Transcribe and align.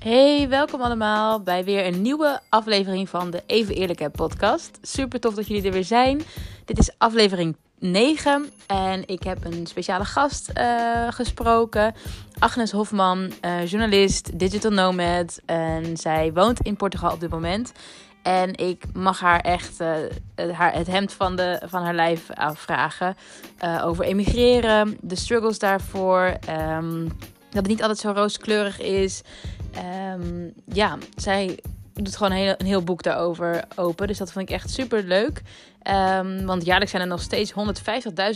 Hey, 0.00 0.48
welkom 0.48 0.80
allemaal 0.80 1.42
bij 1.42 1.64
weer 1.64 1.86
een 1.86 2.02
nieuwe 2.02 2.40
aflevering 2.48 3.08
van 3.08 3.30
de 3.30 3.42
Even 3.46 3.74
Eerlijkheid 3.74 4.12
podcast. 4.12 4.78
Super 4.82 5.20
tof 5.20 5.34
dat 5.34 5.46
jullie 5.46 5.64
er 5.64 5.72
weer 5.72 5.84
zijn. 5.84 6.22
Dit 6.64 6.78
is 6.78 6.90
aflevering 6.98 7.56
9 7.78 8.50
en 8.66 9.02
ik 9.06 9.22
heb 9.22 9.44
een 9.44 9.66
speciale 9.66 10.04
gast 10.04 10.50
uh, 10.54 11.08
gesproken. 11.08 11.94
Agnes 12.38 12.70
Hofman, 12.70 13.32
uh, 13.44 13.66
journalist, 13.66 14.38
digital 14.38 14.70
nomad 14.70 15.40
en 15.46 15.96
zij 15.96 16.32
woont 16.32 16.60
in 16.60 16.76
Portugal 16.76 17.12
op 17.12 17.20
dit 17.20 17.30
moment. 17.30 17.72
En 18.22 18.54
ik 18.56 18.84
mag 18.92 19.20
haar 19.20 19.40
echt 19.40 19.80
uh, 19.80 20.52
haar, 20.52 20.72
het 20.72 20.86
hemd 20.86 21.12
van, 21.12 21.36
de, 21.36 21.62
van 21.66 21.82
haar 21.82 21.94
lijf 21.94 22.30
afvragen 22.30 23.16
over 23.82 24.04
emigreren, 24.04 24.98
de 25.00 25.16
struggles 25.16 25.58
daarvoor... 25.58 26.36
Um, 26.78 27.08
dat 27.50 27.62
het 27.62 27.66
niet 27.66 27.80
altijd 27.80 27.98
zo 27.98 28.10
rooskleurig 28.10 28.80
is. 28.80 29.22
Um, 30.14 30.52
ja, 30.64 30.98
zij 31.16 31.58
doet 31.92 32.16
gewoon 32.16 32.32
een 32.32 32.38
heel, 32.38 32.54
een 32.58 32.66
heel 32.66 32.82
boek 32.82 33.02
daarover 33.02 33.64
open. 33.76 34.06
Dus 34.06 34.18
dat 34.18 34.32
vond 34.32 34.48
ik 34.48 34.54
echt 34.54 34.70
super 34.70 35.02
leuk. 35.02 35.42
Um, 36.18 36.46
want 36.46 36.64
jaarlijks 36.64 36.90
zijn 36.90 37.02
er 37.02 37.08
nog 37.08 37.22
steeds 37.22 37.52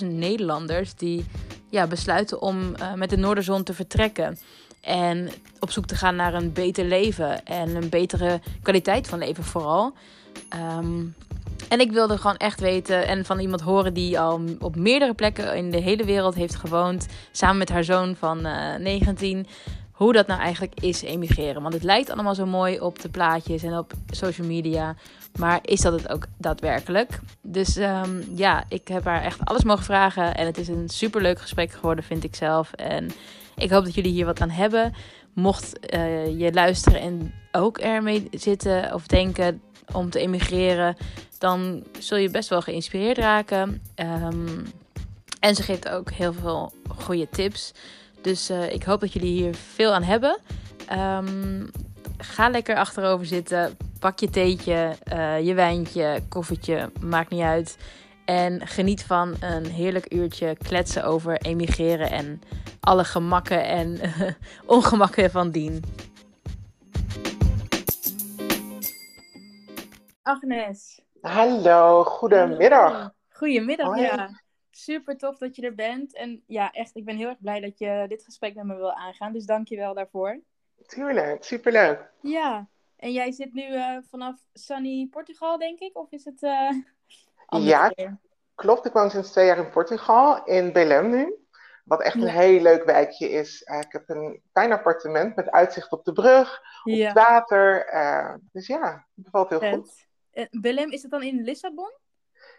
150.000 0.00 0.06
Nederlanders 0.06 0.94
die 0.94 1.24
ja, 1.70 1.86
besluiten 1.86 2.42
om 2.42 2.74
uh, 2.80 2.94
met 2.94 3.10
de 3.10 3.16
Noorderzon 3.16 3.62
te 3.62 3.74
vertrekken. 3.74 4.38
En 4.80 5.30
op 5.60 5.70
zoek 5.70 5.86
te 5.86 5.94
gaan 5.94 6.16
naar 6.16 6.34
een 6.34 6.52
beter 6.52 6.84
leven 6.84 7.44
en 7.44 7.76
een 7.76 7.88
betere 7.88 8.40
kwaliteit 8.62 9.08
van 9.08 9.18
leven 9.18 9.44
vooral. 9.44 9.92
Um, 10.78 11.14
en 11.68 11.80
ik 11.80 11.92
wilde 11.92 12.18
gewoon 12.18 12.36
echt 12.36 12.60
weten 12.60 13.06
en 13.06 13.24
van 13.24 13.38
iemand 13.38 13.60
horen 13.60 13.94
die 13.94 14.20
al 14.20 14.40
op 14.60 14.76
meerdere 14.76 15.14
plekken 15.14 15.56
in 15.56 15.70
de 15.70 15.80
hele 15.80 16.04
wereld 16.04 16.34
heeft 16.34 16.54
gewoond. 16.54 17.06
Samen 17.32 17.58
met 17.58 17.68
haar 17.68 17.84
zoon 17.84 18.16
van 18.16 18.46
uh, 18.46 18.74
19 18.78 19.46
hoe 19.94 20.12
dat 20.12 20.26
nou 20.26 20.40
eigenlijk 20.40 20.80
is 20.80 21.02
emigreren. 21.02 21.62
Want 21.62 21.74
het 21.74 21.82
lijkt 21.82 22.10
allemaal 22.10 22.34
zo 22.34 22.46
mooi 22.46 22.80
op 22.80 23.00
de 23.00 23.08
plaatjes 23.08 23.62
en 23.62 23.78
op 23.78 23.92
social 24.10 24.46
media. 24.46 24.94
Maar 25.38 25.58
is 25.62 25.80
dat 25.80 25.92
het 25.92 26.08
ook 26.08 26.26
daadwerkelijk? 26.38 27.18
Dus 27.42 27.76
um, 27.76 28.24
ja, 28.34 28.64
ik 28.68 28.88
heb 28.88 29.04
haar 29.04 29.22
echt 29.22 29.44
alles 29.44 29.64
mogen 29.64 29.84
vragen. 29.84 30.34
En 30.34 30.46
het 30.46 30.58
is 30.58 30.68
een 30.68 30.88
superleuk 30.88 31.40
gesprek 31.40 31.72
geworden, 31.72 32.04
vind 32.04 32.24
ik 32.24 32.34
zelf. 32.34 32.72
En 32.72 33.10
ik 33.56 33.70
hoop 33.70 33.84
dat 33.84 33.94
jullie 33.94 34.12
hier 34.12 34.26
wat 34.26 34.40
aan 34.40 34.50
hebben. 34.50 34.94
Mocht 35.34 35.94
uh, 35.94 36.38
je 36.40 36.52
luisteren 36.52 37.00
en 37.00 37.34
ook 37.52 37.78
ermee 37.78 38.28
zitten 38.30 38.94
of 38.94 39.06
denken 39.06 39.60
om 39.92 40.10
te 40.10 40.18
emigreren, 40.18 40.96
dan 41.38 41.84
zul 41.98 42.18
je 42.18 42.30
best 42.30 42.48
wel 42.48 42.62
geïnspireerd 42.62 43.18
raken. 43.18 43.82
Um, 43.96 44.66
en 45.40 45.54
ze 45.54 45.62
geeft 45.62 45.88
ook 45.88 46.10
heel 46.10 46.32
veel 46.32 46.72
goede 46.96 47.28
tips. 47.30 47.72
Dus 48.20 48.50
uh, 48.50 48.72
ik 48.72 48.82
hoop 48.82 49.00
dat 49.00 49.12
jullie 49.12 49.32
hier 49.32 49.54
veel 49.54 49.92
aan 49.92 50.02
hebben. 50.02 50.38
Um, 50.92 51.70
ga 52.18 52.48
lekker 52.48 52.76
achterover 52.76 53.26
zitten. 53.26 53.76
Pak 53.98 54.18
je 54.18 54.30
theetje, 54.30 54.96
uh, 55.12 55.46
je 55.46 55.54
wijntje, 55.54 56.22
koffietje, 56.28 56.90
maakt 57.00 57.30
niet 57.30 57.42
uit. 57.42 57.76
En 58.24 58.66
geniet 58.66 59.02
van 59.02 59.34
een 59.40 59.66
heerlijk 59.66 60.12
uurtje 60.14 60.56
kletsen 60.62 61.04
over 61.04 61.36
emigreren 61.36 62.10
en 62.10 62.42
alle 62.80 63.04
gemakken 63.04 63.64
en 63.64 64.00
ongemakken 64.66 65.30
van 65.30 65.50
dien. 65.50 65.82
Agnes. 70.24 71.02
Hallo, 71.20 72.04
goedemiddag. 72.04 73.12
Goedemiddag, 73.28 73.86
Hoi. 73.86 74.00
ja. 74.00 74.40
Super 74.70 75.16
tof 75.16 75.38
dat 75.38 75.56
je 75.56 75.62
er 75.62 75.74
bent. 75.74 76.14
En 76.14 76.42
ja, 76.46 76.70
echt, 76.70 76.96
ik 76.96 77.04
ben 77.04 77.16
heel 77.16 77.28
erg 77.28 77.40
blij 77.40 77.60
dat 77.60 77.78
je 77.78 78.04
dit 78.08 78.24
gesprek 78.24 78.54
met 78.54 78.64
me 78.64 78.76
wil 78.76 78.92
aangaan. 78.92 79.32
Dus 79.32 79.44
dank 79.44 79.68
je 79.68 79.76
wel 79.76 79.94
daarvoor. 79.94 80.40
Tuurlijk, 80.86 81.44
superleuk. 81.44 82.10
Ja, 82.20 82.68
en 82.96 83.12
jij 83.12 83.32
zit 83.32 83.52
nu 83.52 83.62
uh, 83.62 83.98
vanaf 84.08 84.36
sunny 84.52 85.08
Portugal, 85.10 85.58
denk 85.58 85.80
ik? 85.80 85.96
Of 85.96 86.12
is 86.12 86.24
het 86.24 86.42
uh, 86.42 86.70
Ja, 87.46 87.92
klopt. 88.54 88.86
Ik 88.86 88.92
woon 88.92 89.10
sinds 89.10 89.30
twee 89.30 89.46
jaar 89.46 89.58
in 89.58 89.70
Portugal, 89.70 90.44
in 90.44 90.72
Belém 90.72 91.10
nu. 91.10 91.34
Wat 91.84 92.02
echt 92.02 92.14
een 92.14 92.20
ja. 92.20 92.32
heel 92.32 92.60
leuk 92.60 92.84
wijkje 92.84 93.28
is. 93.30 93.62
Uh, 93.66 93.78
ik 93.78 93.92
heb 93.92 94.08
een 94.08 94.40
fijn 94.52 94.72
appartement 94.72 95.36
met 95.36 95.50
uitzicht 95.50 95.92
op 95.92 96.04
de 96.04 96.12
brug, 96.12 96.58
op 96.84 96.92
ja. 96.92 97.06
het 97.06 97.14
water. 97.14 97.86
dus 98.52 98.66
ja, 98.66 99.06
het 99.14 99.24
bevalt 99.24 99.48
heel 99.48 99.58
Vet. 99.58 99.74
goed. 99.74 100.12
Belém, 100.50 100.90
is 100.90 101.02
het 101.02 101.10
dan 101.10 101.22
in 101.22 101.42
Lissabon? 101.42 101.92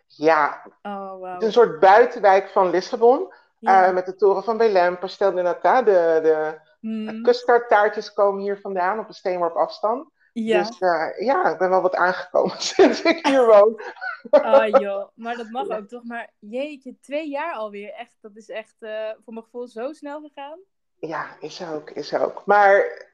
Ja, 0.07 0.65
oh, 0.81 1.09
wow. 1.09 1.33
het 1.33 1.41
is 1.41 1.47
een 1.47 1.53
soort 1.53 1.79
buitenwijk 1.79 2.49
van 2.49 2.69
Lissabon. 2.69 3.33
Ja. 3.59 3.87
Uh, 3.87 3.93
met 3.93 4.05
de 4.05 4.15
toren 4.15 4.43
van 4.43 4.57
Belém, 4.57 4.99
Pastel 4.99 5.33
de 5.33 5.41
Nata. 5.41 5.81
De, 5.81 6.19
de 6.23 6.59
Hmm. 6.85 7.23
custardtaartjes 7.23 8.13
komen 8.13 8.41
hier 8.41 8.59
vandaan 8.59 8.99
op 8.99 9.07
een 9.07 9.13
steenworp 9.13 9.55
afstand. 9.55 10.09
Ja. 10.33 10.57
Dus 10.57 10.79
uh, 10.79 11.25
ja, 11.25 11.51
ik 11.51 11.57
ben 11.57 11.69
wel 11.69 11.81
wat 11.81 11.95
aangekomen 11.95 12.61
sinds 12.73 13.01
ik 13.01 13.27
hier 13.27 13.45
woon. 13.45 13.81
Oh 14.29 14.67
joh, 14.81 15.07
maar 15.13 15.35
dat 15.35 15.49
mag 15.49 15.69
ook 15.69 15.87
toch. 15.87 16.03
Maar 16.03 16.31
jeetje, 16.39 16.99
twee 16.99 17.29
jaar 17.29 17.53
alweer. 17.53 17.93
Echt, 17.93 18.17
dat 18.21 18.35
is 18.35 18.49
echt 18.49 18.75
uh, 18.79 19.09
voor 19.23 19.33
mijn 19.33 19.45
gevoel 19.45 19.67
zo 19.67 19.93
snel 19.93 20.21
gegaan. 20.21 20.59
Ja, 20.99 21.27
is 21.39 21.63
ook, 21.73 21.89
is 21.89 22.13
ook. 22.13 22.45
Maar 22.45 23.05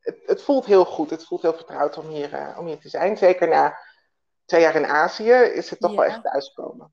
het, 0.00 0.18
het 0.26 0.42
voelt 0.42 0.66
heel 0.66 0.84
goed. 0.84 1.10
Het 1.10 1.26
voelt 1.26 1.42
heel 1.42 1.54
vertrouwd 1.54 1.98
om 1.98 2.06
hier, 2.06 2.54
om 2.58 2.66
hier 2.66 2.78
te 2.78 2.88
zijn. 2.88 3.16
Zeker 3.16 3.48
na 3.48 3.78
twee 4.46 4.60
jaar 4.60 4.74
in 4.76 4.86
Azië 4.86 5.32
is 5.32 5.70
het 5.70 5.80
toch 5.80 5.90
Ja. 5.90 5.96
wel 5.96 6.04
echt 6.06 6.22
thuiskomen. 6.22 6.92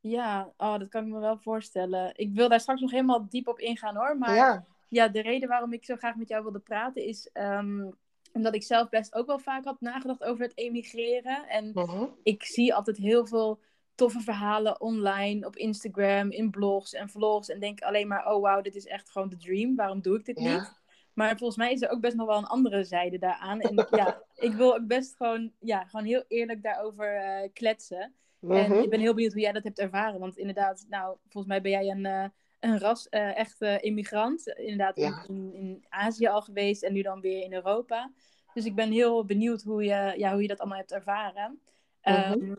Ja, 0.00 0.52
oh, 0.56 0.78
dat 0.78 0.88
kan 0.88 1.06
ik 1.06 1.12
me 1.12 1.18
wel 1.20 1.38
voorstellen. 1.38 2.12
Ik 2.16 2.34
wil 2.34 2.48
daar 2.48 2.60
straks 2.60 2.80
nog 2.80 2.90
helemaal 2.90 3.28
diep 3.28 3.48
op 3.48 3.58
ingaan 3.58 3.96
hoor. 3.96 4.18
Maar 4.18 4.34
Ja, 4.34 4.64
ja, 4.88 5.08
de 5.08 5.20
reden 5.20 5.48
waarom 5.48 5.72
ik 5.72 5.84
zo 5.84 5.96
graag 5.96 6.14
met 6.14 6.28
jou 6.28 6.42
wilde 6.42 6.58
praten 6.58 7.04
is 7.04 7.30
ehm, 7.32 7.90
omdat 8.32 8.54
ik 8.54 8.62
zelf 8.62 8.88
best 8.88 9.14
ook 9.14 9.26
wel 9.26 9.38
vaak 9.38 9.64
had 9.64 9.80
nagedacht 9.80 10.24
over 10.24 10.42
het 10.44 10.56
emigreren. 10.58 11.48
En 11.48 11.70
mhm. 11.74 12.04
ik 12.22 12.44
zie 12.44 12.74
altijd 12.74 12.96
heel 12.96 13.26
veel 13.26 13.60
toffe 13.94 14.20
verhalen 14.20 14.80
online, 14.80 15.46
op 15.46 15.56
Instagram, 15.56 16.30
in 16.30 16.50
blogs 16.50 16.92
en 16.94 17.08
vlogs. 17.08 17.48
En 17.48 17.60
denk 17.60 17.80
alleen 17.82 18.08
maar, 18.08 18.32
oh 18.34 18.42
wauw, 18.42 18.60
dit 18.60 18.74
is 18.74 18.86
echt 18.86 19.10
gewoon 19.10 19.28
de 19.28 19.36
dream. 19.36 19.76
Waarom 19.76 20.00
doe 20.00 20.18
ik 20.18 20.24
dit 20.24 20.40
Ja. 20.40 20.54
niet? 20.54 20.72
Maar 21.16 21.36
volgens 21.36 21.58
mij 21.58 21.72
is 21.72 21.82
er 21.82 21.90
ook 21.90 22.00
best 22.00 22.16
nog 22.16 22.26
wel 22.26 22.36
een 22.38 22.44
andere 22.46 22.84
zijde 22.84 23.18
daaraan. 23.18 23.60
En 23.60 23.86
ja, 23.90 24.22
ik 24.48 24.52
wil 24.52 24.74
ook 24.74 24.86
best 24.86 25.16
gewoon, 25.16 25.52
ja, 25.60 25.84
gewoon 25.84 26.06
heel 26.06 26.24
eerlijk 26.28 26.62
daarover 26.62 27.16
eh, 27.16 27.48
kletsen. 27.52 28.14
En 28.40 28.70
Mhm. 28.70 28.72
ik 28.82 28.90
ben 28.90 29.00
heel 29.00 29.14
benieuwd 29.14 29.32
hoe 29.32 29.40
jij 29.42 29.52
dat 29.52 29.64
hebt 29.64 29.78
ervaren. 29.78 30.20
Want 30.20 30.36
inderdaad, 30.36 30.86
nou, 30.88 31.16
volgens 31.22 31.46
mij 31.46 31.60
ben 31.60 31.70
jij 31.70 31.88
een, 31.90 32.06
eh, 32.06 32.24
een 32.60 32.78
ras, 32.78 33.08
eh, 33.08 33.36
echt 33.36 33.60
eh, 33.60 33.82
immigrant. 33.82 34.46
Inderdaad, 34.48 34.96
Ja. 34.96 35.24
in, 35.26 35.36
in, 35.36 35.54
in 35.54 35.84
Azië 35.88 36.26
al 36.26 36.42
geweest 36.42 36.82
en 36.82 36.92
nu 36.92 37.02
dan 37.02 37.20
weer 37.20 37.42
in 37.44 37.52
Europa. 37.52 38.12
Dus 38.54 38.64
ik 38.64 38.74
ben 38.74 38.90
heel 38.90 39.24
benieuwd 39.24 39.62
hoe 39.62 39.82
je, 39.84 40.14
ja, 40.16 40.32
hoe 40.32 40.42
je 40.42 40.48
dat 40.48 40.58
allemaal 40.58 40.78
hebt 40.78 40.92
ervaren. 40.92 41.60
Mhm. 42.02 42.14
Ehm, 42.14 42.54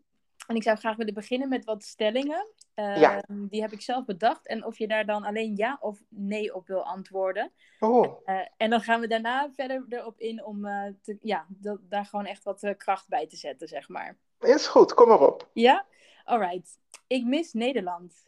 en 0.47 0.55
ik 0.55 0.63
zou 0.63 0.77
graag 0.77 0.95
willen 0.95 1.13
beginnen 1.13 1.49
met 1.49 1.65
wat 1.65 1.83
stellingen. 1.83 2.47
Ja. 2.75 3.21
Ehm, 3.21 3.47
Die 3.47 3.61
heb 3.61 3.71
ik 3.71 3.81
zelf 3.81 4.05
bedacht. 4.05 4.47
En 4.47 4.65
of 4.65 4.77
je 4.77 4.87
daar 4.87 5.05
dan 5.05 5.23
alleen 5.23 5.55
ja 5.55 5.77
of 5.81 5.99
nee 6.09 6.55
op 6.55 6.67
wil 6.67 6.83
antwoorden. 6.83 7.51
Oh, 7.79 8.21
Eh, 8.25 8.39
en 8.57 8.69
dan 8.69 8.81
gaan 8.81 8.99
we 8.99 9.07
daarna 9.07 9.51
verder 9.53 9.85
erop 9.89 10.19
in 10.19 10.43
om 10.45 10.65
eh, 10.65 10.93
te, 11.01 11.17
ja, 11.21 11.45
dat, 11.49 11.79
daar 11.83 12.05
gewoon 12.05 12.25
echt 12.25 12.43
wat 12.43 12.63
eh, 12.63 12.77
kracht 12.77 13.07
bij 13.07 13.27
te 13.27 13.35
zetten, 13.35 13.67
zeg 13.67 13.89
maar. 13.89 14.17
is 14.39 14.67
goed, 14.67 14.93
kom 14.93 15.07
maar 15.07 15.21
op. 15.21 15.49
Ja? 15.53 15.85
Alright. 16.23 16.79
Ik 17.07 17.25
mis 17.25 17.53
Nederland. 17.53 18.25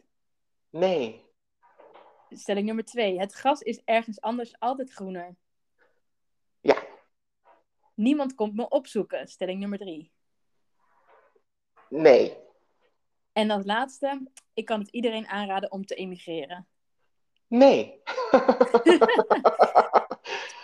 Nee. 0.70 1.24
Stelling 2.30 2.66
nummer 2.66 2.84
twee. 2.84 3.18
Het 3.18 3.32
gras 3.32 3.60
is 3.60 3.80
ergens 3.84 4.20
anders 4.20 4.58
altijd 4.58 4.92
groener. 4.92 5.36
Ja. 6.60 6.82
Niemand 7.94 8.34
komt 8.34 8.54
me 8.54 8.68
opzoeken. 8.68 9.28
Stelling 9.28 9.60
nummer 9.60 9.78
drie. 9.78 10.12
Nee. 11.90 12.36
En 13.32 13.50
als 13.50 13.64
laatste. 13.64 14.22
Ik 14.54 14.64
kan 14.64 14.80
het 14.80 14.88
iedereen 14.88 15.28
aanraden 15.28 15.72
om 15.72 15.86
te 15.86 15.94
emigreren. 15.94 16.66
Nee. 17.46 18.02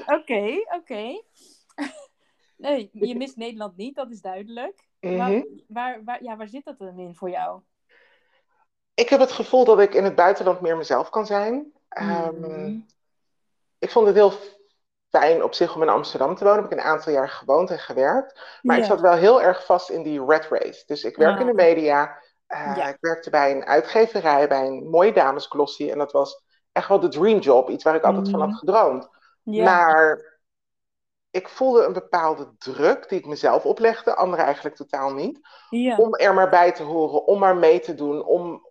Oké, 0.07 0.65
oké. 0.77 1.23
Nee, 2.57 2.91
je 2.93 3.17
mist 3.17 3.37
Nederland 3.37 3.77
niet, 3.77 3.95
dat 3.95 4.11
is 4.11 4.21
duidelijk. 4.21 4.89
Maar 5.01 5.31
Mhm. 5.31 5.43
waar, 5.69 6.05
waar, 6.05 6.23
ja, 6.23 6.37
waar 6.37 6.49
zit 6.49 6.65
dat 6.65 6.79
dan 6.79 6.99
in 6.99 7.15
voor 7.15 7.31
jou? 7.31 7.61
Ik 8.95 9.09
heb 9.09 9.21
het 9.21 9.33
gevoel 9.33 9.65
dat 9.65 9.81
ik 9.81 9.95
in 9.95 10.05
het 10.05 10.15
buitenland 10.15 10.61
meer 10.61 10.77
mezelf 10.77 11.11
kan 11.11 11.27
zijn. 11.27 11.73
Ehm, 11.89 12.41
Mhm. 12.41 12.79
ik 13.79 13.91
vond 13.91 14.07
het 14.07 14.17
heel 14.17 14.33
fijn 15.19 15.43
op 15.43 15.55
zich 15.55 15.75
om 15.75 15.83
in 15.83 15.89
Amsterdam 15.89 16.35
te 16.35 16.45
wonen. 16.45 16.63
Heb 16.63 16.73
ik 16.73 16.79
een 16.79 16.85
aantal 16.85 17.13
jaar 17.13 17.29
gewoond 17.29 17.71
en 17.71 17.79
gewerkt. 17.79 18.59
Maar 18.63 18.79
ik 18.79 18.85
zat 18.85 19.01
wel 19.01 19.13
heel 19.13 19.43
erg 19.43 19.65
vast 19.65 19.91
in 19.91 20.03
die 20.03 20.21
rat 20.25 20.47
race. 20.51 20.83
Dus 20.87 21.05
ik 21.05 21.17
werk 21.17 21.39
in 21.41 21.45
de 21.47 21.51
Ah. 21.53 21.57
media. 21.59 22.19
Eh, 22.47 22.77
Ja. 22.77 22.89
Ik 22.89 22.97
werkte 23.01 23.31
bij 23.31 23.51
een 23.51 23.65
uitgeverij, 23.65 24.49
bij 24.49 24.67
een 24.67 24.89
mooie 24.91 25.13
damesglossie. 25.13 25.93
En 25.93 25.99
dat 25.99 26.13
was 26.13 26.45
echt 26.73 26.89
wel 26.89 27.01
de 27.01 27.09
dream 27.09 27.39
job. 27.39 27.69
Iets 27.71 27.85
waar 27.85 27.95
ik 27.95 28.03
altijd 28.03 28.31
van 28.31 28.41
had 28.41 28.49
Mhm. 28.49 28.59
gedroomd. 28.59 29.09
Maar 29.65 30.35
ik 31.31 31.49
voelde 31.49 31.85
een 31.85 31.93
bepaalde 31.93 32.55
druk 32.59 33.09
die 33.09 33.19
ik 33.19 33.27
mezelf 33.27 33.65
oplegde. 33.65 34.15
Anderen 34.15 34.45
eigenlijk 34.45 34.77
totaal 34.77 35.13
niet. 35.15 35.41
Om 35.97 36.15
er 36.15 36.35
maar 36.35 36.49
bij 36.49 36.73
te 36.73 36.83
horen, 36.83 37.27
om 37.27 37.39
maar 37.39 37.57
mee 37.57 37.81
te 37.81 37.95
doen. 37.95 38.25
Om 38.25 38.71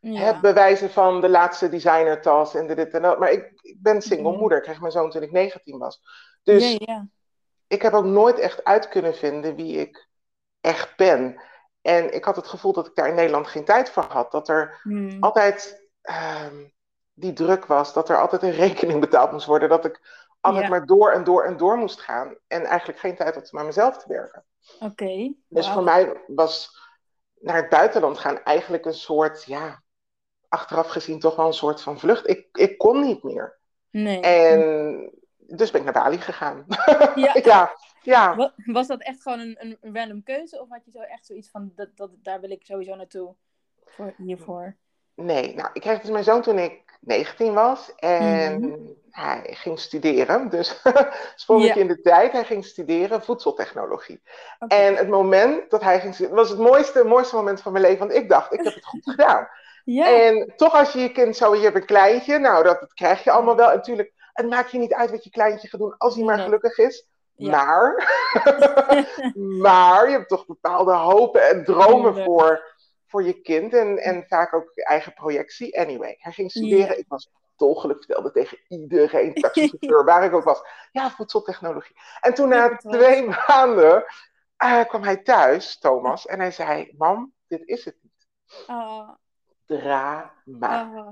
ja. 0.00 0.20
het 0.20 0.40
bewijzen 0.40 0.90
van 0.90 1.20
de 1.20 1.28
laatste 1.28 1.68
designertas 1.68 2.54
en 2.54 2.66
de 2.66 2.74
dit 2.74 2.94
en 2.94 3.02
dat. 3.02 3.18
Maar 3.18 3.30
ik, 3.30 3.52
ik 3.60 3.76
ben 3.82 4.02
single 4.02 4.30
Mhm. 4.30 4.40
moeder. 4.40 4.58
Ik 4.58 4.64
kreeg 4.64 4.80
mijn 4.80 4.92
zoon 4.92 5.10
toen 5.10 5.22
ik 5.22 5.32
19 5.32 5.78
was. 5.78 6.00
Dus 6.42 6.78
ik 7.66 7.82
heb 7.82 7.92
ook 7.92 8.04
nooit 8.04 8.38
echt 8.38 8.64
uit 8.64 8.88
kunnen 8.88 9.14
vinden 9.14 9.56
wie 9.56 9.76
ik 9.76 10.08
echt 10.60 10.96
ben. 10.96 11.40
En 11.82 12.14
ik 12.14 12.24
had 12.24 12.36
het 12.36 12.46
gevoel 12.46 12.72
dat 12.72 12.86
ik 12.86 12.94
daar 12.94 13.08
in 13.08 13.14
Nederland 13.14 13.46
geen 13.46 13.64
tijd 13.64 13.90
voor 13.90 14.02
had. 14.02 14.32
Dat 14.32 14.48
er 14.48 14.80
hmm. 14.82 15.16
altijd 15.20 15.88
ehm, 16.02 16.64
die 17.12 17.32
druk 17.32 17.66
was, 17.66 17.92
dat 17.92 18.08
er 18.08 18.20
altijd 18.20 18.42
een 18.42 18.50
rekening 18.66 19.00
betaald 19.00 19.32
moest 19.32 19.46
worden. 19.46 19.68
Dat 19.68 19.84
ik 19.84 20.28
altijd 20.40 20.68
maar 20.68 20.86
door 20.86 21.10
en 21.10 21.24
door 21.24 21.42
en 21.44 21.56
door 21.56 21.76
moest 21.76 22.00
gaan. 22.00 22.36
En 22.46 22.64
eigenlijk 22.64 22.98
geen 22.98 23.16
tijd 23.16 23.34
had 23.34 23.52
om 23.52 23.58
aan 23.58 23.66
mezelf 23.66 23.98
te 23.98 24.08
werken. 24.08 24.44
Oké. 24.80 25.34
Dus 25.48 25.70
voor 25.70 25.82
mij 25.82 26.24
was 26.26 26.78
naar 27.40 27.56
het 27.56 27.68
buitenland 27.68 28.18
gaan 28.18 28.42
eigenlijk 28.42 28.84
een 28.84 28.94
soort, 28.94 29.44
ja, 29.44 29.82
achteraf 30.50 30.88
gezien 30.88 31.20
toch 31.20 31.36
wel 31.36 31.46
een 31.46 31.52
soort 31.52 31.82
van 31.82 31.98
vlucht. 31.98 32.28
Ik, 32.28 32.46
ik 32.52 32.78
kon 32.78 33.00
niet 33.00 33.22
meer. 33.22 33.58
Nee. 33.90 34.20
En 34.20 35.10
dus 35.36 35.70
ben 35.70 35.80
ik 35.80 35.92
naar 35.92 36.02
Bali 36.02 36.18
gegaan. 36.18 36.64
Ja. 37.14 37.34
ja, 37.42 37.74
ja. 38.02 38.52
Was 38.64 38.86
dat 38.86 39.00
echt 39.00 39.22
gewoon 39.22 39.38
een, 39.38 39.78
een 39.80 39.94
random 39.96 40.22
keuze? 40.22 40.60
Of 40.60 40.68
had 40.68 40.84
je 40.84 40.90
zo 40.90 41.00
echt 41.00 41.26
zoiets 41.26 41.50
van, 41.50 41.72
dat, 41.74 41.88
dat, 41.94 42.10
daar 42.22 42.40
wil 42.40 42.50
ik 42.50 42.64
sowieso 42.64 42.94
naartoe 42.94 43.34
voor, 43.84 44.14
hiervoor? 44.16 44.76
Nee, 45.14 45.54
nou, 45.54 45.68
ik 45.72 45.80
kreeg 45.80 46.00
dus 46.00 46.10
mijn 46.10 46.24
zoon 46.24 46.42
toen 46.42 46.58
ik 46.58 46.98
19 47.00 47.54
was. 47.54 47.94
En 47.96 48.60
mhm. 48.60 48.78
hij 49.10 49.40
ging 49.44 49.78
studeren. 49.78 50.48
Dus 50.48 50.82
sprong 51.34 51.64
ik 51.64 51.74
in 51.74 51.86
de 51.86 52.00
tijd. 52.00 52.32
Hij 52.32 52.44
ging 52.44 52.64
studeren 52.64 53.22
voedseltechnologie. 53.22 54.22
En 54.58 54.96
het 54.96 55.08
moment 55.08 55.70
dat 55.70 55.82
hij 55.82 56.00
ging 56.00 56.14
studeren, 56.14 56.38
was 56.38 56.48
het 56.48 56.58
mooiste, 56.58 57.04
mooiste 57.04 57.36
moment 57.36 57.60
van 57.60 57.72
mijn 57.72 57.84
leven. 57.84 57.98
Want 57.98 58.12
ik 58.12 58.28
dacht, 58.28 58.52
ik 58.52 58.62
heb 58.62 58.74
het 58.74 58.84
goed 58.84 59.10
gedaan. 59.10 59.48
Ja. 59.92 60.24
En 60.24 60.52
toch 60.56 60.74
als 60.74 60.92
je 60.92 61.00
je 61.00 61.12
kind 61.12 61.36
zo, 61.36 61.54
je 61.54 61.62
hebt 61.62 61.76
een 61.76 61.84
kleintje. 61.84 62.38
Nou, 62.38 62.64
dat, 62.64 62.80
dat 62.80 62.92
krijg 62.92 63.24
je 63.24 63.30
allemaal 63.30 63.56
wel. 63.56 63.70
En 63.70 63.76
natuurlijk, 63.76 64.12
het 64.32 64.48
maakt 64.48 64.70
je 64.70 64.78
niet 64.78 64.94
uit 64.94 65.10
wat 65.10 65.24
je 65.24 65.30
kleintje 65.30 65.68
gaat 65.68 65.80
doen. 65.80 65.96
Als 65.98 66.14
hij 66.14 66.24
maar 66.24 66.38
gelukkig 66.38 66.78
is. 66.78 67.08
Maar, 67.36 68.08
maar 69.62 70.06
je 70.06 70.16
hebt 70.16 70.28
toch 70.28 70.46
bepaalde 70.46 70.92
hopen 70.92 71.48
en 71.48 71.64
dromen 71.64 72.24
voor, 72.24 72.74
voor 73.06 73.22
je 73.22 73.40
kind. 73.40 73.74
En, 73.74 73.98
en 73.98 74.24
vaak 74.28 74.54
ook 74.54 74.70
eigen 74.74 75.14
projectie. 75.14 75.80
Anyway, 75.80 76.16
hij 76.18 76.32
ging 76.32 76.50
studeren. 76.50 76.98
Ik 76.98 77.08
was 77.08 77.30
dolgelukkig, 77.56 78.06
vertelde 78.06 78.32
tegen 78.32 78.58
iedereen, 78.68 79.34
taxichauffeur, 79.34 80.04
waar 80.10 80.24
ik 80.24 80.32
ook 80.32 80.44
was. 80.44 80.62
Ja, 80.92 81.10
voedseltechnologie. 81.10 81.96
En 82.20 82.34
toen 82.34 82.48
na 82.48 82.76
twee 82.76 83.28
maanden 83.46 84.04
uh, 84.64 84.84
kwam 84.84 85.02
hij 85.02 85.16
thuis, 85.16 85.78
Thomas, 85.78 86.26
en 86.26 86.40
hij 86.40 86.50
zei: 86.50 86.94
Mam, 86.96 87.32
dit 87.46 87.62
is 87.64 87.84
het 87.84 87.96
niet. 88.02 88.26
Oh. 88.66 89.10
Drama. 89.78 90.90
Oh, 90.94 91.06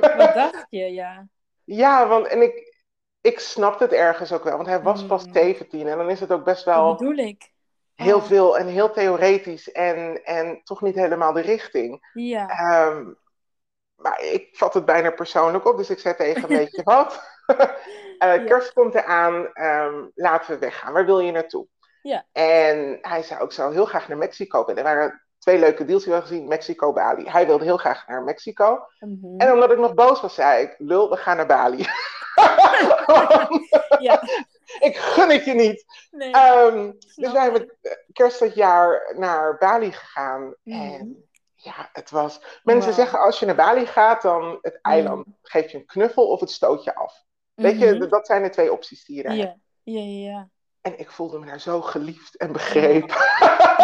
Wat 0.00 0.34
dacht 0.34 0.66
je, 0.68 0.92
ja. 0.92 1.26
Ja, 1.64 2.08
want 2.08 2.26
en 2.26 2.42
ik, 2.42 2.82
ik 3.20 3.38
snapte 3.38 3.84
het 3.84 3.92
ergens 3.92 4.32
ook 4.32 4.44
wel, 4.44 4.56
want 4.56 4.68
hij 4.68 4.82
was 4.82 5.06
pas 5.06 5.24
17 5.32 5.80
hmm. 5.80 5.88
en 5.88 5.96
dan 5.96 6.10
is 6.10 6.20
het 6.20 6.32
ook 6.32 6.44
best 6.44 6.64
wel. 6.64 6.88
Dat 6.88 6.98
bedoel 6.98 7.26
ik. 7.26 7.50
Heel 7.94 8.16
oh. 8.16 8.24
veel 8.24 8.58
en 8.58 8.66
heel 8.66 8.90
theoretisch 8.92 9.72
en, 9.72 10.24
en 10.24 10.60
toch 10.64 10.82
niet 10.82 10.94
helemaal 10.94 11.32
de 11.32 11.40
richting. 11.40 12.10
Ja. 12.12 12.48
Ehm, 12.48 13.12
maar 13.94 14.22
ik 14.22 14.48
vat 14.52 14.74
het 14.74 14.84
bijna 14.84 15.10
persoonlijk 15.10 15.66
op, 15.66 15.76
dus 15.76 15.90
ik 15.90 15.98
zei 15.98 16.14
tegen 16.14 16.40
hem, 16.40 16.48
weet 16.58 16.76
je 16.76 16.82
wat? 16.82 17.40
uh, 17.46 18.46
Kerst 18.46 18.72
komt 18.72 18.94
eraan, 18.94 19.50
um, 19.54 20.10
laten 20.14 20.52
we 20.52 20.58
weggaan. 20.58 20.92
Waar 20.92 21.06
wil 21.06 21.20
je 21.20 21.32
naartoe? 21.32 21.66
Ja. 22.02 22.24
En 22.32 22.98
hij 23.02 23.22
zei 23.22 23.40
ook, 23.40 23.52
zou 23.52 23.72
heel 23.72 23.84
graag 23.84 24.08
naar 24.08 24.18
Mexico. 24.18 24.64
En 24.64 24.76
er 24.76 24.82
waren 24.82 25.22
twee 25.42 25.58
leuke 25.58 25.84
deals 25.84 26.04
die 26.04 26.12
we 26.12 26.20
gezien, 26.20 26.48
Mexico, 26.48 26.92
Bali. 26.92 27.30
Hij 27.30 27.46
wilde 27.46 27.64
heel 27.64 27.76
graag 27.76 28.06
naar 28.06 28.22
Mexico. 28.22 28.86
Mhm. 28.98 29.36
En 29.36 29.52
omdat 29.52 29.70
ik 29.70 29.78
nog 29.78 29.94
boos 29.94 30.20
was, 30.20 30.34
zei 30.34 30.62
ik, 30.62 30.74
lul, 30.78 31.10
we 31.10 31.16
gaan 31.16 31.36
naar 31.36 31.46
Bali. 31.46 31.78
ja. 33.98 34.22
ik 34.88 34.96
gun 34.96 35.30
het 35.30 35.44
je 35.44 35.54
niet. 35.54 35.84
Nee, 36.10 36.36
um, 36.36 36.96
dus 37.14 37.32
wij 37.32 37.42
hebben 37.42 37.76
kerst 38.12 38.38
dat 38.38 38.54
jaar 38.54 39.14
naar 39.16 39.58
Bali 39.58 39.92
gegaan. 39.92 40.54
Mhm. 40.62 40.80
En 40.80 41.28
ja, 41.54 41.88
het 41.92 42.10
was... 42.10 42.60
Mensen 42.62 42.92
zeggen, 42.92 43.18
als 43.18 43.38
je 43.38 43.46
naar 43.46 43.54
Bali 43.54 43.86
gaat, 43.86 44.22
dan 44.22 44.58
het 44.60 44.78
eiland 44.82 45.26
mm. 45.26 45.36
geeft 45.42 45.70
je 45.70 45.78
een 45.78 45.86
knuffel 45.86 46.28
of 46.28 46.40
het 46.40 46.50
stoot 46.50 46.84
je 46.84 46.94
af. 46.94 47.24
Weet 47.54 47.78
je, 47.78 47.94
mhm. 47.94 48.08
dat 48.08 48.26
zijn 48.26 48.42
de 48.42 48.48
twee 48.48 48.72
opties 48.72 49.04
die 49.04 49.16
je 49.16 49.22
daar 49.22 49.36
hebt. 49.36 49.58
Ja, 49.82 50.00
ja, 50.00 50.30
ja. 50.30 50.48
En 50.80 50.98
ik 50.98 51.10
voelde 51.10 51.38
me 51.38 51.46
daar 51.46 51.60
zo 51.60 51.80
geliefd 51.80 52.36
en 52.36 52.52
begrepen. 52.52 53.16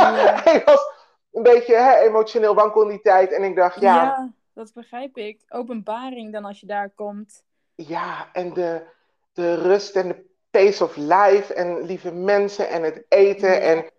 ik 0.56 0.62
was 0.64 0.97
een 1.38 1.52
beetje 1.52 1.74
hè, 1.74 1.98
emotioneel 1.98 2.54
wankel 2.54 2.82
in 2.82 2.88
die 2.88 3.00
tijd. 3.00 3.32
En 3.32 3.42
ik 3.42 3.56
dacht, 3.56 3.80
ja... 3.80 3.94
Ja, 3.94 4.32
dat 4.52 4.72
begrijp 4.74 5.16
ik. 5.16 5.40
Openbaring 5.48 6.32
dan 6.32 6.44
als 6.44 6.60
je 6.60 6.66
daar 6.66 6.90
komt. 6.94 7.42
Ja, 7.74 8.28
en 8.32 8.52
de, 8.52 8.82
de 9.32 9.54
rust 9.54 9.96
en 9.96 10.08
de 10.08 10.24
pace 10.50 10.84
of 10.84 10.96
life 10.96 11.54
en 11.54 11.82
lieve 11.82 12.12
mensen 12.12 12.68
en 12.68 12.82
het 12.82 13.04
eten. 13.08 13.62
En 13.62 13.90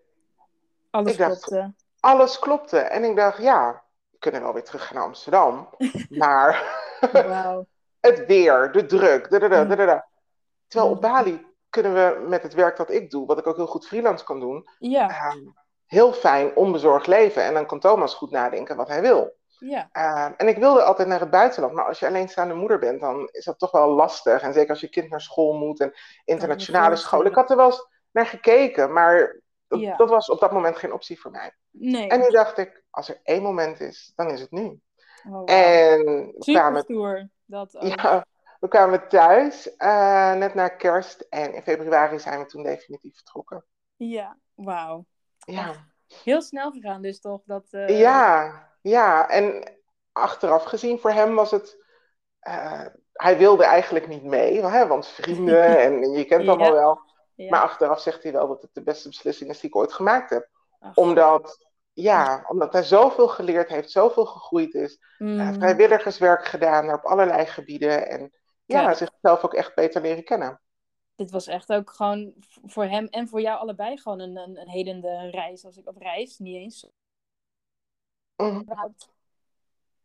alles 0.89 1.15
klopte. 1.15 1.73
Alles 1.99 2.39
klopte. 2.39 2.77
En 2.77 3.03
ik 3.03 3.15
dacht, 3.15 3.41
ja, 3.41 3.83
we 4.09 4.17
kunnen 4.17 4.41
wel 4.41 4.53
weer 4.53 4.63
terug 4.63 4.93
naar 4.93 5.03
Amsterdam. 5.03 5.69
maar 6.09 6.79
wow. 7.11 7.65
het 7.99 8.25
weer, 8.25 8.71
de 8.71 8.85
druk, 8.85 9.27
Terwijl 10.67 10.91
op 10.91 11.01
Bali 11.01 11.47
kunnen 11.69 11.93
we 11.93 12.27
met 12.27 12.43
het 12.43 12.53
werk 12.53 12.77
dat 12.77 12.91
ik 12.91 13.11
doe, 13.11 13.25
wat 13.25 13.37
ik 13.37 13.47
ook 13.47 13.55
heel 13.55 13.67
goed 13.67 13.87
freelance 13.87 14.23
kan 14.23 14.39
doen, 14.39 14.69
ja. 14.79 15.09
Ehm, 15.09 15.47
heel 15.89 16.13
fijn 16.13 16.55
onbezorgd 16.55 17.07
leven. 17.07 17.43
En 17.43 17.53
dan 17.53 17.65
kan 17.65 17.79
Thomas 17.79 18.13
goed 18.13 18.31
nadenken 18.31 18.75
wat 18.75 18.87
hij 18.87 19.01
wil. 19.01 19.37
Ja. 19.59 19.89
Ehm, 19.91 20.33
en 20.37 20.47
ik 20.47 20.57
wilde 20.57 20.83
altijd 20.83 21.07
naar 21.07 21.19
het 21.19 21.29
buitenland, 21.29 21.73
maar 21.73 21.85
als 21.85 21.99
je 21.99 22.07
alleenstaande 22.07 22.53
moeder 22.53 22.79
bent, 22.79 23.01
dan 23.01 23.29
is 23.31 23.45
dat 23.45 23.59
toch 23.59 23.71
wel 23.71 23.89
lastig. 23.89 24.41
En 24.41 24.53
zeker 24.53 24.69
als 24.69 24.79
je 24.79 24.89
kind 24.89 25.09
naar 25.09 25.21
school 25.21 25.53
moet 25.53 25.79
en 25.79 25.93
internationale 26.25 26.95
school. 26.95 27.25
Ik 27.25 27.35
had 27.35 27.49
er 27.49 27.55
wel 27.55 27.65
eens 27.65 27.87
naar 28.11 28.25
gekeken, 28.25 28.93
maar 28.93 29.41
dat, 29.67 29.97
dat, 29.97 30.09
was 30.09 30.29
op 30.29 30.39
dat 30.39 30.51
moment 30.51 30.77
geen 30.77 30.93
optie 30.93 31.19
voor 31.19 31.31
mij. 31.31 31.55
Nee. 31.71 32.09
En 32.09 32.19
nu 32.19 32.29
dacht 32.29 32.57
ik, 32.57 32.83
als 32.89 33.09
er 33.09 33.19
één 33.23 33.41
moment 33.41 33.79
is, 33.79 34.11
dan 34.15 34.29
is 34.29 34.41
het 34.41 34.51
nu. 34.51 34.79
Oh, 35.31 35.41
En 35.45 36.03
we 36.37 36.51
kwamen, 36.51 37.31
dat 37.45 37.77
ja, 37.79 38.25
we 38.59 38.67
kwamen 38.67 39.07
thuis, 39.07 39.75
uh, 39.77 40.33
net 40.33 40.53
na 40.53 40.67
kerst. 40.67 41.21
En 41.29 41.53
in 41.53 41.61
februari 41.61 42.19
zijn 42.19 42.39
we 42.39 42.45
toen 42.45 42.63
definitief 42.63 43.15
vertrokken. 43.15 43.65
Ja, 43.95 44.37
wauw. 44.53 45.05
Ja. 45.51 45.87
Heel 46.23 46.41
snel 46.41 46.71
gegaan 46.71 47.01
dus 47.01 47.19
toch? 47.19 47.41
Dat, 47.45 47.67
uh... 47.71 47.99
Ja, 47.99 48.53
ja. 48.81 49.29
En 49.29 49.73
achteraf 50.11 50.63
gezien 50.63 50.99
voor 50.99 51.11
hem 51.11 51.35
was 51.35 51.51
het... 51.51 51.77
Uh, 52.47 52.85
hij 53.13 53.37
wilde 53.37 53.63
eigenlijk 53.63 54.07
niet 54.07 54.23
mee, 54.23 54.65
hè, 54.65 54.87
want 54.87 55.07
vrienden 55.07 55.77
en, 55.85 56.11
je 56.11 56.25
kent 56.25 56.47
allemaal 56.47 56.73
wel. 56.73 56.99
Maar 57.49 57.61
achteraf 57.61 57.99
zegt 57.99 58.23
hij 58.23 58.31
wel 58.31 58.47
dat 58.47 58.61
het 58.61 58.73
de 58.73 58.83
beste 58.83 59.09
beslissing 59.09 59.49
is 59.49 59.59
die 59.59 59.69
ik 59.69 59.75
ooit 59.75 59.93
gemaakt 59.93 60.29
heb. 60.29 60.49
omdat, 60.93 61.65
ja, 61.93 62.45
omdat 62.47 62.73
hij 62.73 62.83
zoveel 62.83 63.27
geleerd 63.27 63.69
heeft, 63.69 63.91
zoveel 63.91 64.25
gegroeid 64.25 64.73
is. 64.73 64.99
Mm. 65.17 65.53
vrijwilligerswerk 65.53 66.45
gedaan 66.45 66.93
op 66.93 67.05
allerlei 67.05 67.45
gebieden. 67.45 68.07
En 68.07 68.31
ja, 68.65 68.81
ja, 68.81 68.93
zichzelf 68.93 69.43
ook 69.43 69.53
echt 69.53 69.75
beter 69.75 70.01
leren 70.01 70.23
kennen. 70.23 70.61
Dit 71.19 71.31
was 71.31 71.47
echt 71.47 71.73
ook 71.73 71.89
gewoon 71.89 72.33
voor 72.65 72.83
hem 72.83 73.05
en 73.05 73.27
voor 73.27 73.41
jou 73.41 73.59
allebei 73.59 73.97
gewoon 73.97 74.19
een, 74.19 74.37
een, 74.37 74.59
een 74.59 74.69
helende 74.69 75.29
reis. 75.29 75.65
Als 75.65 75.77
ik 75.77 75.87
op 75.87 75.97
reis, 75.97 76.37
niet 76.37 76.55
eens. 76.55 76.89
Mm. 78.35 78.65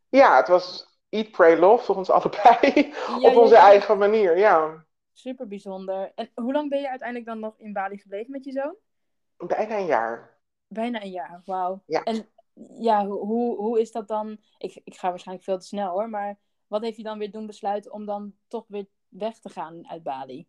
Ja, 0.09 0.37
het 0.37 0.49
was 0.49 0.99
Eat, 1.09 1.31
Pray, 1.31 1.59
Love 1.59 1.85
voor 1.85 1.97
ons 1.97 2.11
allebei. 2.11 2.95
op 3.29 3.37
onze 3.37 3.57
eigen 3.57 3.99
manier, 3.99 4.39
ja. 4.39 4.85
Super 5.13 5.49
bijzonder. 5.49 6.13
En 6.15 6.31
hoe 6.35 6.53
lang 6.53 6.69
ben 6.69 6.81
je 6.81 6.89
uiteindelijk 6.89 7.29
dan 7.29 7.41
nog 7.41 7.59
in 7.59 7.73
Bali 7.73 7.99
gebleven 7.99 8.31
met 8.31 8.45
je 8.45 8.53
zoon? 8.53 8.77
Bijna 9.37 9.79
een 9.79 9.87
jaar. 9.87 10.39
Bijna 10.67 11.03
een 11.03 11.11
jaar, 11.11 11.43
wauw. 11.45 11.83
Ja. 11.87 12.03
En 12.03 12.29
ja, 12.79 13.07
hoe, 13.07 13.57
hoe 13.57 13.81
is 13.81 13.93
dat 13.93 14.09
dan? 14.09 14.39
Ik, 14.59 14.81
ik 14.85 14.97
ga 14.97 15.09
waarschijnlijk 15.09 15.47
veel 15.47 15.59
te 15.59 15.67
snel 15.67 15.91
hoor, 15.91 16.09
maar 16.09 16.39
wat 16.67 16.83
heeft 16.83 16.97
je 16.97 17.03
dan 17.03 17.19
weer 17.19 17.31
doen 17.31 17.47
besluiten 17.47 17.93
om 17.93 18.07
dan 18.07 18.35
toch 18.49 18.65
weer 18.69 18.87
weg 19.09 19.39
te 19.39 19.49
gaan 19.49 19.89
uit 19.89 20.03
Bali? 20.03 20.47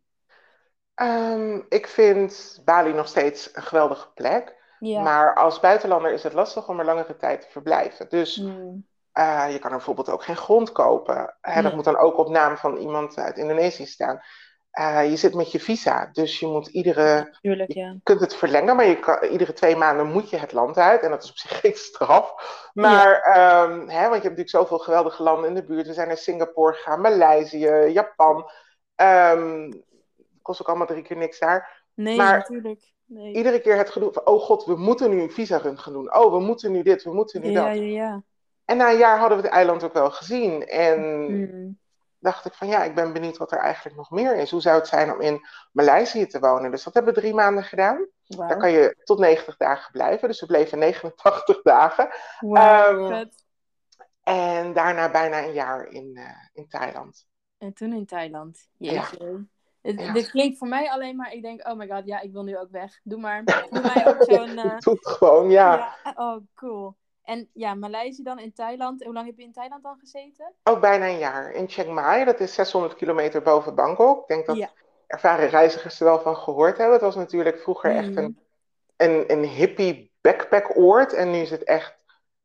Um, 1.02 1.66
ik 1.68 1.86
vind 1.86 2.60
Bali 2.64 2.92
nog 2.92 3.08
steeds 3.08 3.50
een 3.52 3.62
geweldige 3.62 4.08
plek. 4.14 4.54
Ja. 4.78 5.02
Maar 5.02 5.34
als 5.34 5.60
buitenlander 5.60 6.12
is 6.12 6.22
het 6.22 6.32
lastig 6.32 6.68
om 6.68 6.78
er 6.78 6.84
langere 6.84 7.16
tijd 7.16 7.40
te 7.40 7.50
verblijven. 7.50 8.08
Dus 8.08 8.38
uh, 8.38 9.46
je 9.50 9.58
kan 9.58 9.70
er 9.70 9.76
bijvoorbeeld 9.76 10.10
ook 10.10 10.22
geen 10.22 10.36
grond 10.36 10.72
kopen. 10.72 11.36
Hè, 11.40 11.62
Dat 11.62 11.74
moet 11.74 11.84
dan 11.84 11.96
ook 11.96 12.18
op 12.18 12.28
naam 12.28 12.56
van 12.56 12.76
iemand 12.76 13.18
uit 13.18 13.38
Indonesië 13.38 13.86
staan. 13.86 14.20
Uh, 14.78 15.10
je 15.10 15.16
zit 15.16 15.34
met 15.34 15.52
je 15.52 15.60
visa, 15.60 16.08
dus 16.12 16.40
je 16.40 16.46
moet 16.46 16.66
iedere. 16.66 17.36
Tuurlijk, 17.40 17.72
ja. 17.72 17.86
Je 17.86 18.00
kunt 18.02 18.20
het 18.20 18.34
verlengen, 18.34 18.76
maar 18.76 18.86
je 18.86 18.98
kan, 18.98 19.24
iedere 19.24 19.52
twee 19.52 19.76
maanden 19.76 20.06
moet 20.06 20.30
je 20.30 20.36
het 20.36 20.52
land 20.52 20.78
uit. 20.78 21.00
En 21.00 21.10
dat 21.10 21.22
is 21.22 21.30
op 21.30 21.36
zich 21.48 21.60
geen 21.60 21.76
straf. 21.76 22.34
Maar, 22.72 23.34
ja. 23.34 23.62
um, 23.62 23.70
hè, 23.70 24.08
want 24.08 24.22
je 24.22 24.28
hebt 24.28 24.36
natuurlijk 24.36 24.48
zoveel 24.48 24.78
geweldige 24.78 25.22
landen 25.22 25.48
in 25.48 25.54
de 25.54 25.64
buurt. 25.64 25.86
We 25.86 25.92
zijn 25.92 26.08
naar 26.08 26.16
Singapore 26.16 26.72
gegaan, 26.72 27.00
Maleisië, 27.00 27.70
Japan. 27.88 28.50
Um, 28.96 29.84
kost 30.46 30.60
ook 30.60 30.68
allemaal 30.68 30.86
drie 30.86 31.02
keer 31.02 31.16
niks 31.16 31.38
daar. 31.38 31.84
Nee, 31.94 32.16
maar 32.16 32.38
natuurlijk. 32.38 32.92
Nee. 33.04 33.34
Iedere 33.34 33.60
keer 33.60 33.76
het 33.76 33.90
gedoe 33.90 34.12
van: 34.12 34.26
oh 34.26 34.40
god, 34.40 34.64
we 34.64 34.76
moeten 34.76 35.10
nu 35.10 35.20
een 35.20 35.30
visa-run 35.30 35.78
gaan 35.78 35.92
doen. 35.92 36.16
Oh, 36.16 36.32
we 36.32 36.40
moeten 36.40 36.72
nu 36.72 36.82
dit, 36.82 37.02
we 37.02 37.14
moeten 37.14 37.40
nu 37.40 37.50
ja, 37.50 37.64
dat. 37.68 37.76
Ja, 37.76 37.82
ja. 37.82 38.22
En 38.64 38.76
na 38.76 38.90
een 38.90 38.98
jaar 38.98 39.18
hadden 39.18 39.38
we 39.38 39.44
het 39.44 39.52
eiland 39.52 39.82
ook 39.82 39.92
wel 39.92 40.10
gezien. 40.10 40.66
En. 40.66 41.00
Mm 41.26 41.78
dacht 42.26 42.44
ik 42.44 42.52
van 42.52 42.68
ja, 42.68 42.84
ik 42.84 42.94
ben 42.94 43.12
benieuwd 43.12 43.36
wat 43.36 43.52
er 43.52 43.58
eigenlijk 43.58 43.96
nog 43.96 44.10
meer 44.10 44.36
is. 44.36 44.50
Hoe 44.50 44.60
zou 44.60 44.78
het 44.78 44.86
zijn 44.86 45.12
om 45.12 45.20
in 45.20 45.46
Maleisië 45.72 46.26
te 46.26 46.38
wonen? 46.38 46.70
Dus 46.70 46.84
dat 46.84 46.94
hebben 46.94 47.14
we 47.14 47.20
drie 47.20 47.34
maanden 47.34 47.64
gedaan. 47.64 48.08
Daar 48.26 48.56
kan 48.56 48.70
je 48.70 48.96
tot 49.04 49.18
90 49.18 49.56
dagen 49.56 49.92
blijven. 49.92 50.28
Dus 50.28 50.40
we 50.40 50.46
bleven 50.46 50.78
89 50.78 51.62
dagen. 51.62 52.08
Wow, 52.40 53.12
um, 53.12 53.30
en 54.22 54.72
daarna 54.72 55.10
bijna 55.10 55.44
een 55.44 55.52
jaar 55.52 55.86
in, 55.86 56.10
uh, 56.14 56.30
in 56.52 56.68
Thailand. 56.68 57.26
En 57.58 57.72
toen 57.72 57.92
in 57.92 58.06
Thailand. 58.06 58.68
Jeetje. 58.76 59.24
Ja. 59.24 59.44
Dit 59.94 60.30
klinkt 60.30 60.58
voor 60.58 60.68
mij 60.68 60.90
alleen 60.90 61.16
maar, 61.16 61.32
ik 61.32 61.42
denk, 61.42 61.68
oh 61.68 61.76
my 61.76 61.88
god, 61.88 62.06
ja, 62.06 62.20
ik 62.20 62.32
wil 62.32 62.42
nu 62.42 62.58
ook 62.58 62.70
weg. 62.70 63.00
Doe 63.02 63.20
maar. 63.20 63.44
Doe 63.70 63.80
mij 63.80 64.06
ook 64.06 64.22
zo'n... 64.22 64.58
Uh... 64.66 64.78
Doe 64.78 64.94
het 64.94 65.06
gewoon, 65.06 65.50
ja. 65.50 65.96
ja. 66.04 66.12
Oh, 66.16 66.36
cool. 66.54 66.96
En 67.22 67.48
ja, 67.52 67.74
Maleisië 67.74 68.22
dan 68.22 68.38
in 68.38 68.52
Thailand. 68.52 69.04
Hoe 69.04 69.12
lang 69.12 69.26
heb 69.26 69.36
je 69.36 69.42
in 69.42 69.52
Thailand 69.52 69.82
dan 69.82 69.96
gezeten? 69.98 70.52
Ook 70.62 70.80
bijna 70.80 71.08
een 71.08 71.18
jaar. 71.18 71.52
In 71.52 71.68
Chiang 71.68 71.92
Mai, 71.92 72.24
dat 72.24 72.40
is 72.40 72.54
600 72.54 72.94
kilometer 72.94 73.42
boven 73.42 73.74
Bangkok. 73.74 74.20
Ik 74.20 74.26
denk 74.26 74.46
dat 74.46 74.72
ervaren 75.06 75.48
reizigers 75.48 76.00
er 76.00 76.06
wel 76.06 76.20
van 76.20 76.36
gehoord 76.36 76.76
hebben. 76.76 76.94
Het 76.94 77.04
was 77.04 77.14
natuurlijk 77.14 77.58
vroeger 77.58 77.90
echt 77.90 78.10
mhm. 78.10 78.18
een, 78.18 78.38
een, 78.96 79.32
een 79.32 79.44
hippie 79.44 80.12
backpackoord. 80.20 81.12
En 81.12 81.30
nu 81.30 81.38
is 81.38 81.50
het 81.50 81.64
echt 81.64 81.96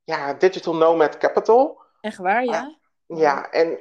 ja, 0.03 0.33
digital 0.33 0.75
nomad 0.75 1.17
capital. 1.17 1.81
Echt 2.01 2.17
waar, 2.17 2.45
ja? 2.45 2.77
ja, 3.05 3.49
en 3.49 3.79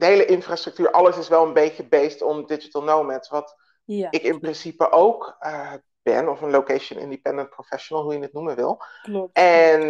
de 0.00 0.06
hele 0.06 0.24
infrastructuur, 0.24 0.90
alles 0.90 1.16
is 1.16 1.28
wel 1.28 1.46
een 1.46 1.52
beetje 1.52 1.88
based 1.88 2.22
on 2.22 2.46
digital 2.46 2.82
nomads. 2.82 3.28
Wat 3.28 3.56
ja. 3.84 4.10
ik 4.10 4.22
in 4.22 4.40
principe 4.40 4.90
ook 4.90 5.36
uh, 5.40 5.72
ben, 6.02 6.28
of 6.28 6.40
een 6.40 6.50
location 6.50 7.00
independent 7.00 7.50
professional, 7.50 8.04
hoe 8.04 8.14
je 8.14 8.20
het 8.20 8.32
noemen 8.32 8.56
wil. 8.56 8.82
Klopt. 9.02 9.36
En 9.36 9.80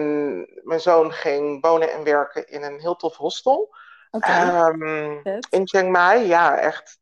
mijn 0.63 0.81
zoon 0.81 1.13
ging 1.13 1.63
wonen 1.63 1.93
en 1.93 2.05
werken 2.05 2.49
in 2.49 2.63
een 2.63 2.81
heel 2.81 2.97
tof 2.97 3.17
hostel. 3.17 3.75
Okay. 4.11 4.69
Um, 4.69 5.23
in 5.51 5.69
Chiang 5.69 5.91
Mai, 5.91 6.27
ja, 6.27 6.59
echt 6.59 6.99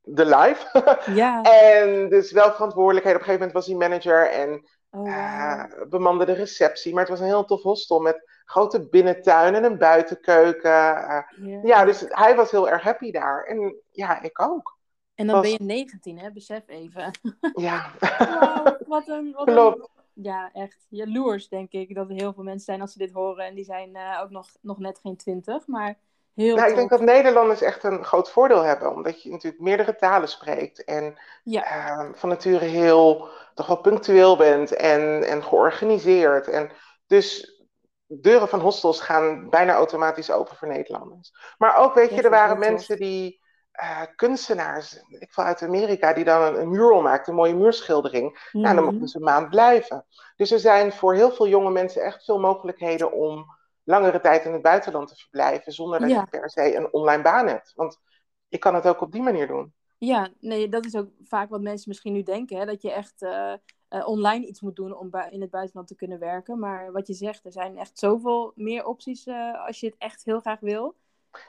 de 0.00 0.24
life. 0.24 0.84
ja. 1.22 1.42
en 1.42 2.08
dus 2.08 2.32
wel 2.32 2.52
verantwoordelijkheid. 2.52 3.16
Op 3.16 3.20
een 3.20 3.26
gegeven 3.28 3.46
moment 3.46 3.52
was 3.52 3.66
hij 3.66 3.88
manager 3.88 4.30
en 4.30 4.68
oh, 4.90 5.00
wow. 5.00 5.06
uh, 5.08 5.64
bemande 5.88 6.24
de 6.24 6.32
receptie. 6.32 6.92
Maar 6.92 7.02
het 7.02 7.10
was 7.10 7.20
een 7.20 7.26
heel 7.26 7.44
tof 7.44 7.62
hostel 7.62 8.00
met 8.00 8.37
grote 8.48 8.88
binnentuin 8.88 9.54
en 9.54 9.64
een 9.64 9.78
buitenkeuken. 9.78 10.70
Ja, 11.62 11.84
dus 11.84 12.04
hij 12.08 12.36
was 12.36 12.50
heel 12.50 12.68
erg 12.68 12.82
happy 12.82 13.10
daar. 13.10 13.44
En 13.44 13.76
ja, 13.90 14.22
ik 14.22 14.40
ook. 14.40 14.78
En 15.14 15.26
dan 15.26 15.40
ben 15.40 15.50
je 15.50 15.58
19, 15.60 16.18
hè? 16.18 16.30
Besef 16.30 16.62
even. 16.66 17.10
Ja. 17.54 17.90
wow, 18.00 18.80
wat 18.86 19.08
een... 19.08 19.32
Wat 19.32 19.44
Klopt. 19.44 19.88
Ja, 20.12 20.50
echt 20.52 20.86
jaloers, 20.88 21.48
denk 21.48 21.72
ik, 21.72 21.94
dat 21.94 22.08
er 22.08 22.14
heel 22.14 22.32
veel 22.32 22.42
mensen 22.42 22.64
zijn 22.64 22.80
als 22.80 22.92
ze 22.92 22.98
dit 22.98 23.12
horen. 23.12 23.44
En 23.44 23.54
die 23.54 23.64
zijn 23.64 23.96
uh, 23.96 24.20
ook 24.22 24.30
nog, 24.30 24.48
nog 24.60 24.78
net 24.78 24.98
geen 25.02 25.16
20, 25.16 25.66
maar 25.66 25.98
heel 26.34 26.56
nou, 26.56 26.68
Ik 26.68 26.76
denk 26.76 26.90
dat 26.90 27.00
Nederlanders 27.00 27.60
echt 27.60 27.84
een 27.84 28.04
groot 28.04 28.30
voordeel 28.30 28.62
hebben. 28.62 28.92
Omdat 28.94 29.22
je 29.22 29.30
natuurlijk 29.30 29.62
meerdere 29.62 29.96
talen 29.96 30.28
spreekt. 30.28 30.84
En 30.84 31.18
ja. 31.44 31.62
uh, 31.62 32.08
van 32.12 32.28
nature 32.28 32.64
heel, 32.64 33.28
toch 33.54 33.66
wel 33.66 33.80
punctueel 33.80 34.36
bent 34.36 34.74
en, 34.74 35.24
en 35.28 35.42
georganiseerd. 35.42 36.48
En 36.48 36.70
dus 37.06 37.57
deuren 38.08 38.48
van 38.48 38.60
hostels 38.60 39.00
gaan 39.00 39.50
bijna 39.50 39.72
automatisch 39.72 40.30
open 40.30 40.56
voor 40.56 40.68
Nederlanders. 40.68 41.32
Maar 41.58 41.76
ook, 41.76 41.94
weet 41.94 42.10
je, 42.10 42.22
er 42.22 42.30
waren 42.30 42.58
mensen 42.58 42.96
die 42.96 43.40
uh, 43.82 44.02
kunstenaars, 44.16 45.04
ik 45.08 45.32
val 45.32 45.44
uit 45.44 45.62
Amerika, 45.62 46.12
die 46.12 46.24
dan 46.24 46.42
een, 46.42 46.60
een 46.60 46.70
mural 46.70 47.02
maakten, 47.02 47.32
een 47.32 47.38
mooie 47.38 47.54
muurschildering. 47.54 48.48
Mm 48.52 48.62
dan 48.62 48.74
mhm. 48.74 48.84
mochten 48.84 49.08
ze 49.08 49.16
een 49.16 49.24
maand 49.24 49.50
blijven. 49.50 50.06
Dus 50.36 50.50
er 50.50 50.58
zijn 50.58 50.92
voor 50.92 51.14
heel 51.14 51.30
veel 51.30 51.48
jonge 51.48 51.70
mensen 51.70 52.02
echt 52.02 52.24
veel 52.24 52.38
mogelijkheden 52.38 53.12
om 53.12 53.56
langere 53.84 54.20
tijd 54.20 54.44
in 54.44 54.52
het 54.52 54.62
buitenland 54.62 55.08
te 55.08 55.16
verblijven, 55.16 55.72
zonder 55.72 56.00
dat 56.00 56.10
je 56.10 56.26
per 56.30 56.50
se 56.50 56.76
een 56.76 56.92
online 56.92 57.22
baan 57.22 57.46
hebt. 57.46 57.72
Want 57.74 58.00
je 58.48 58.58
kan 58.58 58.74
het 58.74 58.86
ook 58.86 59.00
op 59.00 59.12
die 59.12 59.22
manier 59.22 59.46
doen. 59.46 59.74
Ja, 59.98 60.28
nee, 60.40 60.68
dat 60.68 60.84
is 60.84 60.96
ook 60.96 61.08
vaak 61.24 61.50
wat 61.50 61.60
mensen 61.60 61.88
misschien 61.88 62.12
nu 62.12 62.22
denken, 62.22 62.58
hè, 62.58 62.64
dat 62.64 62.82
je 62.82 62.92
echt 62.92 63.22
uh, 63.22 63.52
uh, 63.90 64.08
online 64.08 64.46
iets 64.46 64.60
moet 64.60 64.76
doen 64.76 64.96
om 64.96 65.10
in 65.30 65.40
het 65.40 65.50
buitenland 65.50 65.88
te 65.88 65.96
kunnen 65.96 66.18
werken. 66.18 66.58
Maar 66.58 66.92
wat 66.92 67.06
je 67.06 67.14
zegt, 67.14 67.44
er 67.44 67.52
zijn 67.52 67.78
echt 67.78 67.98
zoveel 67.98 68.52
meer 68.54 68.86
opties 68.86 69.26
uh, 69.26 69.66
als 69.66 69.80
je 69.80 69.86
het 69.86 69.96
echt 69.98 70.24
heel 70.24 70.40
graag 70.40 70.60
wil. 70.60 70.94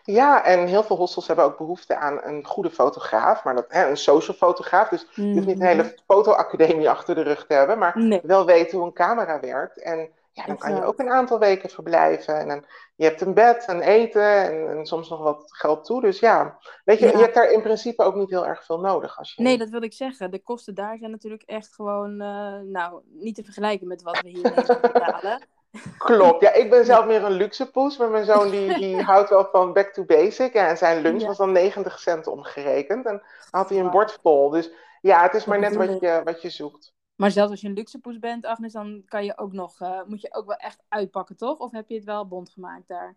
Ja, 0.03 0.43
en 0.43 0.67
heel 0.67 0.83
veel 0.83 0.97
hostels 0.97 1.27
hebben 1.27 1.45
ook 1.45 1.57
behoefte 1.57 1.95
aan 1.95 2.19
een 2.23 2.45
goede 2.45 2.69
fotograaf, 2.69 3.43
maar 3.43 3.55
dat, 3.55 3.65
hè, 3.67 3.89
een 3.89 3.97
social 3.97 4.37
fotograaf. 4.37 4.89
Dus 4.89 5.07
je 5.13 5.21
hoeft 5.21 5.47
niet 5.47 5.59
een 5.59 5.65
hele 5.65 5.83
mhm. 5.83 5.91
fotoacademie 6.07 6.89
achter 6.89 7.15
de 7.15 7.21
rug 7.21 7.45
te 7.45 7.53
hebben, 7.53 7.77
maar 7.77 8.21
wel 8.23 8.45
weten 8.45 8.77
hoe 8.77 8.87
een 8.87 8.93
camera 8.93 9.39
werkt. 9.39 9.81
En 9.81 10.09
ja, 10.39 10.45
dan 10.45 10.57
kan 10.57 10.75
je 10.75 10.83
ook 10.83 10.99
een 10.99 11.09
aantal 11.09 11.39
weken 11.39 11.69
verblijven. 11.69 12.39
En 12.39 12.47
dan, 12.47 12.65
je 12.95 13.03
hebt 13.03 13.21
een 13.21 13.33
bed 13.33 13.65
en 13.65 13.81
eten 13.81 14.43
en, 14.43 14.69
en 14.69 14.85
soms 14.85 15.09
nog 15.09 15.19
wat 15.19 15.43
geld 15.45 15.85
toe. 15.85 16.01
Dus 16.01 16.19
ja, 16.19 16.59
weet 16.83 16.99
je, 16.99 17.05
je 17.05 17.17
hebt 17.17 17.33
daar 17.33 17.51
in 17.51 17.61
principe 17.61 18.03
ook 18.03 18.15
niet 18.15 18.29
heel 18.29 18.45
erg 18.45 18.65
veel 18.65 18.79
nodig. 18.79 19.17
Als 19.17 19.33
je... 19.33 19.41
Nee, 19.41 19.57
dat 19.57 19.69
wil 19.69 19.81
ik 19.81 19.93
zeggen. 19.93 20.31
De 20.31 20.39
kosten 20.39 20.75
daar 20.75 20.97
zijn 20.97 21.11
natuurlijk 21.11 21.43
echt 21.45 21.73
gewoon, 21.73 22.11
uh, 22.21 22.59
nou, 22.59 23.01
niet 23.05 23.35
te 23.35 23.43
vergelijken 23.43 23.87
met 23.87 24.01
wat 24.01 24.21
we 24.21 24.29
hier 24.29 24.41
betalen. 24.81 25.47
Klopt. 25.97 26.41
Ja, 26.41 26.53
ik 26.53 26.69
ben 26.69 26.85
zelf 26.85 27.05
meer 27.05 27.23
een 27.23 27.31
luxe 27.31 27.71
poes. 27.71 27.97
Maar 27.97 28.09
mijn 28.09 28.25
zoon 28.25 28.49
die, 28.49 28.77
die 28.77 29.01
houdt 29.11 29.29
wel 29.29 29.47
van 29.51 29.73
back 29.73 29.93
to 29.93 30.03
basic. 30.05 30.53
Ja, 30.53 30.67
en 30.67 30.77
zijn 30.77 31.01
lunch 31.01 31.25
was 31.25 31.37
dan 31.37 31.51
90 31.51 31.99
cent 31.99 32.27
omgerekend. 32.27 33.05
En 33.05 33.11
dan 33.11 33.21
had 33.49 33.69
hij 33.69 33.79
een 33.79 33.89
bord 33.89 34.19
vol. 34.21 34.49
Dus 34.49 34.71
ja, 35.01 35.21
het 35.21 35.33
is 35.33 35.45
maar 35.45 35.59
net 35.59 35.75
wat 35.75 35.99
je, 35.99 36.21
wat 36.23 36.41
je 36.41 36.49
zoekt. 36.49 36.93
Maar 37.19 37.31
zelfs 37.31 37.51
als 37.51 37.61
je 37.61 37.67
een 37.67 37.73
luxe 37.73 37.99
poes 37.99 38.19
bent, 38.19 38.45
Agnes, 38.45 38.73
dan 38.73 39.03
kan 39.07 39.25
je 39.25 39.37
ook 39.37 39.53
nog, 39.53 39.81
uh, 39.81 40.01
moet 40.05 40.21
je 40.21 40.33
ook 40.33 40.45
wel 40.45 40.55
echt 40.55 40.79
uitpakken, 40.89 41.37
toch? 41.37 41.57
Of 41.57 41.71
heb 41.71 41.89
je 41.89 41.95
het 41.95 42.03
wel 42.03 42.27
bond 42.27 42.49
gemaakt 42.49 42.87
daar? 42.87 43.15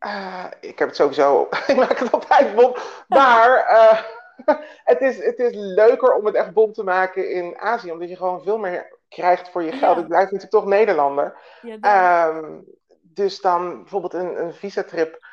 Uh, 0.00 0.44
ik 0.70 0.78
heb 0.78 0.88
het 0.88 0.96
sowieso, 0.96 1.48
ik 1.66 1.76
maak 1.76 1.98
het 1.98 2.12
altijd 2.12 2.54
bond. 2.54 2.78
Maar 3.08 3.70
uh, 3.70 4.02
het, 4.92 5.00
is, 5.00 5.24
het 5.24 5.38
is 5.38 5.50
leuker 5.54 6.14
om 6.14 6.26
het 6.26 6.34
echt 6.34 6.52
bond 6.52 6.74
te 6.74 6.84
maken 6.84 7.30
in 7.30 7.58
Azië, 7.58 7.92
omdat 7.92 8.08
je 8.08 8.16
gewoon 8.16 8.42
veel 8.42 8.58
meer 8.58 8.98
krijgt 9.08 9.48
voor 9.48 9.62
je 9.62 9.72
geld. 9.72 9.98
Ik 9.98 10.08
blijf 10.08 10.24
natuurlijk 10.24 10.52
toch 10.52 10.66
Nederlander. 10.66 11.38
Ja, 11.62 12.26
um, 12.28 12.64
dus 13.00 13.40
dan 13.40 13.80
bijvoorbeeld 13.80 14.14
een, 14.14 14.40
een 14.40 14.54
visatrip 14.54 15.26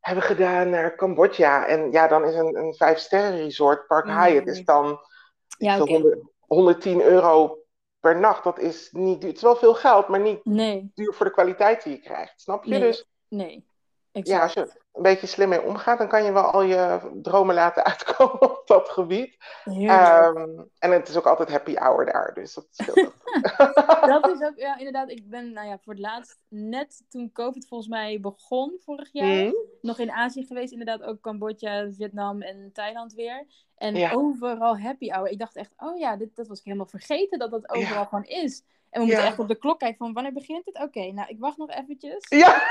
hebben 0.00 0.24
gedaan 0.24 0.70
naar 0.70 0.94
Cambodja. 0.94 1.66
En 1.66 1.92
ja, 1.92 2.08
dan 2.08 2.24
is 2.24 2.34
een, 2.34 2.56
een 2.56 2.74
vijf-sterren 2.74 3.36
resort, 3.36 3.86
Park 3.86 4.06
mm. 4.06 4.22
Hyatt, 4.22 4.46
is 4.46 4.64
dan 4.64 5.00
ja, 5.58 5.80
okay. 5.80 6.26
110 6.48 7.02
euro 7.02 7.58
per 8.00 8.20
nacht. 8.20 8.44
Dat 8.44 8.58
is 8.58 8.88
niet 8.92 9.20
duur. 9.20 9.28
Het 9.28 9.36
is 9.36 9.42
wel 9.42 9.56
veel 9.56 9.74
geld, 9.74 10.08
maar 10.08 10.20
niet 10.20 10.44
nee. 10.44 10.90
duur 10.94 11.14
voor 11.14 11.26
de 11.26 11.32
kwaliteit 11.32 11.82
die 11.82 11.92
je 11.92 12.00
krijgt. 12.00 12.40
Snap 12.40 12.64
je? 12.64 12.70
Nee. 12.70 12.80
Dus 12.80 13.06
nee. 13.28 13.67
Exact. 14.12 14.38
Ja, 14.38 14.42
als 14.42 14.52
je 14.52 14.80
een 14.92 15.02
beetje 15.02 15.26
slim 15.26 15.48
mee 15.48 15.62
omgaat, 15.62 15.98
dan 15.98 16.08
kan 16.08 16.24
je 16.24 16.32
wel 16.32 16.42
al 16.42 16.62
je 16.62 17.10
dromen 17.22 17.54
laten 17.54 17.84
uitkomen 17.94 18.42
op 18.42 18.62
dat 18.66 18.88
gebied. 18.88 19.36
Um, 19.64 20.70
en 20.78 20.90
het 20.90 21.08
is 21.08 21.16
ook 21.16 21.26
altijd 21.26 21.50
happy 21.50 21.74
hour 21.74 22.04
daar, 22.06 22.34
dus 22.34 22.54
dat 22.54 22.66
scheelt 22.70 23.12
Dat 24.06 24.28
is 24.34 24.40
ook, 24.40 24.56
ja, 24.56 24.76
inderdaad. 24.76 25.10
Ik 25.10 25.28
ben, 25.28 25.52
nou 25.52 25.68
ja, 25.68 25.78
voor 25.78 25.92
het 25.92 26.02
laatst, 26.02 26.38
net 26.48 27.02
toen 27.08 27.32
COVID 27.32 27.68
volgens 27.68 27.90
mij 27.90 28.20
begon 28.20 28.80
vorig 28.84 29.08
jaar, 29.12 29.44
mm. 29.44 29.56
nog 29.80 29.98
in 29.98 30.10
Azië 30.10 30.46
geweest. 30.46 30.72
Inderdaad 30.72 31.02
ook 31.02 31.20
Cambodja, 31.20 31.92
Vietnam 31.92 32.42
en 32.42 32.70
Thailand 32.72 33.12
weer. 33.14 33.46
En 33.76 34.12
overal 34.12 34.78
happy 34.78 35.08
hour. 35.08 35.30
Ik 35.30 35.38
dacht 35.38 35.56
echt, 35.56 35.72
oh 35.76 35.98
ja, 35.98 36.16
dit, 36.16 36.36
dat 36.36 36.48
was 36.48 36.58
ik 36.58 36.64
helemaal 36.64 36.86
vergeten 36.86 37.38
dat 37.38 37.50
dat 37.50 37.68
overal 37.68 38.02
ja. 38.02 38.04
gewoon 38.04 38.24
is. 38.24 38.62
En 38.90 39.00
we 39.00 39.06
moeten 39.06 39.24
echt 39.24 39.38
op 39.38 39.48
de 39.48 39.58
klok 39.58 39.78
kijken 39.78 39.98
van 39.98 40.12
wanneer 40.12 40.32
begint 40.32 40.64
het? 40.64 40.80
Oké, 40.82 41.12
nou 41.12 41.28
ik 41.28 41.38
wacht 41.38 41.56
nog 41.56 41.70
eventjes. 41.70 42.26
Ja. 42.28 42.62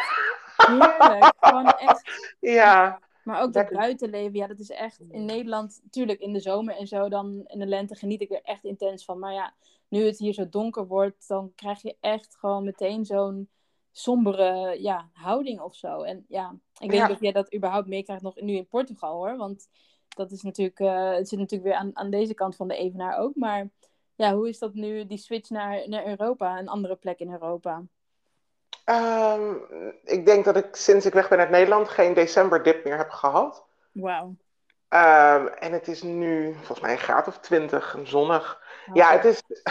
Heerlijk. 0.55 1.33
Gewoon 1.39 1.65
echt. 1.65 2.35
Ja. 2.39 2.99
Maar 3.23 3.41
ook 3.41 3.53
dat 3.53 3.69
buitenleven, 3.69 4.35
ja, 4.35 4.47
dat 4.47 4.59
is 4.59 4.69
echt 4.69 4.99
in 5.09 5.25
Nederland, 5.25 5.79
natuurlijk 5.83 6.19
in 6.19 6.33
de 6.33 6.39
zomer 6.39 6.75
en 6.75 6.87
zo, 6.87 7.09
dan 7.09 7.43
in 7.45 7.59
de 7.59 7.65
lente 7.65 7.95
geniet 7.95 8.21
ik 8.21 8.31
er 8.31 8.41
echt 8.41 8.63
intens 8.63 9.05
van. 9.05 9.19
Maar 9.19 9.33
ja, 9.33 9.53
nu 9.87 10.05
het 10.05 10.17
hier 10.17 10.33
zo 10.33 10.49
donker 10.49 10.87
wordt, 10.87 11.27
dan 11.27 11.51
krijg 11.55 11.81
je 11.81 11.97
echt 11.99 12.35
gewoon 12.39 12.63
meteen 12.63 13.05
zo'n 13.05 13.49
sombere 13.91 14.81
ja, 14.81 15.09
houding 15.13 15.59
of 15.59 15.75
zo. 15.75 16.01
En 16.01 16.25
ja, 16.27 16.55
ik 16.79 16.91
weet 16.91 17.01
niet 17.01 17.11
of 17.11 17.21
jij 17.21 17.31
dat 17.31 17.55
überhaupt 17.55 17.87
meekrijgt 17.87 18.23
nog 18.23 18.35
nu 18.35 18.53
in 18.53 18.67
Portugal 18.67 19.13
hoor. 19.13 19.37
Want 19.37 19.67
dat 20.09 20.31
is 20.31 20.41
natuurlijk, 20.41 20.79
uh, 20.79 21.11
het 21.11 21.29
zit 21.29 21.39
natuurlijk 21.39 21.69
weer 21.69 21.79
aan, 21.79 21.97
aan 21.97 22.09
deze 22.09 22.33
kant 22.33 22.55
van 22.55 22.67
de 22.67 22.75
Evenaar 22.75 23.17
ook. 23.17 23.35
Maar 23.35 23.69
ja, 24.17 24.33
hoe 24.33 24.49
is 24.49 24.59
dat 24.59 24.73
nu, 24.73 25.05
die 25.05 25.17
switch 25.17 25.49
naar, 25.49 25.89
naar 25.89 26.05
Europa, 26.05 26.57
een 26.57 26.67
andere 26.67 26.95
plek 26.95 27.19
in 27.19 27.31
Europa? 27.31 27.83
Um, 28.85 29.61
ik 30.03 30.25
denk 30.25 30.45
dat 30.45 30.55
ik 30.55 30.75
sinds 30.75 31.05
ik 31.05 31.13
weg 31.13 31.29
ben 31.29 31.39
uit 31.39 31.49
Nederland 31.49 31.87
geen 31.87 32.13
decemberdip 32.13 32.83
meer 32.83 32.97
heb 32.97 33.09
gehad. 33.09 33.65
Wauw. 33.91 34.35
Um, 34.89 35.47
en 35.47 35.71
het 35.71 35.87
is 35.87 36.03
nu 36.03 36.53
volgens 36.53 36.79
mij 36.79 36.91
een 36.91 36.97
graad 36.97 37.27
of 37.27 37.39
twintig, 37.39 37.97
zonnig. 38.03 38.61
Oh, 38.89 38.95
ja, 38.95 39.11
het 39.11 39.25
is. 39.25 39.43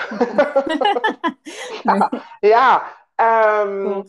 ja, 1.82 2.10
ja 2.40 3.62
um, 3.62 4.04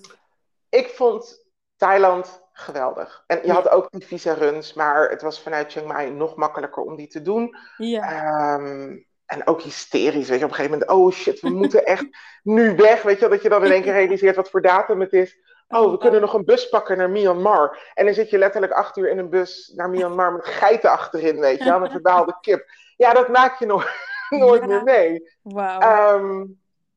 ik 0.70 0.88
vond 0.88 1.46
Thailand 1.76 2.42
geweldig. 2.52 3.24
En 3.28 3.40
je 3.44 3.52
had 3.52 3.70
ook 3.70 3.92
die 3.92 4.06
visa-runs, 4.06 4.74
maar 4.74 5.10
het 5.10 5.22
was 5.22 5.42
vanuit 5.42 5.72
Chiang 5.72 5.88
Mai 5.88 6.12
nog 6.12 6.36
makkelijker 6.36 6.84
om 6.84 6.96
die 6.96 7.08
te 7.08 7.22
doen. 7.22 7.56
Ja. 7.78 8.54
Um, 8.54 9.07
en 9.28 9.48
ook 9.48 9.62
hysterisch, 9.62 10.30
weet 10.30 10.40
je, 10.40 10.46
op 10.46 10.50
een 10.52 10.56
gegeven 10.56 10.80
moment, 10.80 10.90
oh 10.92 11.12
shit, 11.12 11.40
we 11.40 11.50
moeten 11.50 11.86
echt 11.86 12.06
nu 12.44 12.76
weg, 12.76 13.02
weet 13.02 13.20
je, 13.20 13.28
dat 13.28 13.42
je 13.42 13.50
dan 13.50 13.66
in 13.66 13.72
één 13.72 13.82
keer 13.82 13.94
realiseert 13.94 14.36
wat 14.36 14.50
voor 14.50 14.62
datum 14.62 15.00
het 15.00 15.14
is. 15.14 15.38
Oh, 15.68 15.92
we 15.92 15.98
kunnen 15.98 16.22
nog 16.22 16.34
een 16.34 16.46
bus 16.46 16.70
pakken 16.70 16.98
naar 16.98 17.10
Myanmar. 17.10 17.92
En 17.94 18.06
dan 18.06 18.14
zit 18.14 18.30
je 18.30 18.38
letterlijk 18.38 18.74
acht 18.74 18.98
uur 18.98 19.10
in 19.10 19.18
een 19.18 19.30
bus 19.30 19.72
naar 19.76 19.90
Myanmar 19.90 20.34
met 20.34 20.46
geiten 20.46 20.92
achterin, 20.92 21.40
weet 21.40 21.64
je 21.64 22.00
wel, 22.02 22.28
een 22.28 22.36
kip. 22.42 22.66
Ja, 22.96 23.14
dat 23.14 23.28
maak 23.28 23.60
je 23.60 23.66
nog, 23.66 23.90
nooit 24.30 24.66
meer 24.66 24.84
mee. 24.84 25.32
Wauw. 25.42 25.80
Ehm, 25.80 26.46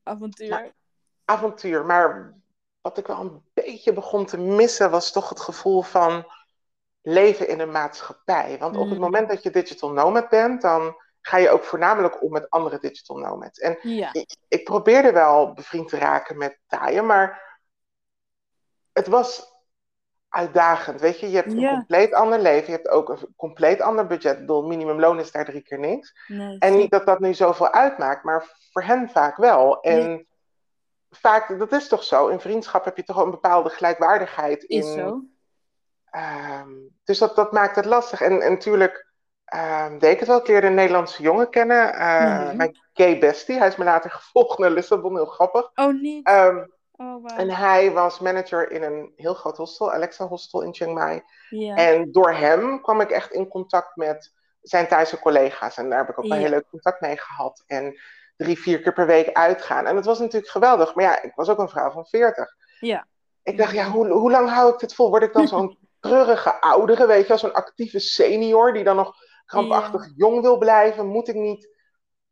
avontuur. 0.03 0.71
avontuur. 1.25 1.85
Maar 1.85 2.33
wat 2.81 2.97
ik 2.97 3.07
wel 3.07 3.19
een 3.19 3.41
beetje 3.53 3.93
begon 3.93 4.25
te 4.25 4.37
missen, 4.37 4.91
was 4.91 5.11
toch 5.11 5.29
het 5.29 5.39
gevoel 5.39 5.81
van 5.81 6.25
leven 7.01 7.47
in 7.47 7.59
een 7.59 7.71
maatschappij. 7.71 8.57
Want 8.59 8.75
op 8.75 8.85
het 8.85 8.93
Mm. 8.93 9.03
moment 9.03 9.29
dat 9.29 9.43
je 9.43 9.49
digital 9.49 9.91
nomad 9.91 10.29
bent, 10.29 10.61
dan 10.61 10.95
ga 11.21 11.37
je 11.37 11.49
ook 11.49 11.63
voornamelijk 11.63 12.23
om 12.23 12.31
met 12.31 12.49
andere 12.49 12.79
digital 12.79 13.17
nomads. 13.17 13.59
En 13.59 13.77
Ja. 13.81 14.09
ik, 14.13 14.35
ik 14.47 14.63
probeerde 14.63 15.11
wel 15.11 15.53
bevriend 15.53 15.89
te 15.89 15.97
raken 15.97 16.37
met 16.37 16.59
Taaien, 16.67 17.05
maar 17.05 17.59
het 18.93 19.07
was 19.07 19.49
uitdagend. 20.29 21.01
Weet 21.01 21.19
je, 21.19 21.29
je 21.29 21.35
hebt 21.35 21.51
een 21.51 21.59
Ja. 21.59 21.73
compleet 21.73 22.13
ander 22.13 22.39
leven, 22.39 22.65
je 22.65 22.71
hebt 22.77 22.89
ook 22.89 23.09
een 23.09 23.33
compleet 23.35 23.81
ander 23.81 24.07
budget. 24.07 24.33
Ik 24.33 24.39
bedoel, 24.39 24.67
minimumloon 24.67 25.19
is 25.19 25.31
daar 25.31 25.45
drie 25.45 25.61
keer 25.61 25.79
niks. 25.79 26.13
Nee, 26.27 26.57
En 26.59 26.75
niet 26.77 26.91
dat 26.91 27.05
dat 27.05 27.19
nu 27.19 27.33
zoveel 27.33 27.71
uitmaakt, 27.71 28.23
maar 28.23 28.55
voor 28.71 28.83
hen 28.83 29.09
vaak 29.09 29.37
wel. 29.37 29.81
En 29.81 30.27
vaak, 31.09 31.59
dat 31.59 31.71
is 31.71 31.87
toch 31.87 32.03
zo, 32.03 32.27
in 32.27 32.39
vriendschap 32.39 32.85
heb 32.85 32.97
je 32.97 33.03
toch 33.03 33.17
een 33.17 33.31
bepaalde 33.31 33.69
gelijkwaardigheid 33.69 34.63
in. 34.63 34.79
is 34.79 34.93
zo. 34.93 35.21
Ehm, 36.05 36.71
dus 37.03 37.17
dat, 37.17 37.35
dat 37.35 37.51
maakt 37.51 37.75
het 37.75 37.85
lastig. 37.85 38.21
En, 38.21 38.41
en 38.41 38.51
natuurlijk 38.51 39.10
deed 39.99 40.11
ik 40.11 40.19
het 40.19 40.27
wel. 40.27 40.39
Ik 40.39 40.47
leerde 40.47 40.67
een 40.67 40.73
Nederlandse 40.73 41.21
jongen 41.21 41.49
kennen. 41.49 41.87
Mhm. 41.87 42.55
Mijn 42.57 42.77
gay 42.93 43.19
bestie. 43.19 43.57
Hij 43.57 43.67
is 43.67 43.75
me 43.75 43.83
later 43.83 44.11
gevolgd 44.21 44.57
naar 44.57 44.71
Lissabon. 44.71 45.15
Heel 45.15 45.25
grappig. 45.25 45.71
Oh, 45.75 46.01
niet. 46.01 46.25
Ehm, 46.27 46.57
oh, 46.91 47.23
wauw. 47.23 47.37
en 47.37 47.49
hij 47.49 47.91
was 47.91 48.19
manager 48.19 48.71
in 48.71 48.83
een 48.83 49.13
heel 49.15 49.33
groot 49.33 49.57
hostel. 49.57 49.91
Alexa 49.91 50.27
Hostel 50.27 50.61
in 50.61 50.73
Chiang 50.73 50.93
Mai. 50.93 51.21
En 51.75 52.11
door 52.11 52.31
hem 52.33 52.81
kwam 52.81 53.01
ik 53.01 53.09
echt 53.09 53.31
in 53.31 53.47
contact 53.47 53.95
met 53.95 54.33
zijn 54.61 54.87
Thaise 54.87 55.19
collega's. 55.19 55.77
En 55.77 55.89
daar 55.89 55.99
heb 55.99 56.09
ik 56.09 56.19
ook 56.19 56.25
Ja. 56.25 56.35
heel 56.35 56.49
leuk 56.49 56.69
contact 56.69 57.01
mee 57.01 57.17
gehad. 57.17 57.63
En 57.67 57.99
drie, 58.37 58.59
vier 58.59 58.81
keer 58.81 58.93
per 58.93 59.05
week 59.05 59.33
uitgaan. 59.33 59.85
En 59.85 59.95
dat 59.95 60.05
was 60.05 60.19
natuurlijk 60.19 60.51
geweldig. 60.51 60.95
Maar 60.95 61.03
ja, 61.05 61.21
ik 61.21 61.31
was 61.35 61.49
ook 61.49 61.59
een 61.59 61.69
vrouw 61.69 61.91
van 61.91 62.05
40. 62.05 62.49
Ja. 62.79 63.07
Ik 63.43 63.57
dacht, 63.57 63.73
ja, 63.73 63.89
hoe, 63.89 64.07
hoe 64.07 64.31
lang 64.31 64.49
hou 64.49 64.73
ik 64.73 64.79
dit 64.79 64.95
vol? 64.95 65.09
Word 65.09 65.23
ik 65.23 65.33
dan 65.33 65.47
zo'n 65.47 65.77
treurige 65.99 66.61
oudere, 66.61 67.05
weet 67.07 67.21
je 67.21 67.27
wel? 67.27 67.37
Zo'n 67.37 67.53
actieve 67.53 67.99
senior 67.99 68.73
die 68.73 68.83
dan 68.83 68.95
nog 68.95 69.15
krampachtig 69.51 70.11
jong 70.15 70.41
wil 70.41 70.57
blijven? 70.57 71.05
Moet 71.05 71.27
ik 71.27 71.35
niet 71.35 71.69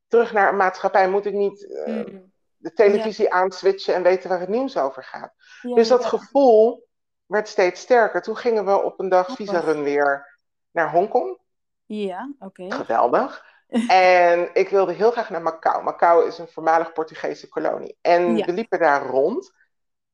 terug 0.08 0.34
naar 0.34 0.50
een 0.50 0.58
maatschappij? 0.58 1.10
Moet 1.10 1.26
ik 1.26 1.34
niet 1.34 1.74
eh, 1.74 1.94
Mm. 2.06 2.32
de 2.58 2.74
televisie 2.74 3.34
aanswitchen 3.34 3.96
en 3.96 4.04
weten 4.04 4.30
waar 4.30 4.40
het 4.40 4.50
nieuws 4.50 4.78
over 4.78 5.04
gaat? 5.04 5.34
Ja, 5.62 5.76
Dus 5.76 5.88
dat 5.88 6.06
gevoel 6.06 6.88
werd 7.26 7.48
steeds 7.48 7.82
sterker. 7.82 8.22
Toen 8.22 8.38
gingen 8.38 8.66
we 8.66 8.84
op 8.84 9.00
een 9.00 9.10
dag 9.10 9.36
visa-run 9.36 9.84
weer 9.84 10.40
naar 10.72 10.92
Hongkong. 10.92 11.38
Ja, 11.86 12.34
oké. 12.40 12.72
Geweldig. 12.72 13.48
En 13.88 14.50
ik 14.54 14.70
wilde 14.70 14.94
heel 14.94 15.12
graag 15.12 15.30
naar 15.30 15.42
Macau. 15.42 15.84
Macau 15.84 16.28
is 16.28 16.38
een 16.38 16.48
voormalig 16.48 16.94
Portugese 16.94 17.48
kolonie. 17.50 17.98
En 18.02 18.36
we 18.36 18.54
liepen 18.54 18.80
daar 18.80 19.06
rond. 19.06 19.52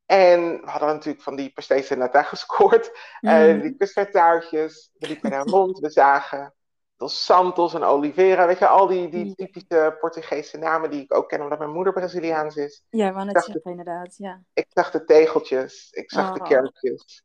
En 0.05 0.61
we 0.61 0.69
hadden 0.69 0.89
natuurlijk 0.89 1.23
van 1.23 1.35
die 1.35 1.51
pastéis 1.53 1.89
en 1.89 1.97
nata 1.97 2.23
gescoord. 2.23 2.91
Mhm. 3.19 3.61
die 3.61 3.75
custardtaartjes. 3.77 4.91
We 4.97 5.07
liepen 5.07 5.29
daar 5.29 5.45
rond. 5.45 5.79
We 5.79 5.89
zagen 5.89 6.54
Dos 6.97 7.25
Santos 7.25 7.73
en 7.73 7.83
Oliveira. 7.83 8.47
Weet 8.47 8.59
je, 8.59 8.67
al 8.67 8.87
die, 8.87 9.09
die 9.09 9.35
typische 9.35 9.97
Portugese 9.99 10.57
namen 10.57 10.89
die 10.89 11.01
ik 11.03 11.15
ook 11.15 11.29
ken 11.29 11.41
omdat 11.41 11.57
mijn 11.59 11.71
moeder 11.71 11.93
Braziliaans 11.93 12.55
is. 12.55 12.83
Ja, 12.89 13.23
net 13.23 13.33
dacht 13.33 13.45
zeggen, 13.45 13.71
inderdaad. 13.71 14.17
Ja. 14.17 14.41
Ik 14.53 14.65
zag 14.69 14.91
de 14.91 15.03
tegeltjes. 15.03 15.87
Ik 15.91 16.11
zag 16.11 16.33
de 16.33 16.39
Oh. 16.39 16.47
kerkjes. 16.47 17.23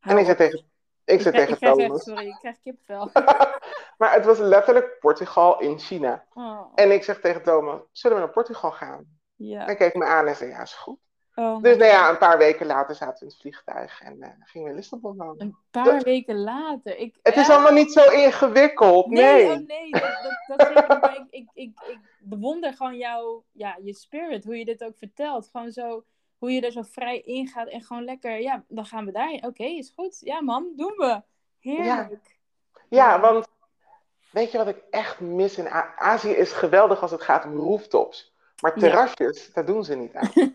En 0.00 0.18
ik 0.18 0.24
zei 0.24 0.36
tegen, 0.36 0.58
ik 1.04 1.20
zei 1.20 1.34
krijg- 1.34 1.58
tegen 1.58 1.78
ik 1.84 1.92
echt- 1.92 2.02
sorry, 2.02 2.26
ik 2.26 2.36
krijg 2.38 2.60
kipvel. 2.60 3.10
maar 3.98 4.12
het 4.12 4.24
was 4.24 4.38
letterlijk 4.38 4.96
Portugal 5.00 5.60
in 5.60 5.78
China. 5.78 6.24
Oh, 6.34 6.72
En 6.74 6.92
ik 6.92 7.02
zeg 7.04 7.20
tegen 7.20 7.42
Thomas, 7.42 7.80
zullen 7.92 8.16
we 8.16 8.22
naar 8.24 8.32
Portugal 8.32 8.70
gaan? 8.70 9.04
ja. 9.36 9.64
Hij 9.64 9.76
keek 9.76 9.94
me 9.94 10.04
aan 10.04 10.26
en 10.26 10.36
zei, 10.36 10.50
ja, 10.50 10.60
is 10.62 10.74
goed. 10.74 10.98
Oh, 11.34 11.62
Dus 11.62 11.76
nou 11.76 11.90
ja, 11.90 12.10
een 12.10 12.18
paar 12.18 12.38
weken 12.38 12.66
later 12.66 12.94
zaten 12.94 13.14
we 13.14 13.20
in 13.20 13.26
het 13.26 13.40
vliegtuig 13.40 14.00
en 14.02 14.22
eh, 14.22 14.28
gingen 14.44 14.64
we 14.66 14.70
in 14.72 14.76
Lissabon 14.76 15.16
wonen. 15.16 15.40
Een 15.40 15.56
paar 15.70 16.02
weken 16.02 16.38
later. 16.38 16.96
Ik, 16.96 17.14
Het 17.22 17.36
is 17.36 17.48
allemaal 17.50 17.72
niet 17.72 17.92
zo 17.92 18.10
ingewikkeld, 18.10 19.06
nee. 19.06 19.22
Nee, 19.22 19.58
oh 19.60 19.66
nee, 19.66 19.90
dat, 19.90 20.42
dat, 20.46 20.66
zeker 20.66 21.14
ik, 21.14 21.26
ik, 21.30 21.48
ik, 21.54 21.80
ik 21.88 21.98
bewonder 22.18 22.72
gewoon 22.72 22.96
jouw, 22.96 23.44
ja, 23.52 23.78
je 23.82 23.94
spirit, 23.94 24.44
hoe 24.44 24.58
je 24.58 24.64
dit 24.64 24.84
ook 24.84 24.96
vertelt. 24.98 25.48
Gewoon 25.52 25.70
zo, 25.70 26.04
hoe 26.38 26.52
je 26.52 26.60
er 26.60 26.72
zo 26.72 26.82
vrij 26.82 27.20
ingaat 27.20 27.68
en 27.68 27.82
gewoon 27.82 28.04
lekker, 28.04 28.40
ja, 28.40 28.64
dan 28.68 28.86
gaan 28.86 29.04
we 29.04 29.12
daarheen. 29.12 29.46
Oké, 29.46 29.64
is 29.64 29.92
goed. 29.96 30.20
Ja, 30.20 30.40
man, 30.42 30.72
doen 30.76 30.94
we. 30.96 31.22
Heerlijk. 31.60 32.36
Ja, 32.88 33.20
want 33.20 33.48
weet 34.30 34.50
je 34.52 34.58
wat 34.58 34.68
ik 34.68 34.82
echt 34.90 35.20
mis 35.20 35.58
in 35.58 35.66
A- 35.66 35.94
Azië 35.96 36.30
is 36.30 36.52
geweldig 36.52 37.02
als 37.02 37.10
het 37.10 37.22
gaat 37.22 37.44
om 37.44 37.56
rooftops. 37.56 38.31
Maar 38.62 38.72
Ja. 38.74 38.80
terrasjes, 38.80 39.52
dat 39.52 39.66
doen 39.66 39.84
ze 39.84 39.94
niet 39.94 40.14
aan. 40.14 40.30
nee, 40.34 40.52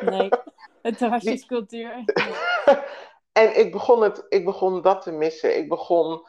nee, 0.00 0.28
het 0.82 0.98
terrasjescultuur. 0.98 2.04
en 3.32 3.58
ik 3.58 3.72
begon, 3.72 4.02
het, 4.02 4.26
ik 4.28 4.44
begon 4.44 4.82
dat 4.82 5.02
te 5.02 5.10
missen. 5.10 5.56
Ik 5.56 5.68
begon 5.68 6.26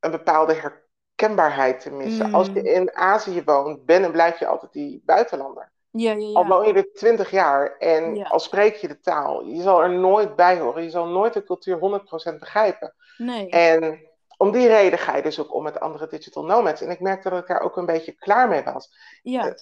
een 0.00 0.10
bepaalde 0.10 0.54
herkenbaarheid 0.54 1.80
te 1.80 1.90
missen. 1.90 2.28
Mm. 2.28 2.34
Als 2.34 2.46
je 2.46 2.62
in 2.62 2.96
Azië 2.96 3.42
woont, 3.44 3.84
ben 3.84 4.04
en 4.04 4.12
blijf 4.12 4.38
je 4.38 4.46
altijd 4.46 4.72
die 4.72 5.02
buitenlander. 5.04 5.70
Ja, 5.90 6.12
ja, 6.12 6.32
Al 6.32 6.42
ja. 6.42 6.48
woon 6.48 6.66
je 6.66 6.72
er 6.72 6.92
twintig 6.92 7.30
jaar 7.30 7.76
en 7.78 8.24
al 8.24 8.40
spreek 8.40 8.74
je 8.74 8.88
de 8.88 9.00
taal, 9.00 9.44
je 9.44 9.62
zal 9.62 9.82
er 9.82 9.90
nooit 9.90 10.36
bij 10.36 10.58
horen. 10.58 10.82
Je 10.82 10.90
zal 10.90 11.06
nooit 11.06 11.32
de 11.32 11.44
cultuur 11.44 11.78
100% 11.78 12.38
begrijpen. 12.38 12.94
Nee. 13.16 13.48
En 13.48 14.00
om 14.36 14.50
die 14.50 14.68
reden 14.68 14.98
ga 14.98 15.16
je 15.16 15.22
dus 15.22 15.40
ook 15.40 15.54
om 15.54 15.62
met 15.62 15.80
andere 15.80 16.06
digital 16.06 16.44
nomads. 16.44 16.80
En 16.80 16.90
ik 16.90 17.00
merkte 17.00 17.30
dat 17.30 17.40
ik 17.40 17.46
daar 17.46 17.60
ook 17.60 17.76
een 17.76 17.86
beetje 17.86 18.12
klaar 18.12 18.48
mee 18.48 18.62
was. 18.62 18.92
Ja. 19.22 19.54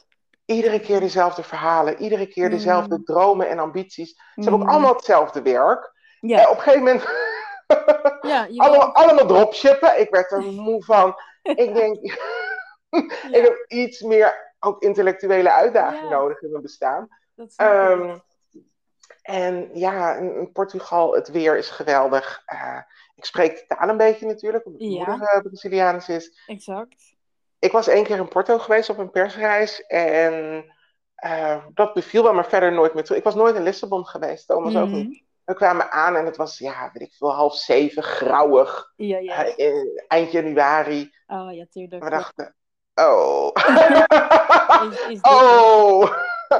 Iedere 0.50 0.80
keer 0.80 1.00
dezelfde 1.00 1.42
verhalen, 1.42 1.98
iedere 2.02 2.26
keer 2.26 2.50
dezelfde 2.50 2.96
Mm. 2.96 3.04
dromen 3.04 3.48
en 3.48 3.58
ambities. 3.58 4.08
Ze 4.14 4.22
hebben 4.34 4.52
ook 4.54 4.62
Mm. 4.62 4.68
allemaal 4.68 4.92
hetzelfde 4.94 5.42
werk. 5.42 5.92
Ja, 6.20 6.38
En 6.40 6.48
op 6.48 6.56
een 6.56 6.62
gegeven 6.62 6.84
moment 6.84 7.04
ja, 8.32 8.46
allemaal, 8.66 8.94
allemaal 8.94 9.26
dropshippen. 9.26 10.00
Ik 10.00 10.10
werd 10.10 10.32
er 10.32 10.40
moe 10.66 10.84
van. 10.84 11.14
Ik 11.42 11.74
denk, 11.74 11.96
ik 13.30 13.42
heb 13.42 13.64
iets 13.68 14.00
meer 14.00 14.54
ook 14.60 14.82
intellectuele 14.82 15.52
uitdaging 15.52 16.02
Ja. 16.02 16.08
nodig 16.08 16.42
in 16.42 16.50
mijn 16.50 16.62
bestaan. 16.62 17.08
dat. 17.34 17.52
Ehm, 17.56 18.18
en 19.22 19.70
ja, 19.74 20.14
in, 20.14 20.50
Portugal, 20.52 21.14
het 21.14 21.28
weer 21.28 21.56
is 21.56 21.68
geweldig. 21.70 22.42
Eh, 22.46 22.78
ik 23.14 23.24
spreek 23.24 23.56
de 23.56 23.74
taal 23.74 23.88
een 23.88 23.96
beetje 23.96 24.26
natuurlijk, 24.26 24.66
omdat 24.66 24.80
mijn 24.80 24.92
Ja. 24.92 25.06
moeder 25.06 25.28
eh, 25.28 25.40
Braziliaans 25.42 26.08
is. 26.08 26.42
Exact. 26.46 27.09
Ik 27.60 27.72
was 27.72 27.86
één 27.88 28.04
keer 28.04 28.16
in 28.18 28.28
Porto 28.28 28.58
geweest 28.58 28.88
op 28.90 28.98
een 28.98 29.10
persreis 29.10 29.86
en 29.86 30.64
eh, 31.14 31.64
dat 31.74 31.94
beviel 31.94 32.22
wel, 32.22 32.32
maar 32.34 32.46
verder 32.48 32.72
nooit 32.72 32.94
meer 32.94 33.02
terug. 33.04 33.18
Ik 33.18 33.24
was 33.24 33.34
nooit 33.34 33.54
in 33.56 33.62
Lissabon 33.62 34.06
geweest, 34.06 34.46
Thomas 34.46 34.76
ook 34.76 34.86
Mhm. 34.86 34.96
niet. 34.96 35.22
We 35.44 35.54
kwamen 35.54 35.90
aan 35.92 36.16
en 36.16 36.24
het 36.26 36.36
was, 36.36 36.58
ja, 36.58 36.90
weet 36.92 37.02
ik 37.08 37.14
veel, 37.14 37.32
half 37.34 37.54
zeven, 37.56 38.02
grauwig, 38.02 38.92
Ja, 38.96 39.18
ja. 39.18 39.44
eh, 39.44 39.66
in- 39.68 40.02
eind 40.08 40.32
januari. 40.32 41.10
Oh, 41.26 41.52
ja, 41.54 41.66
tuurlijk. 41.70 42.04
We 42.04 42.10
dachten, 42.10 42.54
oh. 42.94 43.50
Is, 44.90 45.00
is 45.00 45.22
dit 45.22 45.26
oh. 45.32 46.12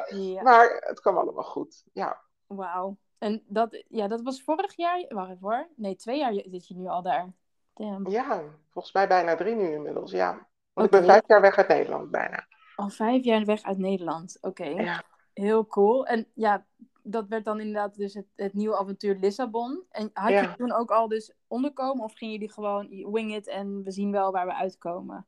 Ja, 0.08 0.42
Maar 0.42 0.76
het 0.86 1.00
kwam 1.00 1.18
allemaal 1.18 1.44
goed, 1.44 1.82
ja. 1.92 2.20
wauw. 2.46 2.96
En 3.18 3.42
dat, 3.46 3.84
ja, 3.88 4.08
dat 4.08 4.20
was 4.22 4.42
vorig 4.42 4.76
jaar. 4.76 5.04
Wacht 5.08 5.28
even 5.30 5.38
hoor. 5.40 5.68
Nee, 5.76 5.96
twee 5.96 6.18
jaar 6.18 6.32
zit 6.32 6.68
je 6.68 6.74
nu 6.76 6.86
al 6.88 7.02
daar. 7.02 7.28
Damn. 7.74 8.10
Ja, 8.10 8.42
volgens 8.72 8.94
mij 8.94 9.08
bijna 9.08 9.36
drie 9.36 9.54
nu 9.54 9.72
inmiddels, 9.72 10.10
ja. 10.10 10.48
Want 10.72 10.86
ik 10.86 10.92
ben 11.00 11.04
vijf 11.04 11.22
jaar 11.26 11.40
weg 11.40 11.56
uit 11.56 11.68
Nederland 11.68 12.10
bijna. 12.10 12.46
Al 12.76 12.88
vijf 12.88 13.24
jaar 13.24 13.44
weg 13.44 13.62
uit 13.62 13.78
Nederland. 13.78 14.38
Oké. 14.40 14.64
Ja. 14.64 15.02
Heel 15.34 15.66
cool. 15.66 16.06
En 16.06 16.26
ja, 16.34 16.66
dat 17.02 17.28
werd 17.28 17.44
dan 17.44 17.60
inderdaad 17.60 17.96
dus 17.96 18.14
het, 18.14 18.26
het 18.36 18.54
nieuwe 18.54 18.78
avontuur 18.78 19.16
Lissabon. 19.20 19.84
En 19.90 20.10
had 20.12 20.30
Ja. 20.30 20.40
je 20.40 20.54
toen 20.56 20.72
ook 20.72 20.90
al 20.90 21.08
dus 21.08 21.32
onderkomen? 21.46 22.04
Of 22.04 22.12
gingen 22.14 22.34
jullie 22.34 22.52
gewoon 22.52 23.10
wing 23.12 23.34
it 23.34 23.46
en 23.48 23.82
we 23.84 23.90
zien 23.90 24.12
wel 24.12 24.32
waar 24.32 24.46
we 24.46 24.54
uitkomen? 24.54 25.26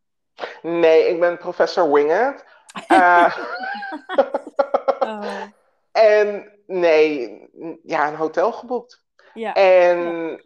Nee, 0.63 1.09
ik 1.09 1.21
ben 1.21 1.39
professor 1.39 1.93
Winged. 1.93 2.45
Eh, 2.87 3.37
Oh, 5.01 5.43
en 5.93 6.53
nee, 6.67 7.41
ja, 7.83 8.09
een 8.09 8.15
hotel 8.17 8.53
geboekt. 8.53 9.05
ja. 9.35 9.53
En 9.55 10.41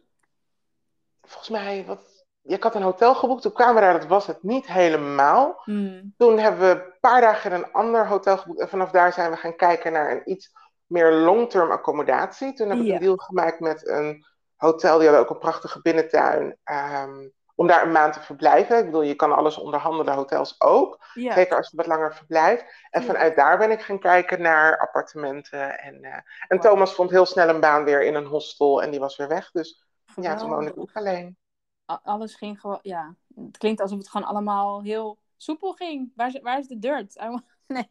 volgens 1.23 1.49
mij, 1.51 1.85
wat, 1.87 2.16
ik 2.47 2.63
had 2.63 2.75
een 2.75 2.83
hotel 2.83 3.15
geboekt. 3.15 3.43
Toen 3.43 3.53
kwamen 3.53 3.75
we 3.75 3.81
daar, 3.81 3.93
dat 3.93 4.07
was 4.07 4.27
het 4.27 4.43
niet 4.43 4.67
helemaal. 4.67 5.61
Hmm. 5.65 6.15
Toen 6.17 6.39
hebben 6.39 6.61
we 6.61 6.67
een 6.85 6.93
paar 7.01 7.21
dagen 7.21 7.51
in 7.53 7.57
een 7.57 7.73
ander 7.73 8.07
hotel 8.07 8.39
geboekt. 8.39 8.61
En 8.61 8.69
vanaf 8.69 8.91
daar 8.91 9.13
zijn 9.13 9.31
we 9.31 9.37
gaan 9.37 9.57
kijken 9.57 9.93
naar 9.93 10.11
een 10.11 10.31
iets 10.31 10.53
meer 10.87 11.13
long-term 11.13 11.71
accommodatie. 11.71 12.53
Toen 12.53 12.69
heb 12.71 12.79
ik 12.79 12.85
Ja. 12.85 12.95
een 12.95 13.01
deal 13.01 13.17
gemaakt 13.17 13.61
met 13.61 13.89
een 13.89 14.25
hotel. 14.57 14.99
Die 14.99 15.07
hadden 15.09 15.25
ook 15.27 15.31
een 15.35 15.39
prachtige 15.41 15.81
binnentuin. 15.83 16.57
ehm, 16.65 17.29
om 17.59 17.67
daar 17.67 17.83
een 17.83 17.93
maand 17.93 18.13
te 18.13 18.21
verblijven. 18.21 18.79
Ik 18.79 18.85
bedoel, 18.85 19.03
je 19.03 19.15
kan 19.15 19.33
alles 19.37 19.59
onderhandelen, 19.59 20.15
hotels 20.15 20.61
ook. 20.61 20.99
Zeker 21.35 21.57
als 21.57 21.71
je 21.71 21.77
wat 21.77 21.87
langer 21.87 22.15
verblijft. 22.15 22.65
En 22.91 23.03
vanuit 23.03 23.37
daar 23.37 23.59
ben 23.59 23.71
ik 23.71 23.81
gaan 23.83 23.99
kijken 23.99 24.43
naar 24.43 24.79
appartementen. 24.79 25.79
En, 25.79 26.05
uh, 26.05 26.15
en 26.49 26.61
Thomas 26.61 26.95
vond 26.95 27.11
heel 27.11 27.27
snel 27.27 27.49
een 27.49 27.61
baan 27.61 27.85
weer 27.85 28.03
in 28.03 28.15
een 28.15 28.27
hostel 28.27 28.83
en 28.83 28.91
die 28.91 29.01
was 29.01 29.17
weer 29.17 29.29
weg. 29.29 29.51
Dus 29.51 29.87
ja, 30.21 30.35
toen 30.35 30.51
woonde 30.51 30.71
ik 30.71 30.79
ook 30.79 30.91
alleen. 30.93 31.37
Alles 31.87 32.35
ging 32.35 32.61
gewoon, 32.61 32.79
ja. 32.83 33.15
Het 33.35 33.59
klinkt 33.59 33.81
alsof 33.81 33.99
het 33.99 34.09
gewoon 34.09 34.27
allemaal 34.27 34.83
heel 34.83 35.19
soepel 35.37 35.73
ging. 35.73 36.13
Waar 36.15 36.29
is, 36.29 36.41
waar 36.41 36.59
is 36.59 36.69
de 36.69 36.79
dirt? 36.79 37.17
Nee. 37.69 37.89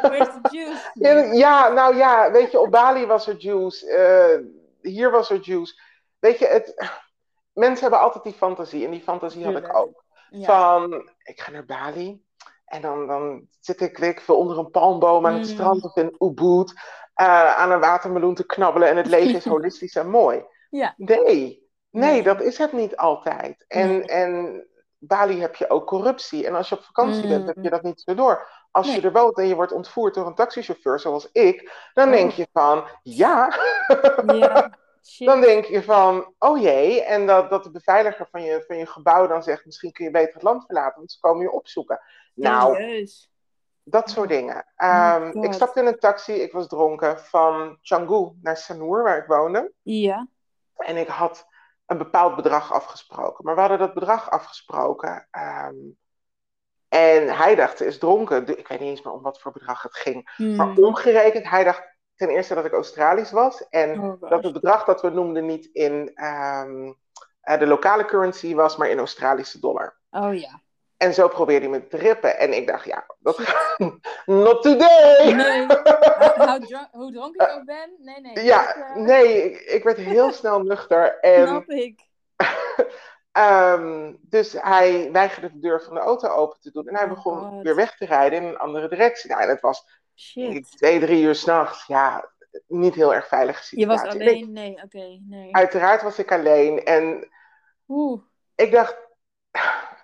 Where's 0.00 0.28
the 0.42 0.48
juice? 0.50 1.36
Ja, 1.36 1.68
nou 1.68 1.96
ja, 1.96 2.30
weet 2.30 2.50
je, 2.50 2.60
op 2.60 2.70
Bali 2.70 3.06
was 3.06 3.26
er 3.26 3.36
juice. 3.36 3.86
Uh, 3.86 4.46
hier 4.92 5.10
was 5.10 5.30
er 5.30 5.40
juice. 5.40 5.80
Weet 6.18 6.38
je, 6.38 6.46
het, 6.46 6.74
mensen 7.52 7.80
hebben 7.80 8.00
altijd 8.00 8.24
die 8.24 8.32
fantasie. 8.32 8.84
En 8.84 8.90
die 8.90 9.02
fantasie 9.02 9.44
had 9.44 9.56
ik 9.56 9.76
ook. 9.76 10.04
Van, 10.30 11.10
ik 11.22 11.40
ga 11.40 11.50
naar 11.50 11.64
Bali. 11.64 12.22
En 12.64 12.82
dan, 12.82 13.06
dan 13.06 13.46
zit 13.60 13.80
ik, 13.80 13.98
weet 13.98 14.10
ik 14.10 14.20
veel, 14.20 14.36
onder 14.36 14.58
een 14.58 14.70
palmboom 14.70 15.26
aan 15.26 15.34
het 15.34 15.48
mm. 15.48 15.54
strand 15.54 15.84
of 15.84 15.96
in 15.96 16.16
Ubud. 16.18 16.70
Uh, 17.20 17.56
aan 17.56 17.70
een 17.70 17.80
watermeloen 17.80 18.34
te 18.34 18.46
knabbelen. 18.46 18.88
En 18.88 18.96
het 18.96 19.06
leven 19.16 19.34
is 19.34 19.44
holistisch 19.44 19.96
en 19.96 20.10
mooi. 20.10 20.44
Ja. 20.70 20.94
Nee, 20.96 21.67
nee, 21.98 22.22
dat 22.22 22.40
is 22.40 22.58
het 22.58 22.72
niet 22.72 22.96
altijd. 22.96 23.64
En, 23.68 24.04
en 24.04 24.64
Bali 24.98 25.40
heb 25.40 25.54
je 25.54 25.70
ook 25.70 25.86
corruptie. 25.86 26.46
En 26.46 26.54
als 26.54 26.68
je 26.68 26.74
op 26.74 26.82
vakantie 26.82 27.28
bent, 27.28 27.46
heb 27.46 27.54
je 27.54 27.62
mm. 27.62 27.70
dat 27.70 27.82
niet 27.82 28.00
zo 28.00 28.14
door. 28.14 28.48
Als 28.70 28.94
je 28.94 29.00
er 29.00 29.12
woont 29.12 29.38
en 29.38 29.46
je 29.46 29.54
wordt 29.54 29.72
ontvoerd 29.72 30.14
door 30.14 30.26
een 30.26 30.34
taxichauffeur 30.34 31.00
zoals 31.00 31.28
ik, 31.32 31.90
dan 31.94 32.10
denk 32.10 32.30
oh. 32.30 32.36
je 32.36 32.48
van, 32.52 32.84
ja. 33.02 33.58
ja. 34.26 34.70
Dan 35.18 35.40
denk 35.40 35.64
je 35.64 35.82
van, 35.82 36.34
oh 36.38 36.60
jee, 36.60 37.02
en 37.02 37.26
dat, 37.26 37.50
dat 37.50 37.64
de 37.64 37.70
beveiliger 37.70 38.28
van 38.30 38.42
je, 38.42 38.64
van 38.66 38.76
je 38.76 38.86
gebouw 38.86 39.26
dan 39.26 39.42
zegt, 39.42 39.64
misschien 39.64 39.92
kun 39.92 40.04
je 40.04 40.10
beter 40.10 40.34
het 40.34 40.42
land 40.42 40.64
verlaten, 40.64 40.96
want 40.96 41.12
ze 41.12 41.20
komen 41.20 41.42
je 41.42 41.50
opzoeken. 41.50 42.00
Nou, 42.34 43.06
dat 43.82 44.10
soort 44.10 44.28
dingen. 44.28 44.66
Um, 44.76 45.42
ik 45.42 45.52
stapte 45.52 45.80
in 45.80 45.86
een 45.86 45.98
taxi, 45.98 46.32
ik 46.32 46.52
was 46.52 46.68
dronken, 46.68 47.18
van 47.18 47.78
Canggu 47.82 48.32
naar 48.42 48.56
Sanur, 48.56 49.02
waar 49.02 49.18
ik 49.18 49.26
woonde. 49.26 49.72
Ja. 49.82 50.28
En 50.76 50.96
ik 50.96 51.08
had 51.08 51.46
een 51.88 51.98
bepaald 51.98 52.36
bedrag 52.36 52.72
afgesproken. 52.72 53.44
Maar 53.44 53.54
we 53.54 53.60
hadden 53.60 53.78
dat 53.78 53.94
bedrag 53.94 54.30
afgesproken. 54.30 55.28
Ehm, 55.30 55.76
en 56.88 57.36
hij 57.36 57.54
dacht, 57.54 57.80
is 57.80 57.98
dronken. 57.98 58.58
Ik 58.58 58.68
weet 58.68 58.80
niet 58.80 58.88
eens 58.88 59.02
meer 59.02 59.12
om 59.12 59.22
wat 59.22 59.40
voor 59.40 59.52
bedrag 59.52 59.82
het 59.82 59.96
ging. 59.96 60.36
Maar 60.56 60.66
hmm. 60.66 60.84
omgerekend, 60.84 61.48
hij 61.48 61.64
dacht 61.64 61.82
ten 62.14 62.28
eerste 62.28 62.54
dat 62.54 62.64
ik 62.64 62.72
Australisch 62.72 63.30
was. 63.30 63.68
En 63.68 64.00
oh, 64.00 64.20
dat 64.30 64.44
het 64.44 64.52
bedrag 64.52 64.84
dat 64.84 65.02
we 65.02 65.10
noemden 65.10 65.46
niet 65.46 65.66
in 65.72 66.10
ehm, 66.14 66.92
eh, 67.40 67.58
de 67.58 67.66
lokale 67.66 68.04
currency 68.04 68.54
was, 68.54 68.76
maar 68.76 68.88
in 68.88 68.98
Australische 68.98 69.60
dollar. 69.60 69.96
Oh 70.10 70.34
ja. 70.34 70.62
En 70.98 71.14
zo 71.14 71.28
probeerde 71.28 71.68
hij 71.68 71.78
me 71.78 71.86
te 71.86 71.96
rippen. 71.96 72.38
En 72.38 72.52
ik 72.52 72.66
dacht, 72.66 72.84
ja, 72.84 73.06
dat 73.18 73.38
not 74.26 74.62
today! 74.62 75.32
Nee, 75.32 75.66
hoe 76.90 77.12
dronken 77.12 77.46
ik 77.46 77.54
ook 77.54 77.64
ben? 77.64 77.96
Nee, 77.98 78.20
nee. 78.20 78.44
Ja, 78.44 78.92
nee, 78.94 79.44
ik, 79.44 79.60
ik, 79.60 79.84
werd 79.84 79.96
heel 79.96 80.32
snel 80.32 80.62
nuchter. 80.62 81.18
En, 81.20 81.48
Snap 81.48 81.68
ik. 81.68 82.00
um, 83.32 84.18
dus 84.34 84.52
hij 84.52 85.12
weigerde 85.12 85.52
de 85.52 85.58
deur 85.58 85.82
van 85.82 85.94
de 85.94 86.00
auto 86.00 86.28
open 86.28 86.60
te 86.60 86.70
doen. 86.70 86.88
En 86.88 86.94
hij 86.94 87.04
oh 87.04 87.10
begon 87.10 87.62
weer 87.62 87.74
weg 87.74 87.96
te 87.96 88.06
rijden 88.06 88.42
in 88.42 88.48
een 88.48 88.58
andere 88.58 88.88
directie. 88.88 89.30
Nou, 89.30 89.42
en 89.42 89.48
het 89.48 89.60
was 89.60 90.00
Shit. 90.14 90.76
twee, 90.76 91.00
drie 91.00 91.22
uur 91.22 91.34
s'nachts. 91.34 91.86
Ja, 91.86 92.30
niet 92.66 92.94
heel 92.94 93.14
erg 93.14 93.28
veilige 93.28 93.62
situatie. 93.62 93.96
Je 93.96 94.02
was 94.02 94.14
alleen? 94.14 94.52
nee, 94.52 94.82
oké. 94.84 95.18
nee. 95.28 95.54
Uiteraard 95.54 96.02
was 96.02 96.18
ik 96.18 96.32
alleen. 96.32 96.84
En 96.84 97.28
Oeh. 97.88 98.20
ik 98.54 98.72
dacht 98.72 98.96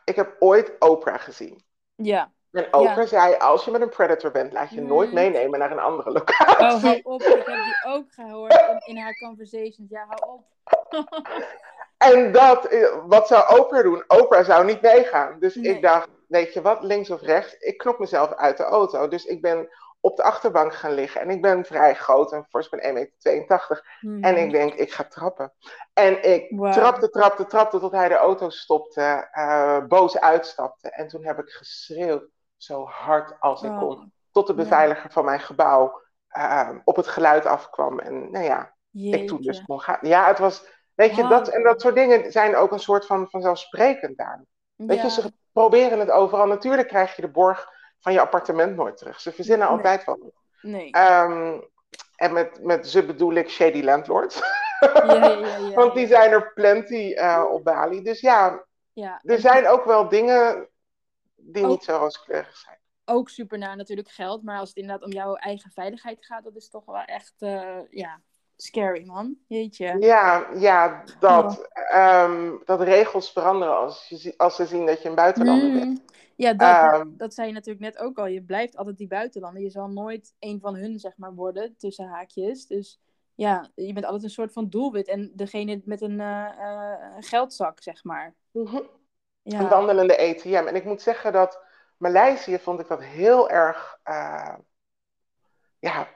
ik 0.04 0.16
heb 0.16 0.36
ooit 0.38 0.72
Oprah 0.78 1.20
gezien. 1.20 1.62
Ja. 1.94 2.32
En 2.52 2.74
Oprah 2.74 3.06
zei, 3.06 3.34
als 3.34 3.64
je 3.64 3.70
met 3.70 3.80
een 3.80 3.88
predator 3.88 4.30
bent, 4.30 4.52
laat 4.52 4.70
je 4.70 4.80
nooit 4.80 5.08
mm. 5.08 5.14
meenemen 5.14 5.58
naar 5.58 5.70
een 5.70 5.78
andere 5.78 6.10
locatie. 6.10 6.66
Oh, 6.66 6.82
hou 6.82 7.00
op. 7.02 7.22
Ik 7.22 7.46
heb 7.46 7.64
die 7.64 7.92
ook 7.92 8.04
gehoord 8.08 8.82
in, 8.84 8.96
haar 8.96 9.18
conversations. 9.18 9.90
Ja, 9.90 10.06
hou 10.08 10.32
op. 10.32 10.44
en 12.12 12.32
dat, 12.32 12.64
eh, 12.64 12.96
wat 13.06 13.26
zou 13.26 13.58
Oprah 13.58 13.82
doen? 13.82 14.04
Oprah 14.06 14.44
zou 14.44 14.64
niet 14.64 14.80
meegaan. 14.80 15.36
Dus 15.40 15.56
ik 15.56 15.82
dacht, 15.82 16.08
weet 16.28 16.52
je 16.52 16.62
wat, 16.62 16.82
links 16.82 17.10
of 17.10 17.20
rechts? 17.20 17.56
Ik 17.58 17.78
knop 17.78 17.98
mezelf 17.98 18.32
uit 18.34 18.56
de 18.56 18.64
auto. 18.64 19.08
Dus 19.08 19.24
ik 19.24 19.42
ben 19.42 19.68
op 20.04 20.16
de 20.16 20.22
achterbank 20.22 20.74
gaan 20.74 20.92
liggen. 20.92 21.20
En 21.20 21.30
ik 21.30 21.42
ben 21.42 21.64
vrij 21.64 21.94
groot 21.94 22.32
en 22.32 22.46
fors, 22.48 22.68
ben 22.68 22.80
1,82 22.80 23.22
meter. 23.22 23.96
Hmm. 24.00 24.22
En 24.22 24.36
ik 24.36 24.50
denk, 24.50 24.74
ik 24.74 24.92
ga 24.92 25.04
trappen. 25.04 25.52
En 25.92 26.32
ik 26.32 26.72
trapte, 26.72 27.08
trapte, 27.08 27.46
trapte 27.46 27.78
tot 27.78 27.92
hij 27.92 28.08
de 28.08 28.16
auto 28.16 28.50
stopte, 28.50 29.28
uh, 29.34 29.84
boos 29.84 30.20
uitstapte. 30.20 30.90
En 30.90 31.08
toen 31.08 31.24
heb 31.24 31.38
ik 31.38 31.48
geschreeuwd, 31.48 32.24
zo 32.56 32.84
hard 32.84 33.40
als 33.40 33.62
ik 33.62 33.70
oh. 33.70 33.78
kon. 33.78 34.12
Tot 34.30 34.46
de 34.46 34.54
beveiliger 34.54 35.10
van 35.10 35.24
mijn 35.24 35.40
gebouw 35.40 36.00
uh, 36.36 36.70
op 36.84 36.96
het 36.96 37.06
geluid 37.06 37.46
afkwam. 37.46 37.98
En 37.98 38.30
nou 38.30 38.44
ja, 38.44 38.74
ik 38.92 39.28
toen 39.28 39.40
dus 39.40 39.64
kon 39.64 39.80
gaan. 39.80 39.98
Ja, 40.00 40.26
het 40.26 40.38
was, 40.38 40.66
weet 40.94 41.16
je, 41.16 41.28
dat 41.28 41.48
en 41.48 41.62
dat 41.62 41.80
soort 41.80 41.94
dingen 41.94 42.32
zijn 42.32 42.56
ook 42.56 42.72
een 42.72 42.78
soort 42.78 43.06
van 43.06 43.30
vanzelfsprekend 43.30 44.16
daar. 44.16 44.44
Weet 44.76 45.02
je, 45.02 45.10
ze 45.10 45.32
proberen 45.52 45.98
het 45.98 46.10
overal. 46.10 46.46
Natuurlijk 46.46 46.88
krijg 46.88 47.16
je 47.16 47.22
de 47.22 47.30
borg 47.30 47.72
van 48.04 48.12
je 48.12 48.20
appartement 48.20 48.76
nooit 48.76 48.96
terug. 48.96 49.20
Ze 49.20 49.32
verzinnen 49.32 49.68
altijd 49.68 50.04
wat. 50.04 50.18
Nee. 50.60 50.96
Um, 50.96 51.64
en 52.16 52.32
met, 52.32 52.62
met 52.62 52.88
ze 52.88 53.04
bedoel 53.04 53.32
ik 53.32 53.50
shady 53.50 53.82
landlords. 53.82 54.40
Ja, 54.80 55.14
ja, 55.14 55.56
ja, 55.58 55.74
Want 55.80 55.94
die 55.94 56.06
zijn 56.06 56.30
er 56.30 56.52
plenty 56.52 57.14
uh, 57.14 57.44
op 57.50 57.64
Bali. 57.64 58.02
Dus 58.02 58.20
ja, 58.20 58.64
ja. 58.92 59.20
er 59.22 59.38
zijn 59.40 59.68
ook 59.68 59.84
wel 59.84 60.08
dingen 60.08 60.68
die 61.34 61.66
niet 61.66 61.84
zo 61.84 61.96
rooskleurig 61.96 62.56
zijn. 62.56 62.78
Ook 63.04 63.28
super 63.28 63.58
naar 63.58 63.76
natuurlijk 63.76 64.10
geld. 64.10 64.42
Maar 64.42 64.58
als 64.58 64.68
het 64.68 64.78
inderdaad 64.78 65.06
om 65.06 65.12
jouw 65.12 65.34
eigen 65.34 65.70
veiligheid 65.70 66.26
gaat, 66.26 66.44
dat 66.44 66.56
is 66.56 66.68
toch 66.68 66.84
wel 66.84 67.02
echt 67.02 67.34
uh, 67.38 67.78
ja, 67.90 68.20
scary, 68.56 69.04
man. 69.04 69.36
Jeetje. 69.46 69.96
Ja, 69.98 70.46
ja 70.54 71.04
dat, 71.20 71.68
um, 71.94 72.62
dat 72.64 72.80
regels 72.80 73.32
veranderen 73.32 73.76
als, 73.76 74.06
je, 74.08 74.34
als 74.36 74.56
ze 74.56 74.66
zien 74.66 74.86
dat 74.86 75.02
je 75.02 75.08
een 75.08 75.14
buitenlander 75.14 75.68
mm. 75.68 75.78
bent. 75.78 76.02
Ja, 76.36 76.52
dat, 76.52 77.00
um, 77.00 77.14
dat 77.16 77.34
zei 77.34 77.46
je 77.46 77.52
natuurlijk 77.52 77.84
net 77.84 77.98
ook 77.98 78.18
al. 78.18 78.26
Je 78.26 78.42
blijft 78.42 78.76
altijd 78.76 78.96
die 78.96 79.06
buitenlander. 79.06 79.62
Je 79.62 79.70
zal 79.70 79.88
nooit 79.88 80.34
een 80.38 80.60
van 80.60 80.74
hun, 80.74 80.98
zeg 80.98 81.16
maar, 81.16 81.34
worden, 81.34 81.74
tussen 81.76 82.08
haakjes. 82.08 82.66
Dus 82.66 83.00
ja, 83.34 83.70
je 83.74 83.92
bent 83.92 84.04
altijd 84.04 84.24
een 84.24 84.30
soort 84.30 84.52
van 84.52 84.68
doelwit. 84.68 85.08
En 85.08 85.32
degene 85.34 85.82
met 85.84 86.00
een 86.00 86.20
uh, 86.20 86.48
uh, 86.58 86.94
geldzak, 87.18 87.82
zeg 87.82 88.04
maar. 88.04 88.34
Mm 88.50 88.88
ja. 89.44 89.60
Een 89.60 89.68
wandelende 89.68 90.18
ATM. 90.18 90.66
En 90.66 90.74
ik 90.74 90.84
moet 90.84 91.02
zeggen 91.02 91.32
dat 91.32 91.60
Maleisië 91.96 92.58
vond 92.58 92.80
ik 92.80 92.88
dat 92.88 93.02
heel 93.02 93.50
erg... 93.50 93.98
Uh, 94.04 94.54
ja, 95.78 96.08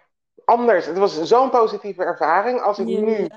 anders. 0.45 0.87
Het 0.87 0.99
was 0.99 1.23
zo'n 1.23 1.51
positieve 1.51 2.05
ervaring. 2.05 2.61
Als 2.61 2.79
ik 2.79 2.87
nu 2.87 3.29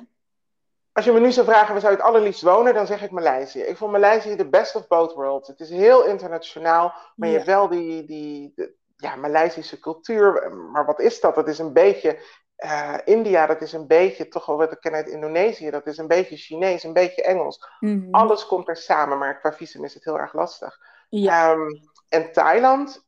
als 0.93 1.05
je 1.05 1.11
me 1.11 1.19
nu 1.19 1.31
zou 1.31 1.45
vragen, 1.45 1.71
waar 1.71 1.81
zou 1.81 1.93
je 1.93 1.97
het 1.97 2.07
allerliefst 2.07 2.41
wonen, 2.41 2.73
dan 2.73 2.87
zeg 2.87 3.03
ik 3.03 3.11
Maleisië. 3.11 3.59
Ik 3.59 3.77
vond 3.77 3.91
Maleisië 3.91 4.35
de 4.35 4.49
best 4.49 4.75
of 4.75 4.87
both 4.87 5.13
worlds. 5.13 5.47
Het 5.47 5.59
is 5.59 5.69
heel 5.69 6.05
internationaal, 6.05 6.93
maar 7.15 7.29
je 7.29 7.35
hebt 7.35 7.47
wel 7.47 7.67
die, 7.67 8.05
die 8.05 8.53
ja, 8.95 9.15
Maleisische 9.15 9.79
cultuur. 9.79 10.53
Maar 10.53 10.85
wat 10.85 10.99
is 10.99 11.19
dat? 11.19 11.35
Dat 11.35 11.47
is 11.47 11.59
een 11.59 11.73
beetje 11.73 12.19
uh, 12.57 12.97
India, 13.05 13.45
dat 13.45 13.61
is 13.61 13.73
een 13.73 13.87
beetje, 13.87 14.27
toch 14.27 14.45
wel 14.45 14.57
wat 14.57 14.71
ik 14.71 14.79
ken 14.79 14.93
uit 14.93 15.07
Indonesië, 15.07 15.69
dat 15.69 15.87
is 15.87 15.97
een 15.97 16.07
beetje 16.07 16.37
Chinees, 16.37 16.83
een 16.83 16.93
beetje 16.93 17.23
Engels. 17.23 17.67
Mhm. 17.79 18.07
Alles 18.11 18.47
komt 18.47 18.67
er 18.67 18.77
samen, 18.77 19.17
maar 19.17 19.39
qua 19.39 19.53
visum 19.53 19.83
is 19.83 19.93
het 19.93 20.03
heel 20.03 20.19
erg 20.19 20.33
lastig. 20.33 20.79
Ja. 21.09 21.51
Um, 21.51 21.89
en 22.09 22.31
Thailand, 22.31 23.07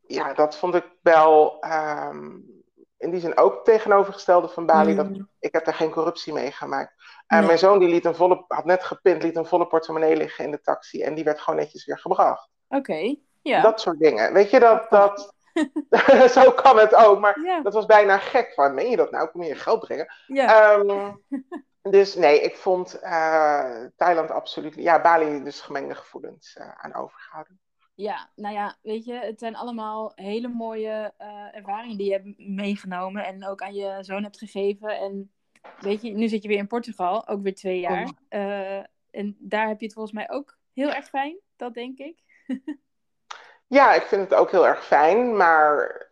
ja, 0.00 0.34
dat 0.34 0.56
vond 0.56 0.74
ik 0.74 0.84
wel. 1.02 1.64
Um, 1.64 2.59
in 3.00 3.10
die 3.10 3.20
zin 3.20 3.36
ook 3.36 3.64
tegenovergestelde 3.64 4.48
van 4.48 4.66
Bali. 4.66 4.94
Dat, 4.94 5.08
mm. 5.08 5.28
ik 5.38 5.52
heb 5.52 5.64
daar 5.64 5.74
geen 5.74 5.90
corruptie 5.90 6.32
mee 6.32 6.52
gemaakt. 6.52 6.94
En 7.26 7.46
mijn 7.46 7.58
zoon 7.58 7.78
die 7.78 7.88
liet 7.88 8.04
een 8.04 8.14
volle, 8.14 8.44
had 8.48 8.64
net 8.64 8.84
gepind, 8.84 9.22
liet 9.22 9.36
een 9.36 9.46
volle 9.46 9.66
portemonnee 9.66 10.16
liggen 10.16 10.44
in 10.44 10.50
de 10.50 10.60
taxi. 10.60 11.02
En 11.02 11.14
die 11.14 11.24
werd 11.24 11.40
gewoon 11.40 11.58
netjes 11.58 11.84
weer 11.84 11.98
gebracht. 11.98 12.48
Oké, 12.68 13.16
ja. 13.42 13.60
Dat 13.60 13.80
soort 13.80 13.98
dingen. 13.98 14.32
Weet 14.32 14.50
je, 14.50 14.60
dat... 14.60 14.90
dat 14.90 15.34
zo 16.38 16.50
kan 16.50 16.78
het 16.78 16.94
ook. 16.94 17.20
Maar 17.20 17.60
dat 17.62 17.74
was 17.74 17.86
bijna 17.86 18.18
gek. 18.18 18.52
Van, 18.54 18.74
meen 18.74 18.90
je 18.90 18.96
dat 18.96 19.10
nou? 19.10 19.28
Kom 19.28 19.42
je 19.42 19.48
je 19.48 19.54
geld 19.54 19.80
brengen? 19.80 20.12
Ja. 20.26 20.74
Um, 20.74 21.24
dus 21.96 22.14
nee, 22.14 22.40
ik 22.40 22.56
vond 22.56 23.00
uh, 23.02 23.84
Thailand 23.96 24.30
absoluut... 24.30 24.74
Ja, 24.74 25.00
Bali 25.00 25.42
dus 25.42 25.60
gemengde 25.60 25.94
gevoelens 25.94 26.56
uh, 26.60 26.68
aan 26.76 26.94
overgehouden. 26.94 27.60
Ja, 28.00 28.30
nou 28.34 28.54
ja, 28.54 28.76
weet 28.82 29.04
je, 29.04 29.12
het 29.12 29.38
zijn 29.38 29.56
allemaal 29.56 30.12
hele 30.14 30.48
mooie 30.48 31.12
uh, 31.20 31.56
ervaringen 31.56 31.96
die 31.96 32.06
je 32.06 32.12
hebt 32.12 32.38
meegenomen 32.38 33.24
en 33.24 33.46
ook 33.46 33.62
aan 33.62 33.74
je 33.74 33.98
zoon 34.00 34.22
hebt 34.22 34.38
gegeven. 34.38 34.98
En 34.98 35.32
weet 35.80 36.02
je, 36.02 36.10
nu 36.10 36.28
zit 36.28 36.42
je 36.42 36.48
weer 36.48 36.58
in 36.58 36.66
Portugal, 36.66 37.28
ook 37.28 37.42
weer 37.42 37.54
twee 37.54 37.80
jaar. 37.80 38.10
Uh, 38.30 38.84
en 39.10 39.36
daar 39.38 39.68
heb 39.68 39.78
je 39.78 39.84
het 39.84 39.94
volgens 39.94 40.14
mij 40.14 40.30
ook 40.30 40.56
heel 40.74 40.92
erg 40.92 41.08
fijn, 41.08 41.38
dat 41.56 41.74
denk 41.74 41.98
ik. 41.98 42.18
ja, 43.78 43.92
ik 43.92 44.02
vind 44.02 44.30
het 44.30 44.38
ook 44.38 44.50
heel 44.50 44.66
erg 44.66 44.86
fijn, 44.86 45.36
maar. 45.36 46.08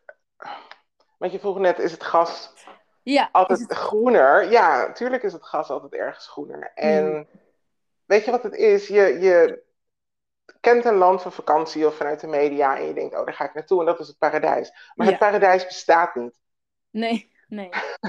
Want 1.19 1.33
je 1.33 1.39
vroeg 1.39 1.59
net, 1.59 1.79
is 1.79 1.93
het 1.93 2.03
gas 2.03 2.53
ja, 3.03 3.29
altijd 3.33 3.73
groener? 3.73 4.51
Ja, 4.51 4.87
natuurlijk 4.87 5.23
is 5.23 5.33
het 5.33 5.45
gas 5.45 5.71
altijd 5.71 5.95
ergens 5.95 6.29
groener. 6.29 6.73
En. 6.75 7.05
Hmm 7.05 7.27
weet 8.09 8.25
je 8.25 8.31
wat 8.31 8.43
het 8.43 8.55
is? 8.55 8.89
Je, 8.89 9.19
je 9.21 9.63
kent 10.61 10.85
een 10.85 10.97
land 10.97 11.23
van 11.23 11.33
vakantie 11.33 11.87
of 11.87 11.97
vanuit 11.97 12.21
de 12.21 12.27
media 12.27 12.77
en 12.77 12.87
je 12.87 12.95
denkt, 12.95 13.15
oh, 13.15 13.25
daar 13.25 13.35
ga 13.35 13.45
ik 13.45 13.55
naartoe 13.55 13.81
en 13.81 13.87
dat 13.87 14.01
is 14.01 14.07
het 14.07 14.19
paradijs. 14.19 14.93
Maar 14.95 15.07
het 15.07 15.19
paradijs 15.19 15.67
bestaat 15.67 16.15
niet. 16.15 16.39
Nee, 16.91 17.33
nee, 17.49 17.69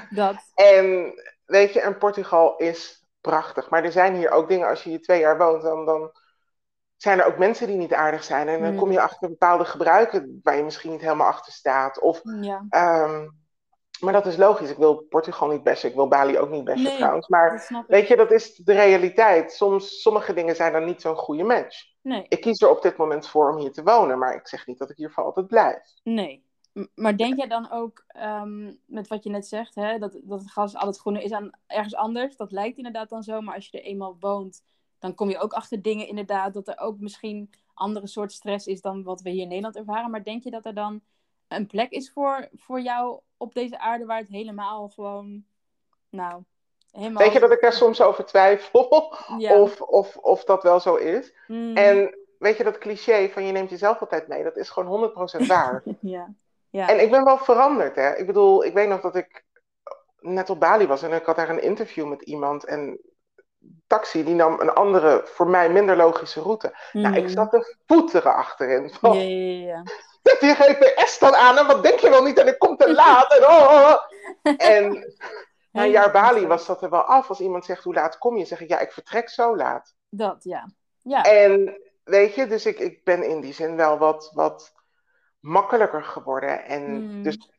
dat. 0.09 0.35
en 0.73 1.13
weet 1.45 1.73
je, 1.73 1.81
en 1.81 1.97
Portugal 1.97 2.57
is 2.57 3.05
prachtig. 3.21 3.69
Maar 3.69 3.83
er 3.83 3.91
zijn 3.91 4.15
hier 4.15 4.31
ook 4.31 4.47
dingen, 4.47 4.67
als 4.67 4.83
je 4.83 4.89
hier 4.89 5.01
twee 5.01 5.19
jaar 5.19 5.37
woont, 5.37 5.61
dan, 5.61 5.85
dan 5.85 6.11
zijn 6.95 7.19
er 7.19 7.25
ook 7.25 7.37
mensen 7.37 7.67
die 7.67 7.77
niet 7.77 7.93
aardig 7.93 8.23
zijn. 8.23 8.47
En 8.47 8.61
dan 8.61 8.75
kom 8.75 8.91
je 8.91 8.97
mm. 8.97 9.03
achter 9.03 9.29
bepaalde 9.29 9.65
gebruiken 9.65 10.39
waar 10.43 10.55
je 10.55 10.63
misschien 10.63 10.91
niet 10.91 11.01
helemaal 11.01 11.27
achter 11.27 11.53
staat. 11.53 11.99
Of, 11.99 12.21
ja. 12.23 12.65
Ehm, 12.69 13.27
maar 13.99 14.13
dat 14.13 14.25
is 14.25 14.37
logisch. 14.37 14.69
Ik 14.69 14.77
wil 14.77 14.95
Portugal 14.95 15.49
niet 15.49 15.63
bashen. 15.63 15.89
Ik 15.89 15.95
wil 15.95 16.07
Bali 16.07 16.37
ook 16.37 16.49
niet 16.49 16.63
bashen 16.63 16.83
nee, 16.83 16.95
trouwens. 16.95 17.27
Maar 17.27 17.85
weet 17.87 18.07
je, 18.07 18.15
dat 18.15 18.31
is 18.31 18.55
de 18.55 18.73
realiteit. 18.73 19.51
Soms, 19.51 20.01
sommige 20.01 20.33
dingen 20.33 20.55
zijn 20.55 20.73
dan 20.73 20.85
niet 20.85 21.01
zo'n 21.01 21.15
goede 21.15 21.43
match. 21.43 21.85
Nee. 22.01 22.25
Ik 22.27 22.41
kies 22.41 22.61
er 22.61 22.69
op 22.69 22.81
dit 22.81 22.97
moment 22.97 23.27
voor 23.27 23.51
om 23.51 23.57
hier 23.57 23.71
te 23.71 23.83
wonen. 23.83 24.17
Maar 24.17 24.35
ik 24.35 24.47
zeg 24.47 24.67
niet 24.67 24.77
dat 24.77 24.89
ik 24.89 24.97
hier 24.97 25.11
voor 25.11 25.23
altijd 25.23 25.47
blijf. 25.47 25.81
Nee. 26.03 26.47
Maar 26.95 27.17
denk 27.17 27.37
jij 27.37 27.47
dan 27.47 27.71
ook, 27.71 28.03
ehm, 28.07 28.73
met 28.85 29.07
wat 29.07 29.23
je 29.23 29.29
net 29.29 29.47
zegt, 29.47 29.75
hè, 29.75 29.97
dat, 29.97 30.19
dat 30.23 30.39
het 30.39 30.51
gas 30.51 30.75
altijd 30.75 30.99
groener 30.99 31.21
is 31.21 31.31
aan 31.31 31.49
ergens 31.67 31.95
anders? 31.95 32.35
Dat 32.35 32.51
lijkt 32.51 32.77
inderdaad 32.77 33.09
dan 33.09 33.23
zo. 33.23 33.41
Maar 33.41 33.55
als 33.55 33.67
je 33.67 33.77
er 33.77 33.85
eenmaal 33.85 34.17
woont, 34.19 34.63
dan 34.99 35.15
kom 35.15 35.29
je 35.29 35.39
ook 35.39 35.53
achter 35.53 35.81
dingen 35.81 36.07
inderdaad. 36.07 36.53
Dat 36.53 36.67
er 36.67 36.79
ook 36.79 36.99
misschien 36.99 37.49
andere 37.73 38.07
soort 38.07 38.31
stress 38.31 38.67
is 38.67 38.81
dan 38.81 39.03
wat 39.03 39.21
we 39.21 39.29
hier 39.29 39.41
in 39.41 39.47
Nederland 39.47 39.75
ervaren. 39.75 40.11
Maar 40.11 40.23
denk 40.23 40.43
je 40.43 40.51
dat 40.51 40.65
er 40.65 40.73
dan 40.73 41.01
een 41.49 41.67
plek 41.67 41.91
is 41.91 42.11
voor, 42.11 42.47
voor 42.55 42.79
jou 42.79 43.19
op 43.37 43.53
deze 43.53 43.79
aarde 43.79 44.05
waar 44.05 44.17
het 44.17 44.29
helemaal 44.29 44.89
gewoon, 44.89 45.43
nou, 46.09 46.43
helemaal... 46.91 47.23
Weet 47.23 47.33
je 47.33 47.39
dat 47.39 47.51
ik 47.51 47.61
daar 47.61 47.73
soms 47.83 48.01
over 48.01 48.25
twijfel 48.25 48.81
of, 49.61 49.81
of, 49.81 50.17
of 50.17 50.43
dat 50.43 50.63
wel 50.63 50.79
zo 50.79 50.95
is? 50.95 51.33
Hmm. 51.45 51.75
En 51.75 52.17
weet 52.37 52.57
je, 52.57 52.63
dat 52.63 52.77
cliché 52.77 53.29
van 53.29 53.45
je 53.45 53.51
neemt 53.51 53.69
jezelf 53.69 53.99
altijd 53.99 54.27
mee, 54.27 54.43
dat 54.43 54.57
is 54.57 54.69
gewoon 54.69 55.11
100% 55.43 55.45
waar. 55.47 55.83
ja. 56.01 56.33
ja. 56.69 56.89
En 56.89 57.01
ik 57.01 57.11
ben 57.11 57.23
wel 57.23 57.37
veranderd, 57.37 57.95
hè. 57.95 58.15
Ik 58.15 58.25
bedoel, 58.25 58.65
ik 58.65 58.73
weet 58.73 58.87
nog 58.87 59.01
dat 59.01 59.15
ik 59.15 59.45
net 60.19 60.49
op 60.49 60.59
Bali 60.59 60.87
was 60.87 61.03
en 61.03 61.13
ik 61.13 61.25
had 61.25 61.35
daar 61.35 61.49
een 61.49 61.63
interview 61.63 62.07
met 62.07 62.21
iemand 62.21 62.65
en 62.65 62.99
taxi 63.87 64.23
die 64.23 64.35
nam 64.35 64.59
een 64.59 64.73
andere, 64.73 65.21
voor 65.25 65.47
mij 65.47 65.69
minder 65.69 65.95
logische 65.95 66.41
route. 66.41 66.77
Nou, 66.91 67.15
ik 67.15 67.23
hmm. 67.23 67.29
zat 67.29 67.49
te 67.49 67.75
voeteren 67.85 68.35
achterin. 68.35 68.89
Van, 68.89 69.17
ja, 69.17 69.23
ja, 69.23 69.67
ja 69.67 69.83
zet 70.29 70.39
die 70.39 70.55
GPS 70.55 71.19
dan 71.19 71.35
aan 71.35 71.57
en 71.57 71.67
wat 71.67 71.83
denk 71.83 71.99
je 71.99 72.09
wel 72.09 72.23
niet 72.23 72.37
en 72.37 72.47
ik 72.47 72.59
kom 72.59 72.77
te 72.77 72.93
laat. 72.93 73.33
En, 73.33 73.43
oh, 73.43 73.61
oh, 73.61 73.95
oh. 74.43 74.53
en 74.57 74.91
na 75.71 75.83
een 75.83 75.91
jaar 75.91 76.11
Bali 76.11 76.47
was 76.47 76.65
dat 76.65 76.81
er 76.81 76.89
wel 76.89 77.03
af. 77.03 77.29
Als 77.29 77.39
iemand 77.39 77.65
zegt 77.65 77.83
hoe 77.83 77.93
laat 77.93 78.17
kom 78.17 78.37
je, 78.37 78.45
zeg 78.45 78.61
ik 78.61 78.69
ja, 78.69 78.79
ik 78.79 78.91
vertrek 78.91 79.29
zo 79.29 79.55
laat. 79.55 79.95
Dat, 80.09 80.43
ja. 80.43 80.69
ja. 81.01 81.23
En 81.23 81.81
weet 82.03 82.35
je, 82.35 82.47
dus 82.47 82.65
ik, 82.65 82.79
ik 82.79 83.03
ben 83.03 83.23
in 83.23 83.41
die 83.41 83.53
zin 83.53 83.75
wel 83.75 83.97
wat, 83.97 84.31
wat 84.33 84.73
makkelijker 85.39 86.03
geworden. 86.03 86.65
En 86.65 86.85
hmm. 86.85 87.23
dus 87.23 87.49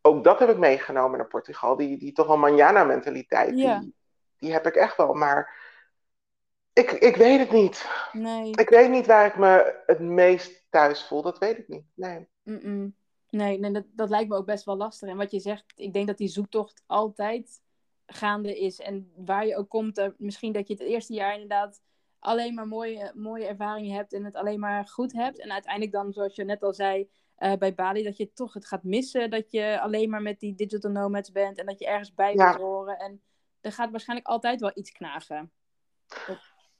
ook 0.00 0.24
dat 0.24 0.38
heb 0.38 0.48
ik 0.48 0.58
meegenomen 0.58 1.18
naar 1.18 1.28
Portugal. 1.28 1.76
Die, 1.76 1.98
die 1.98 2.12
toch 2.12 2.26
wel 2.26 2.36
manjana 2.36 2.84
mentaliteit, 2.84 3.54
die, 3.54 3.94
die 4.38 4.52
heb 4.52 4.66
ik 4.66 4.74
echt 4.74 4.96
wel. 4.96 5.14
Maar 5.14 5.62
ik, 6.72 6.90
ik 6.90 7.16
weet 7.16 7.38
het 7.38 7.50
niet. 7.50 7.88
Nee. 8.12 8.50
Ik 8.50 8.68
weet 8.68 8.90
niet 8.90 9.06
waar 9.06 9.26
ik 9.26 9.36
me 9.36 9.82
het 9.86 10.00
meest 10.00 10.63
thuis 10.74 11.02
voel. 11.02 11.22
Dat 11.22 11.38
weet 11.38 11.58
ik 11.58 11.68
niet. 11.68 11.84
Nee. 11.94 12.28
Nee, 13.30 13.58
nee 13.58 13.70
dat, 13.70 13.84
dat 13.92 14.08
lijkt 14.08 14.28
me 14.28 14.36
ook 14.36 14.46
best 14.46 14.64
wel 14.64 14.76
lastig. 14.76 15.08
En 15.08 15.16
wat 15.16 15.30
je 15.30 15.40
zegt, 15.40 15.72
ik 15.76 15.92
denk 15.92 16.06
dat 16.06 16.16
die 16.16 16.28
zoektocht 16.28 16.82
altijd 16.86 17.62
gaande 18.06 18.58
is. 18.58 18.80
En 18.80 19.12
waar 19.16 19.46
je 19.46 19.56
ook 19.56 19.68
komt, 19.68 20.10
misschien 20.18 20.52
dat 20.52 20.68
je 20.68 20.74
het 20.74 20.82
eerste 20.82 21.12
jaar 21.12 21.32
inderdaad 21.32 21.82
alleen 22.18 22.54
maar 22.54 22.66
mooie, 22.66 23.12
mooie 23.14 23.46
ervaringen 23.46 23.96
hebt 23.96 24.12
en 24.12 24.24
het 24.24 24.34
alleen 24.34 24.60
maar 24.60 24.86
goed 24.86 25.12
hebt. 25.12 25.38
En 25.38 25.52
uiteindelijk 25.52 25.92
dan, 25.92 26.12
zoals 26.12 26.34
je 26.34 26.44
net 26.44 26.62
al 26.62 26.74
zei, 26.74 27.10
uh, 27.38 27.52
bij 27.52 27.74
Bali, 27.74 28.02
dat 28.02 28.16
je 28.16 28.32
toch 28.32 28.54
het 28.54 28.66
gaat 28.66 28.82
missen. 28.82 29.30
Dat 29.30 29.50
je 29.50 29.80
alleen 29.80 30.10
maar 30.10 30.22
met 30.22 30.40
die 30.40 30.54
digital 30.54 30.90
nomads 30.90 31.32
bent 31.32 31.58
en 31.58 31.66
dat 31.66 31.78
je 31.78 31.86
ergens 31.86 32.14
bij 32.14 32.34
ja. 32.34 32.56
horen. 32.56 32.98
En 32.98 33.22
er 33.60 33.72
gaat 33.72 33.90
waarschijnlijk 33.90 34.28
altijd 34.28 34.60
wel 34.60 34.70
iets 34.74 34.92
knagen. 34.92 35.52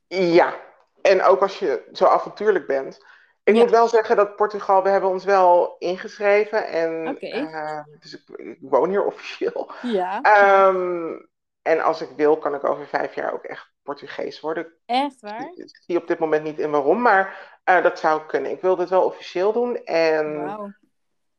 Ja, 0.07 0.61
en 1.03 1.23
ook 1.23 1.41
als 1.41 1.59
je 1.59 1.89
zo 1.93 2.05
avontuurlijk 2.05 2.67
bent. 2.67 2.99
Ik 3.45 3.55
moet 3.55 3.71
wel 3.71 3.89
zeggen 3.89 4.17
dat 4.17 4.37
Portugal, 4.37 4.83
we 4.83 4.89
hebben 4.89 5.11
ons 5.11 5.25
wel 5.25 5.77
ingeschreven. 5.79 6.67
En, 6.67 7.09
okay. 7.09 7.85
dus 7.99 8.15
ik, 8.15 8.39
ik, 8.39 8.59
woon 8.61 8.89
hier 8.89 9.05
officieel. 9.13 9.71
Ja. 9.83 10.23
Ehm, 10.23 11.21
en 11.63 11.81
als 11.81 12.01
ik 12.01 12.11
wil, 12.17 12.39
kan 12.39 12.55
ik 12.55 12.65
over 12.65 12.87
vijf 12.87 13.15
jaar 13.15 13.33
ook 13.33 13.45
echt 13.45 13.73
Portugees 13.83 14.41
worden. 14.41 14.73
Echt 14.87 15.21
waar? 15.21 15.51
Ik 15.55 15.79
zie 15.87 15.97
op 15.97 16.07
dit 16.07 16.19
moment 16.19 16.45
niet 16.45 16.59
in 16.59 16.71
waarom, 16.71 17.01
maar 17.01 17.59
uh, 17.65 17.83
dat 17.83 17.99
zou 17.99 18.27
kunnen. 18.27 18.51
Ik 18.51 18.61
wil 18.61 18.77
dit 18.77 18.89
wel 18.89 19.05
officieel 19.05 19.53
doen 19.53 19.85
en 19.85 20.45
wow. 20.45 20.73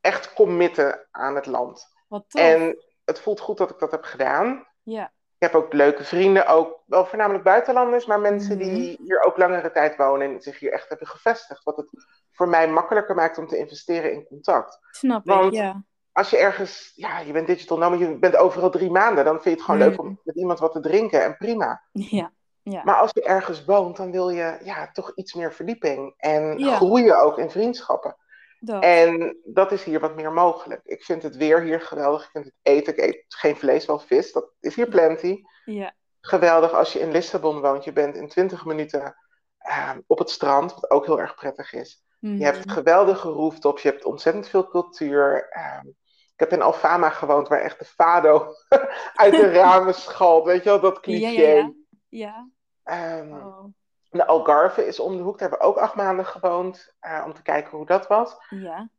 echt 0.02 0.34
committen 0.34 1.08
aan 1.12 1.36
het 1.36 1.46
land. 1.46 1.94
Wat 2.08 2.26
tof. 2.28 2.42
En 2.42 2.78
het 3.06 3.20
voelt 3.20 3.40
goed 3.40 3.58
dat 3.58 3.70
ik 3.70 3.80
dat 3.80 3.92
heb 3.92 4.04
gedaan. 4.04 4.68
Ja. 4.84 5.12
Ik 5.38 5.52
heb 5.52 5.56
ook 5.56 5.74
leuke 5.74 6.04
vrienden, 6.04 6.48
ook 6.48 6.80
wel 6.86 7.06
voornamelijk 7.06 7.44
buitenlanders, 7.44 8.06
maar 8.06 8.20
mensen 8.20 8.58
die 8.58 8.92
mhm. 8.92 9.04
hier 9.04 9.24
ook 9.24 9.38
langere 9.38 9.72
tijd 9.72 9.96
wonen 9.96 10.34
en 10.34 10.42
zich 10.42 10.60
hier 10.60 10.72
echt 10.72 10.90
hebben 10.90 11.08
gevestigd. 11.08 11.64
Wat 11.64 11.78
het 11.78 11.88
voor 12.32 12.50
mij 12.50 12.70
makkelijker 12.70 13.16
maakt 13.16 13.38
om 13.38 13.48
te 13.48 13.58
investeren 13.58 14.14
in 14.14 14.28
contact. 14.28 14.80
Snap 14.92 15.30
ik, 15.30 15.54
ja. 15.54 15.84
Als 16.12 16.30
je 16.30 16.38
ergens, 16.38 16.92
ja, 16.96 17.20
je 17.20 17.32
bent 17.32 17.48
digital 17.48 17.78
nomad, 17.78 18.00
je 18.00 18.18
bent 18.18 18.36
overal 18.36 18.70
drie 18.70 18.92
maanden, 18.92 19.26
dan 19.26 19.34
vind 19.34 19.44
je 19.44 19.50
het 19.50 19.62
gewoon 19.62 19.80
leuk 19.80 20.00
om 20.00 20.06
mhm. 20.06 20.16
met 20.24 20.36
iemand 20.36 20.60
wat 20.60 20.72
te 20.72 20.80
drinken 20.80 21.24
en 21.24 21.38
prima. 21.38 21.84
Ja, 21.92 22.32
ja. 22.64 22.82
Maar 22.84 22.96
als 22.96 23.12
je 23.14 23.24
ergens 23.24 23.66
woont, 23.66 23.98
dan 23.98 24.12
wil 24.12 24.30
je 24.30 24.58
ja, 24.64 24.92
toch 24.92 25.12
iets 25.16 25.34
meer 25.34 25.54
verdieping 25.54 26.14
en 26.18 26.60
groeien 26.60 27.22
ook 27.22 27.38
in 27.38 27.50
vriendschappen. 27.50 28.16
Dat. 28.60 28.84
En 28.84 29.38
dat 29.44 29.72
is 29.72 29.84
hier 29.84 30.00
wat 30.00 30.16
meer 30.16 30.32
mogelijk. 30.32 30.82
Ik 30.84 31.04
vind 31.04 31.24
het 31.24 31.36
weer 31.36 31.62
hier 31.62 31.82
geweldig. 31.82 32.24
Ik 32.24 32.30
vind 32.32 32.46
het 32.46 32.54
eten. 32.62 32.94
Ik 32.94 33.04
eet 33.04 33.26
geen 33.28 33.56
vlees, 33.56 33.86
wel 33.86 34.00
vis. 34.00 34.32
Dat 34.32 34.52
is 34.60 34.76
hier 34.76 34.88
plenty. 34.88 35.42
Ja. 35.66 35.94
Geweldig 36.22 36.74
als 36.74 36.94
je 36.94 37.00
in 37.00 37.12
Lissabon 37.12 37.62
woont. 37.62 37.84
Je 37.84 37.94
bent 37.94 38.16
in 38.16 38.28
20 38.28 38.66
minuten 38.66 39.16
ehm, 39.58 40.00
op 40.08 40.20
het 40.20 40.30
strand, 40.30 40.74
wat 40.74 40.90
ook 40.90 41.06
heel 41.06 41.20
erg 41.20 41.36
prettig 41.36 41.74
is. 41.74 42.04
Je 42.20 42.44
hebt 42.44 42.66
mhm. 42.66 42.74
geweldige 42.74 43.30
rooftops. 43.30 43.82
Je 43.82 43.90
hebt 43.90 44.06
ontzettend 44.06 44.48
veel 44.48 44.68
cultuur. 44.68 45.50
Ehm, 45.50 45.88
ik 46.34 46.40
heb 46.40 46.52
in 46.52 46.62
Alfama 46.62 47.10
gewoond, 47.10 47.48
waar 47.48 47.62
echt 47.62 47.80
de 47.80 47.86
fado 47.86 48.54
uit 49.14 49.32
de 49.32 49.52
ramen 49.62 49.94
schalt. 49.94 50.46
Weet 50.46 50.64
je 50.64 50.70
wel, 50.70 50.80
dat 50.80 51.00
cliché. 51.00 51.42
Ja, 51.42 51.72
ja, 52.10 52.50
ja. 52.84 53.20
Um, 53.20 53.76
de 54.18 54.26
Algarve 54.26 54.88
is 54.88 55.00
om 55.00 55.18
de 55.18 55.24
hoek. 55.24 55.40
Daar 55.40 55.50
hebben 55.50 55.68
we 55.68 55.74
ook 55.74 55.78
acht 55.78 55.96
maanden 55.96 56.26
gewoond. 56.26 56.94
Uh, 57.02 57.24
om 57.26 57.34
te 57.34 57.42
kijken 57.42 57.78
hoe 57.78 57.86
dat 57.86 58.08
was. 58.08 58.38
Ja. 58.50 58.90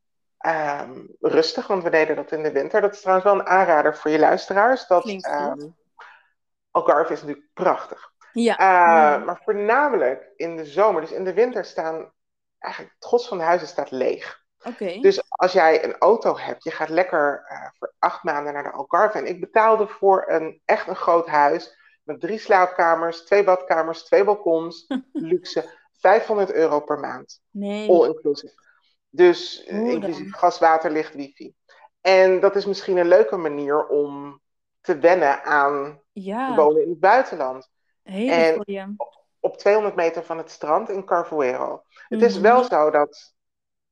Um, 0.81 1.17
rustig, 1.21 1.67
want 1.67 1.83
we 1.83 1.91
deden 1.91 2.17
dat 2.17 2.33
in 2.33 2.43
de 2.43 2.53
winter. 2.53 2.81
Dat 2.81 2.93
is 2.93 3.01
trouwens 3.01 3.27
wel 3.27 3.39
een 3.39 3.47
aanrader 3.47 3.97
voor 3.97 4.11
je 4.11 4.19
luisteraars. 4.19 4.87
Dat, 4.87 5.07
um, 5.07 5.77
Algarve 6.71 7.13
is 7.13 7.21
natuurlijk 7.21 7.49
prachtig. 7.53 8.11
Ja. 8.33 8.53
Uh, 8.53 9.25
Maar 9.25 9.41
voornamelijk 9.45 10.31
in 10.37 10.57
de 10.57 10.65
zomer. 10.65 11.01
Dus 11.01 11.13
in 11.13 11.25
de 11.25 11.35
winter 11.35 11.65
staan 11.65 12.13
eigenlijk 12.59 12.95
het 12.95 13.09
gros 13.09 13.29
van 13.29 13.39
de 13.39 13.45
huizen 13.45 13.69
staat 13.69 13.91
leeg. 13.91 14.45
Okay. 14.65 15.01
Dus 15.01 15.23
als 15.29 15.53
jij 15.53 15.85
een 15.85 15.99
auto 15.99 16.39
hebt, 16.39 16.65
je 16.65 16.71
gaat 16.71 16.89
lekker 16.89 17.47
uh, 17.49 17.69
voor 17.79 17.93
acht 17.99 18.23
maanden 18.23 18.53
naar 18.53 18.63
de 18.63 18.71
Algarve. 18.71 19.19
En 19.19 19.27
ik 19.27 19.41
betaalde 19.41 19.87
voor 19.87 20.25
een 20.27 20.61
echt 20.65 20.89
een 20.89 20.97
groot 20.97 21.27
huis 21.27 21.77
met 22.07 22.21
drie 22.21 22.39
slaapkamers, 22.39 23.25
twee 23.25 23.45
badkamers, 23.45 24.05
twee 24.05 24.25
balkons, 24.25 24.87
luxe. 25.13 25.85
500 25.99 26.53
euro 26.53 26.81
per 26.81 26.99
maand. 26.99 27.41
Nee. 27.51 27.89
All 27.89 28.07
inclusive. 28.07 28.55
Dus 29.11 29.67
uh, 29.67 29.91
inclusief 29.91 30.35
gas, 30.35 30.59
water, 30.59 30.91
licht, 30.91 31.15
wifi. 31.15 31.55
En 32.01 32.41
dat 32.41 32.57
is 32.57 32.67
misschien 32.67 32.97
een 32.97 33.09
leuke 33.09 33.37
manier 33.37 33.87
om 33.87 34.41
te 34.81 34.99
wennen 34.99 35.45
aan 35.45 36.01
ja. 36.13 36.55
wonen 36.55 36.83
in 36.83 36.89
het 36.89 37.01
buitenland. 37.01 37.71
Heel 38.03 38.31
en 38.31 38.95
op, 38.97 39.25
op 39.41 39.57
200 39.57 39.97
meter 39.97 40.25
van 40.25 40.39
het 40.39 40.51
strand 40.51 40.89
in 40.89 41.05
Carvuero. 41.05 41.83
Het 42.09 42.23
is 42.23 42.39
wel 42.39 42.59
mhm. 42.61 42.69
zo 42.69 42.91
dat 42.91 43.35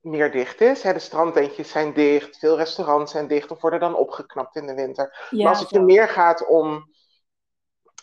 meer 0.01 0.31
dicht 0.31 0.61
is. 0.61 0.83
Hè, 0.83 0.93
de 0.93 0.99
strandtentjes 0.99 1.71
zijn 1.71 1.93
dicht, 1.93 2.39
veel 2.39 2.57
restaurants 2.57 3.13
zijn 3.13 3.29
dicht 3.29 3.51
of 3.51 3.61
worden 3.61 3.81
dan 3.81 3.97
opgeknapt 3.97 4.57
in 4.57 4.67
de 4.67 4.75
winter. 4.75 5.29
maar 5.31 5.49
als 5.49 5.61
het 5.61 5.71
je 5.71 5.81
meer 5.81 6.09
gaat 6.09 6.47
om 6.47 6.93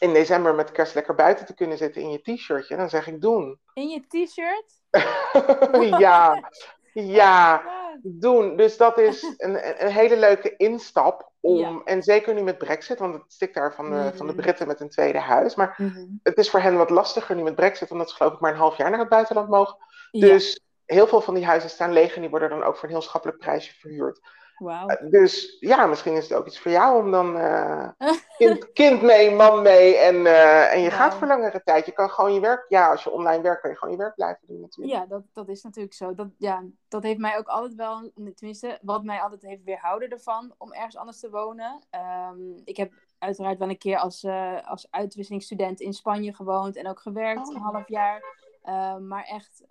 in 0.01 0.13
december 0.13 0.55
met 0.55 0.71
kerst 0.71 0.95
lekker 0.95 1.15
buiten 1.15 1.45
te 1.45 1.53
kunnen 1.53 1.77
zitten 1.77 2.01
in 2.01 2.11
je 2.11 2.21
t-shirtje, 2.21 2.75
dan 2.75 2.89
zeg 2.89 3.07
ik 3.07 3.21
doen. 3.21 3.59
In 3.73 3.89
je 3.89 4.01
t-shirt? 4.07 4.81
ja, 5.99 6.49
ja, 6.93 7.63
doen. 8.01 8.55
Dus 8.55 8.77
dat 8.77 8.97
is 8.97 9.35
een, 9.37 9.83
een 9.85 9.91
hele 9.91 10.17
leuke 10.17 10.55
instap 10.57 11.31
om, 11.39 11.81
en 11.85 12.03
zeker 12.03 12.33
nu 12.33 12.41
met 12.41 12.57
Brexit, 12.57 12.99
want 12.99 13.13
het 13.13 13.23
stikt 13.27 13.53
daar 13.53 13.73
van 13.73 13.89
de, 13.89 14.11
van 14.15 14.27
de 14.27 14.33
mhm. 14.33 14.41
Britten 14.41 14.67
met 14.67 14.79
een 14.79 14.89
tweede 14.89 15.19
huis. 15.19 15.55
Maar 15.55 15.75
mhm. 15.77 16.05
het 16.23 16.37
is 16.37 16.49
voor 16.49 16.59
hen 16.59 16.77
wat 16.77 16.89
lastiger 16.89 17.35
nu 17.35 17.43
met 17.43 17.55
Brexit, 17.55 17.91
omdat 17.91 18.09
ze 18.09 18.15
geloof 18.15 18.33
ik 18.33 18.39
maar 18.39 18.51
een 18.51 18.57
half 18.57 18.77
jaar 18.77 18.89
naar 18.89 18.99
het 18.99 19.09
buitenland 19.09 19.49
mogen. 19.49 19.77
Dus 20.11 20.61
heel 20.85 21.07
veel 21.07 21.21
van 21.21 21.33
die 21.33 21.45
huizen 21.45 21.69
staan 21.69 21.93
leeg 21.93 22.15
en 22.15 22.21
die 22.21 22.29
worden 22.29 22.49
dan 22.49 22.63
ook 22.63 22.75
voor 22.75 22.83
een 22.83 22.95
heel 22.95 23.03
schappelijk 23.03 23.39
prijsje 23.39 23.73
verhuurd. 23.79 24.19
Wow. 24.62 25.12
dus 25.12 25.58
ja, 25.60 25.86
misschien 25.86 26.15
is 26.15 26.30
het 26.30 26.38
ook 26.38 26.47
iets 26.47 26.60
voor 26.60 26.71
jou 26.71 27.04
om 27.04 27.12
dan 27.12 27.34
kind, 28.38 28.71
kind, 28.71 29.02
mee, 29.02 29.36
man 29.36 29.62
mee 29.62 29.95
en, 29.95 30.26
en 30.71 30.82
je 30.82 30.91
gaat 30.91 31.13
voor 31.13 31.28
langere 31.28 31.62
tijd. 31.63 31.86
Je 31.86 31.91
kan 31.91 32.10
gewoon 32.10 32.34
je 32.34 32.39
werk, 32.39 32.65
ja, 32.69 32.91
als 32.91 33.04
je 33.04 33.12
online 33.12 33.41
werkt, 33.41 33.62
kan 33.62 33.69
je 33.69 33.78
gewoon 33.78 33.93
je 33.93 34.00
werk 34.02 34.15
blijven 34.15 34.47
doen 34.47 34.62
natuurlijk. 34.62 34.97
Ja, 34.97 35.06
dat, 35.06 35.24
dat 35.34 35.50
is 35.50 35.63
natuurlijk 35.63 35.93
zo. 35.93 36.13
Dat, 36.13 36.28
ja, 36.38 36.63
dat 36.88 37.04
heeft 37.04 37.19
mij 37.19 37.38
ook 37.38 37.47
altijd 37.47 37.76
wel, 37.76 38.12
tenminste, 38.36 38.80
wat 38.82 39.04
mij 39.04 39.21
altijd 39.21 39.41
heeft 39.41 39.63
weerhouden 39.63 40.10
ervan 40.10 40.54
om 40.58 40.74
ergens 40.74 40.97
anders 40.97 41.19
te 41.19 41.30
wonen. 41.30 41.84
Um, 42.32 42.62
ik 42.65 42.78
heb 42.78 42.93
uiteraard 43.17 43.60
wel 43.60 43.69
een 43.69 43.78
keer 43.78 43.97
als, 43.97 44.24
uh, 44.24 44.69
als 44.69 44.88
uitwisselingsstudent 44.89 45.80
in 45.80 45.93
Spanje 45.93 46.34
gewoond 46.34 46.76
en 46.76 46.88
ook 46.88 47.00
gewerkt, 47.00 47.47
oh. 47.47 47.56
een 47.56 47.62
half 47.62 47.88
jaar. 47.88 48.39
Uh, 48.65 48.97
maar 48.97 49.24
echt 49.24 49.63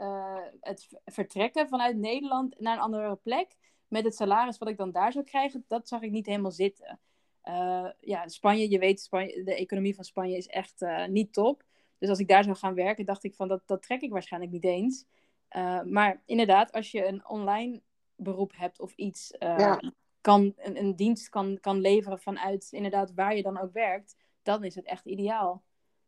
het 0.60 0.88
vertrekken 1.04 1.68
vanuit 1.68 1.96
Nederland 1.96 2.60
naar 2.60 2.76
een 2.76 2.82
andere 2.82 3.16
plek 3.16 3.56
met 3.90 4.04
het 4.04 4.14
salaris 4.14 4.58
wat 4.58 4.68
ik 4.68 4.76
dan 4.76 4.90
daar 4.90 5.12
zou 5.12 5.24
krijgen, 5.24 5.64
dat 5.68 5.88
zag 5.88 6.02
ik 6.02 6.10
niet 6.10 6.26
helemaal 6.26 6.50
zitten. 6.50 7.00
ja, 8.00 8.28
Spanje, 8.28 8.70
je 8.70 8.78
weet, 8.78 9.00
Spanje, 9.00 9.42
de 9.44 9.54
economie 9.54 9.94
van 9.94 10.04
Spanje 10.04 10.36
is 10.36 10.46
echt 10.46 10.84
niet 11.08 11.32
top. 11.32 11.64
Dus 11.98 12.08
als 12.08 12.18
ik 12.18 12.28
daar 12.28 12.44
zou 12.44 12.56
gaan 12.56 12.74
werken, 12.74 13.04
dacht 13.04 13.24
ik 13.24 13.34
van 13.34 13.48
dat, 13.48 13.62
dat 13.66 13.82
trek 13.82 14.00
ik 14.00 14.10
waarschijnlijk 14.10 14.52
niet 14.52 14.64
eens. 14.64 15.04
maar 15.84 16.22
inderdaad, 16.26 16.72
als 16.72 16.90
je 16.90 17.06
een 17.06 17.28
online 17.28 17.80
beroep 18.16 18.52
hebt 18.56 18.80
of 18.80 18.92
iets, 18.94 19.34
ja 19.38 19.80
kan, 20.20 20.54
een, 20.56 20.78
een 20.78 20.96
dienst 20.96 21.28
kan, 21.28 21.58
kan 21.60 21.80
leveren 21.80 22.20
vanuit 22.20 22.68
inderdaad 22.70 23.14
waar 23.14 23.36
je 23.36 23.42
dan 23.42 23.58
ook 23.58 23.72
werkt, 23.72 24.16
dan 24.42 24.64
is 24.64 24.74
het 24.74 24.84
echt 24.84 25.06
ideaal. 25.06 25.62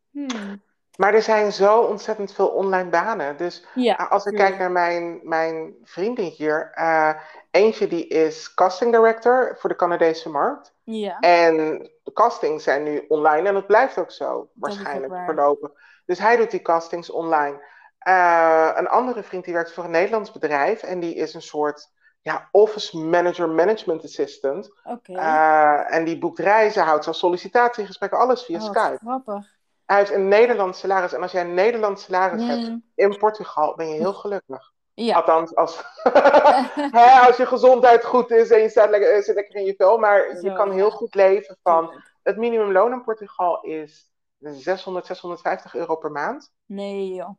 Hmm. 0.09 0.61
Maar 0.97 1.13
er 1.13 1.21
zijn 1.21 1.51
zo 1.51 1.79
ontzettend 1.79 2.33
veel 2.33 2.47
online 2.47 2.89
banen. 2.89 3.37
Dus 3.37 3.65
als 4.09 4.25
ik 4.25 4.35
kijk 4.35 4.57
naar 4.57 4.71
mijn, 4.71 5.19
mijn 5.23 5.73
vriendin 5.83 6.25
hier, 6.25 6.71
uh, 6.75 7.09
eentje 7.51 7.87
die 7.87 8.07
is 8.07 8.53
casting 8.53 8.91
director 8.91 9.55
voor 9.59 9.69
de 9.69 9.75
Canadese 9.75 10.29
markt. 10.29 10.73
Ja. 10.83 11.19
En 11.19 11.55
de 12.03 12.13
castings 12.13 12.63
zijn 12.63 12.83
nu 12.83 13.05
online 13.07 13.47
en 13.47 13.53
dat 13.53 13.67
blijft 13.67 13.97
ook 13.97 14.11
zo 14.11 14.49
waarschijnlijk 14.53 15.13
verlopen. 15.25 15.71
Dus 16.05 16.19
hij 16.19 16.35
doet 16.35 16.51
die 16.51 16.61
castings 16.61 17.11
online. 17.11 17.63
Uh, 18.07 18.71
een 18.75 18.87
andere 18.87 19.23
vriend 19.23 19.45
die 19.45 19.53
werkt 19.53 19.73
voor 19.73 19.83
een 19.83 19.91
Nederlands 19.91 20.31
bedrijf 20.31 20.83
en 20.83 20.99
die 20.99 21.15
is 21.15 21.33
een 21.33 21.41
soort 21.41 21.91
ja, 22.21 22.49
office 22.51 22.97
manager, 22.97 23.49
management 23.49 24.03
assistant. 24.03 24.73
Oké. 24.83 25.13
Eh, 25.13 25.93
en 25.93 26.03
die 26.05 26.17
boekt 26.17 26.39
reizen, 26.39 26.83
houdt 26.83 27.03
zo'n 27.03 27.13
sollicitatiegesprekken, 27.13 28.19
alles 28.19 28.43
via 28.43 28.57
oh, 28.57 28.63
Skype. 28.63 28.97
Grappig. 29.01 29.61
Hij 29.85 29.97
heeft 29.97 30.11
een 30.11 30.27
Nederlands 30.27 30.79
salaris. 30.79 31.13
En 31.13 31.21
als 31.21 31.31
jij 31.31 31.41
een 31.41 31.53
Nederlands 31.53 32.03
salaris 32.03 32.47
hebt 32.47 32.77
in 32.95 33.17
Portugal, 33.17 33.75
ben 33.75 33.87
je 33.87 33.93
heel 33.93 34.13
gelukkig. 34.13 34.71
Ja. 34.93 35.15
Althans, 35.15 35.55
als, 35.55 35.83
als 37.27 37.37
je 37.37 37.45
gezondheid 37.45 38.05
goed 38.05 38.31
is 38.31 38.51
en 38.51 38.59
je 38.59 38.69
staat 38.69 38.89
lekker, 38.89 39.23
zit 39.23 39.35
lekker 39.35 39.55
in 39.55 39.65
je 39.65 39.73
vel. 39.77 39.97
Maar 39.97 40.41
je 40.41 40.53
kan 40.53 40.71
heel 40.71 40.91
goed 40.91 41.15
leven 41.15 41.57
van. 41.63 42.01
Het 42.23 42.37
minimumloon 42.37 42.91
in 42.91 43.03
Portugal 43.03 43.61
is 43.61 44.11
600, 44.39 45.05
650 45.05 45.75
euro 45.75 45.95
per 45.95 46.11
maand. 46.11 46.51
Nee, 46.65 47.13
joh. 47.13 47.29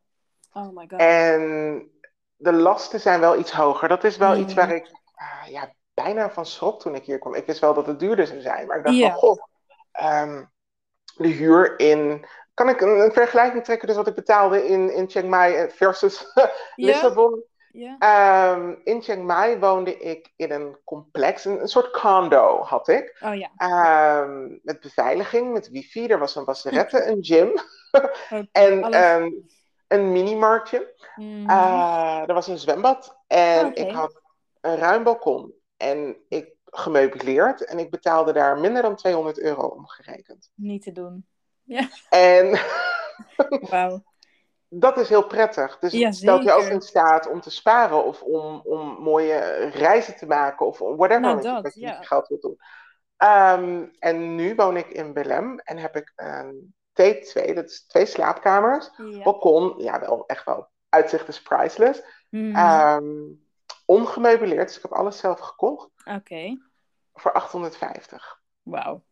Oh 0.53 0.75
my 0.75 0.87
god. 0.89 0.99
En 0.99 1.89
de 2.35 2.53
lasten 2.53 2.99
zijn 2.99 3.19
wel 3.19 3.37
iets 3.39 3.51
hoger. 3.51 3.87
Dat 3.87 4.03
is 4.03 4.17
wel 4.17 4.35
iets 4.35 4.53
waar 4.53 4.71
ik 4.71 4.85
uh, 4.85 5.51
ja, 5.51 5.73
bijna 5.93 6.29
van 6.29 6.45
schrok 6.45 6.79
toen 6.79 6.95
ik 6.95 7.05
hier 7.05 7.19
kwam. 7.19 7.33
Ik 7.33 7.45
wist 7.45 7.59
wel 7.59 7.73
dat 7.73 7.87
het 7.87 7.99
duurder 7.99 8.27
zou 8.27 8.41
zijn, 8.41 8.67
maar 8.67 8.77
ik 8.77 8.83
dacht 8.83 8.99
van, 8.99 9.11
goh, 9.11 9.41
um, 10.03 10.51
de 11.15 11.27
huur 11.27 11.79
in... 11.79 12.25
Kan 12.53 12.69
ik 12.69 12.81
een, 12.81 13.11
vergelijking 13.11 13.63
trekken, 13.63 13.87
dus 13.87 13.95
wat 13.95 14.07
ik 14.07 14.15
betaalde 14.15 14.67
in, 14.67 14.93
in 14.93 15.09
Chiang 15.09 15.29
Mai 15.29 15.69
versus 15.69 16.33
Lissabon? 16.75 17.43
Um, 17.75 18.79
in 18.83 19.01
Chiang 19.01 19.23
Mai 19.23 19.59
woonde 19.59 19.97
ik 19.97 20.33
in 20.35 20.51
een 20.51 20.77
complex, 20.83 21.45
een, 21.45 21.61
een 21.61 21.67
soort 21.67 21.91
condo 21.91 22.61
had 22.61 22.87
ik. 22.87 23.17
Oh, 23.21 23.35
ja. 23.35 24.21
um, 24.21 24.59
met 24.63 24.79
beveiliging, 24.79 25.53
met 25.53 25.69
wifi. 25.69 26.07
Er 26.07 26.19
was 26.19 26.35
een 26.35 26.45
wasserette, 26.45 27.03
een 27.09 27.23
gym. 27.23 27.51
en 28.51 28.95
een 29.87 30.11
minimarktje. 30.11 30.93
Mm. 31.15 31.49
er 31.49 32.33
was 32.33 32.47
een 32.47 32.57
zwembad 32.57 33.17
en 33.27 33.75
ik 33.75 33.91
had 33.91 34.21
een 34.61 34.75
ruim 34.75 35.03
balkon. 35.03 35.53
En 35.77 36.17
ik 36.29 36.54
gemeubileerd 36.77 37.65
en 37.65 37.79
ik 37.79 37.89
betaalde 37.89 38.33
daar 38.33 38.59
minder 38.59 38.81
dan 38.81 38.95
200 38.95 39.39
euro 39.39 39.67
omgerekend. 39.67 40.51
Niet 40.55 40.83
te 40.83 40.91
doen. 40.91 41.25
Ja. 41.63 41.89
En 42.09 42.59
wow. 43.71 43.99
dat 44.69 44.97
is 44.97 45.09
heel 45.09 45.27
prettig. 45.27 45.79
Dus 45.79 45.91
ja, 45.91 46.11
stelt 46.11 46.43
je 46.43 46.51
ook 46.51 46.63
in 46.63 46.81
staat 46.81 47.29
om 47.29 47.41
te 47.41 47.49
sparen 47.49 48.05
of 48.05 48.21
om, 48.21 48.61
om 48.63 48.97
mooie 48.99 49.69
reizen 49.69 50.15
te 50.15 50.25
maken 50.25 50.65
of 50.65 50.77
whatever 50.77 51.19
nou, 51.19 51.41
dat, 51.41 51.61
wat 51.61 51.73
je 51.73 51.79
ja. 51.79 52.01
geld 52.01 52.27
wilt 52.27 52.41
doen. 52.41 52.57
Um, 53.17 53.91
en 53.99 54.35
nu 54.35 54.55
woon 54.55 54.77
ik 54.77 54.87
in 54.87 55.13
Belém 55.13 55.59
en 55.59 55.77
heb 55.77 55.95
ik 55.95 56.13
een 56.15 56.73
T2, 57.01 57.53
dat 57.53 57.69
is 57.69 57.85
twee 57.87 58.05
slaapkamers. 58.05 58.89
Ja. 58.97 59.23
Balkon, 59.23 59.73
ja, 59.77 59.99
wel 59.99 60.23
echt 60.25 60.45
wel. 60.45 60.69
Uitzicht 60.89 61.27
is 61.27 61.41
priceless. 61.41 62.01
Mm. 62.29 62.55
Ongemeubileerd, 63.85 64.67
dus 64.67 64.75
ik 64.75 64.81
heb 64.81 64.93
alles 64.93 65.17
zelf 65.17 65.39
gekocht. 65.39 65.89
Oké. 66.05 66.57
Voor 67.13 67.31
850. 67.33 68.41
Wauw. 68.61 69.03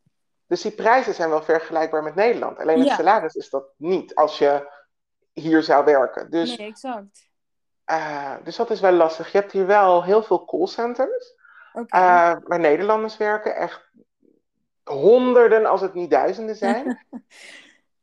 Dus 0.47 0.61
die 0.61 0.71
prijzen 0.71 1.13
zijn 1.13 1.29
wel 1.29 1.43
vergelijkbaar 1.43 2.03
met 2.03 2.15
Nederland. 2.15 2.59
Alleen 2.59 2.79
het 2.79 2.89
salaris 2.89 3.35
is 3.35 3.49
dat 3.49 3.65
niet 3.77 4.15
als 4.15 4.37
je 4.37 4.71
hier 5.33 5.63
zou 5.63 5.85
werken. 5.85 6.29
Dus, 6.31 6.57
nee, 6.57 6.67
exact. 6.67 7.31
Uh, 7.91 8.35
dus 8.43 8.55
dat 8.55 8.69
is 8.69 8.79
wel 8.79 8.91
lastig. 8.91 9.31
Je 9.31 9.37
hebt 9.37 9.51
hier 9.51 9.65
wel 9.65 10.03
heel 10.03 10.23
veel 10.23 10.45
callcenters. 10.45 11.35
Okay. 11.73 12.01
Uh, 12.01 12.31
eh, 12.31 12.37
waar 12.43 12.59
Nederlanders 12.59 13.17
werken. 13.17 13.55
Echt 13.55 13.91
honderden, 14.83 15.65
als 15.65 15.81
het 15.81 15.93
niet 15.93 16.09
duizenden 16.09 16.55
zijn. 16.55 16.99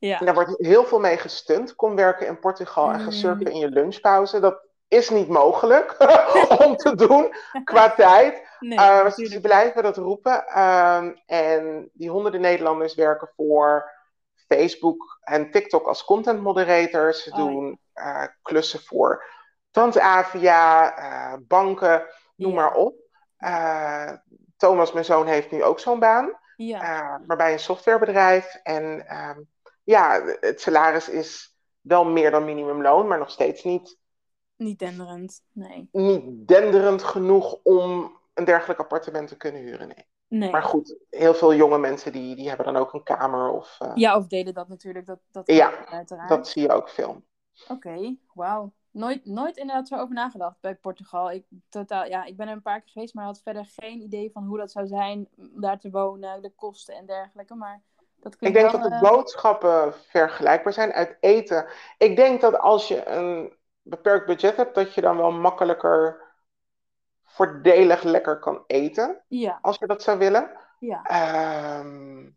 Ja. 0.00 0.18
En 0.18 0.24
daar 0.24 0.34
wordt 0.34 0.54
heel 0.58 0.84
veel 0.84 1.00
mee 1.00 1.16
gestunt. 1.16 1.74
Kom 1.74 1.96
werken 1.96 2.26
in 2.26 2.38
Portugal 2.38 2.92
en 2.92 3.00
ga 3.00 3.10
surfen 3.10 3.46
mm. 3.46 3.52
in 3.52 3.58
je 3.58 3.68
lunchpauze. 3.68 4.40
Dat 4.40 4.66
is 4.90 5.10
niet 5.10 5.28
mogelijk 5.28 5.96
om 6.64 6.76
te 6.76 6.94
doen 6.94 7.34
qua 7.64 7.90
tijd. 8.06 8.48
Nee, 8.60 8.78
uh, 8.78 9.10
ze 9.10 9.40
blijven 9.40 9.82
dat 9.82 9.96
roepen. 9.96 10.46
Ehm, 10.46 11.12
en 11.26 11.90
die 11.92 12.10
honderden 12.10 12.40
Nederlanders 12.40 12.94
werken 12.94 13.30
voor 13.36 13.90
Facebook 14.46 15.18
en 15.20 15.50
TikTok 15.50 15.86
als 15.86 16.04
content 16.04 16.40
moderators. 16.40 17.22
Ze 17.22 17.30
oh, 17.30 17.36
doen 17.36 17.80
uh, 17.94 18.24
klussen 18.42 18.80
voor 18.80 19.24
Transavia, 19.70 20.98
uh, 20.98 21.38
banken, 21.40 22.06
noem 22.36 22.54
maar 22.54 22.74
op. 22.74 22.94
Thomas, 24.56 24.92
mijn 24.92 25.04
zoon, 25.04 25.26
heeft 25.26 25.50
nu 25.50 25.62
ook 25.62 25.80
zo'n 25.80 25.98
baan. 25.98 26.38
Ja. 26.56 27.20
maar 27.26 27.36
bij 27.36 27.52
een 27.52 27.58
softwarebedrijf. 27.58 28.54
En 28.62 29.06
ehm, 29.06 29.40
ja, 29.84 30.22
het 30.40 30.60
salaris 30.60 31.08
is 31.08 31.56
wel 31.80 32.04
meer 32.04 32.30
dan 32.30 32.44
minimumloon, 32.44 33.06
maar 33.06 33.18
nog 33.18 33.30
steeds 33.30 33.64
niet. 33.64 33.98
Niet 34.60 34.78
denderend, 34.78 35.42
nee. 35.52 35.88
Niet 35.92 36.48
denderend 36.48 37.02
genoeg 37.02 37.58
om 37.62 38.18
een 38.34 38.44
dergelijk 38.44 38.80
appartement 38.80 39.28
te 39.28 39.36
kunnen 39.36 39.60
huren, 39.60 39.88
nee. 39.88 40.06
nee. 40.28 40.50
Maar 40.50 40.62
goed, 40.62 40.96
heel 41.10 41.34
veel 41.34 41.54
jonge 41.54 41.78
mensen 41.78 42.12
die, 42.12 42.36
die 42.36 42.48
hebben 42.48 42.66
dan 42.66 42.76
ook 42.76 42.92
een 42.92 43.02
kamer 43.02 43.50
of... 43.50 43.78
Uh... 43.82 43.90
Ja, 43.94 44.16
of 44.16 44.26
deden 44.26 44.54
dat 44.54 44.68
natuurlijk, 44.68 45.06
dat, 45.06 45.18
dat 45.30 45.46
ja, 45.46 45.86
uiteraard. 45.86 46.28
dat 46.28 46.48
zie 46.48 46.62
je 46.62 46.72
ook 46.72 46.88
veel. 46.88 47.22
Oké, 47.68 48.16
wauw. 48.34 48.72
Nooit, 48.90 49.24
nooit 49.24 49.56
inderdaad 49.56 49.88
zo 49.88 49.96
over 49.96 50.14
nagedacht 50.14 50.60
bij 50.60 50.74
Portugal. 50.74 51.30
Ik, 51.30 51.44
totaal, 51.68 52.06
ja, 52.06 52.24
ik 52.24 52.36
ben 52.36 52.48
er 52.48 52.52
een 52.52 52.62
paar 52.62 52.80
keer 52.80 52.92
geweest, 52.92 53.14
maar 53.14 53.24
had 53.24 53.40
verder 53.42 53.66
geen 53.66 54.00
idee 54.00 54.30
van 54.32 54.44
hoe 54.44 54.58
dat 54.58 54.72
zou 54.72 54.86
zijn 54.86 55.28
om 55.36 55.60
daar 55.60 55.78
te 55.78 55.90
wonen, 55.90 56.42
de 56.42 56.52
kosten 56.54 56.94
en 56.94 57.06
dergelijke. 57.06 57.54
Maar 57.54 57.82
ik 58.38 58.52
denk 58.52 58.70
dat 58.70 58.82
de 58.82 58.88
eh, 58.88 59.00
boodschappen 59.00 59.94
vergelijkbaar 59.94 60.72
zijn 60.72 60.92
uit 60.92 61.16
eten. 61.20 61.66
Ik 61.98 62.16
denk 62.16 62.40
dat 62.40 62.58
als 62.58 62.88
je 62.88 63.06
een 63.06 63.58
beperkt 63.90 64.26
budget 64.26 64.56
hebt, 64.56 64.74
dat 64.74 64.94
je 64.94 65.00
dan 65.00 65.16
wel 65.16 65.32
makkelijker 65.32 66.28
voordelig 67.24 68.02
lekker 68.02 68.38
kan 68.38 68.64
eten. 68.66 69.20
Ja. 69.28 69.58
Als 69.62 69.76
je 69.78 69.86
dat 69.86 70.02
zou 70.02 70.18
willen. 70.18 70.50
Ja. 70.78 71.02
Ehm, 71.02 72.28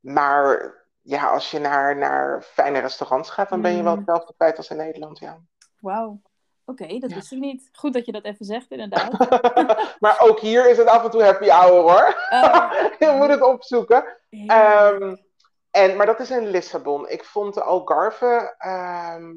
maar 0.00 0.74
ja, 1.02 1.26
als 1.26 1.50
je 1.50 1.58
naar, 1.58 1.96
naar 1.96 2.42
fijne 2.42 2.78
restaurants 2.78 3.30
gaat, 3.30 3.48
dan 3.48 3.60
ben 3.60 3.76
je 3.76 3.82
wel 3.82 3.92
mm. 3.92 3.98
hetzelfde 3.98 4.34
kwijt 4.36 4.56
als 4.56 4.70
in 4.70 4.76
Nederland. 4.76 5.18
Ja. 5.18 5.38
Wauw. 5.80 6.20
Oké, 6.64 6.98
dat 6.98 7.12
wist 7.12 7.32
ik 7.32 7.38
niet. 7.38 7.68
Goed 7.72 7.92
dat 7.92 8.06
je 8.06 8.12
dat 8.12 8.24
even 8.24 8.44
zegt, 8.44 8.70
inderdaad. 8.70 9.12
maar 10.04 10.20
ook 10.20 10.38
hier 10.40 10.70
is 10.70 10.76
het 10.76 10.86
af 10.86 11.04
en 11.04 11.10
toe 11.10 11.22
happy 11.22 11.48
hour 11.48 11.80
hoor. 11.80 12.16
Oh. 12.30 12.72
je 12.98 13.14
moet 13.18 13.28
het 13.28 13.42
opzoeken. 13.42 14.04
Um, 14.30 15.24
en, 15.70 15.96
maar 15.96 16.06
dat 16.06 16.20
is 16.20 16.30
in 16.30 16.46
Lissabon. 16.46 17.08
Ik 17.08 17.24
vond 17.24 17.54
de 17.54 17.62
Algarve. 17.62 18.54
Ehm, 18.58 19.34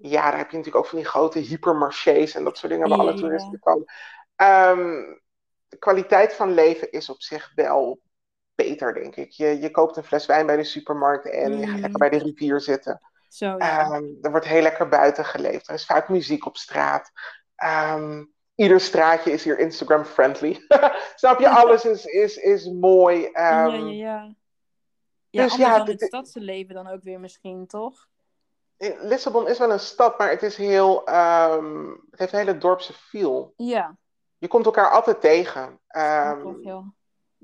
ja, 0.00 0.22
daar 0.30 0.38
heb 0.38 0.50
je 0.50 0.56
natuurlijk 0.56 0.84
ook 0.84 0.90
van 0.90 0.98
die 0.98 1.08
grote 1.08 1.38
hypermarchés 1.38 2.34
en 2.34 2.44
dat 2.44 2.58
soort 2.58 2.72
dingen 2.72 2.88
waar 2.88 2.98
alle 2.98 3.14
toeristen 3.14 3.58
komen. 3.58 3.86
Um, 4.36 5.20
de 5.68 5.78
kwaliteit 5.78 6.34
van 6.34 6.54
leven 6.54 6.90
is 6.90 7.08
op 7.08 7.22
zich 7.22 7.52
wel 7.54 8.00
beter, 8.54 8.94
denk 8.94 9.16
ik. 9.16 9.30
Je, 9.30 9.60
je 9.60 9.70
koopt 9.70 9.96
een 9.96 10.04
fles 10.04 10.26
wijn 10.26 10.46
bij 10.46 10.56
de 10.56 10.64
supermarkt 10.64 11.30
en 11.30 11.58
je 11.58 11.66
gaat 11.66 11.74
mm. 11.74 11.80
lekker 11.80 11.98
bij 11.98 12.10
de 12.10 12.18
rivier 12.18 12.60
zitten. 12.60 13.00
Zo, 13.28 13.46
ja. 13.46 14.00
er 14.22 14.30
wordt 14.30 14.46
heel 14.46 14.62
lekker 14.62 14.88
buiten 14.88 15.24
geleefd. 15.24 15.68
Er 15.68 15.74
is 15.74 15.86
vaak 15.86 16.08
muziek 16.08 16.46
op 16.46 16.56
straat. 16.56 17.10
Um, 17.64 18.32
ieder 18.54 18.80
straatje 18.80 19.32
is 19.32 19.44
hier 19.44 19.58
Instagram-friendly. 19.58 20.66
Snap 21.16 21.40
je? 21.40 21.48
Alles 21.48 21.84
is, 21.84 22.04
is, 22.04 22.36
is 22.36 22.66
mooi. 22.66 23.24
Um, 23.24 23.32
ja, 23.32 23.66
ja, 23.66 23.88
ja. 23.88 24.34
Ja, 25.30 25.42
dus 25.42 25.56
ja, 25.56 25.76
dan 25.76 25.88
het 25.88 26.02
stadse 26.02 26.40
leven 26.40 26.74
dan 26.74 26.86
ook 26.86 27.02
weer 27.02 27.20
misschien, 27.20 27.66
toch? 27.66 28.08
Lissabon 28.78 29.48
is 29.48 29.58
wel 29.58 29.72
een 29.72 29.80
stad, 29.80 30.18
maar 30.18 30.30
het 30.30 30.42
is 30.42 30.56
heel... 30.56 31.08
Um, 31.08 32.06
het 32.10 32.18
heeft 32.18 32.32
een 32.32 32.38
hele 32.38 32.58
dorpse 32.58 32.92
feel. 32.92 33.52
Ja. 33.56 33.96
Je 34.38 34.48
komt 34.48 34.64
elkaar 34.64 34.90
altijd 34.90 35.20
tegen. 35.20 35.80
Um, 35.96 36.94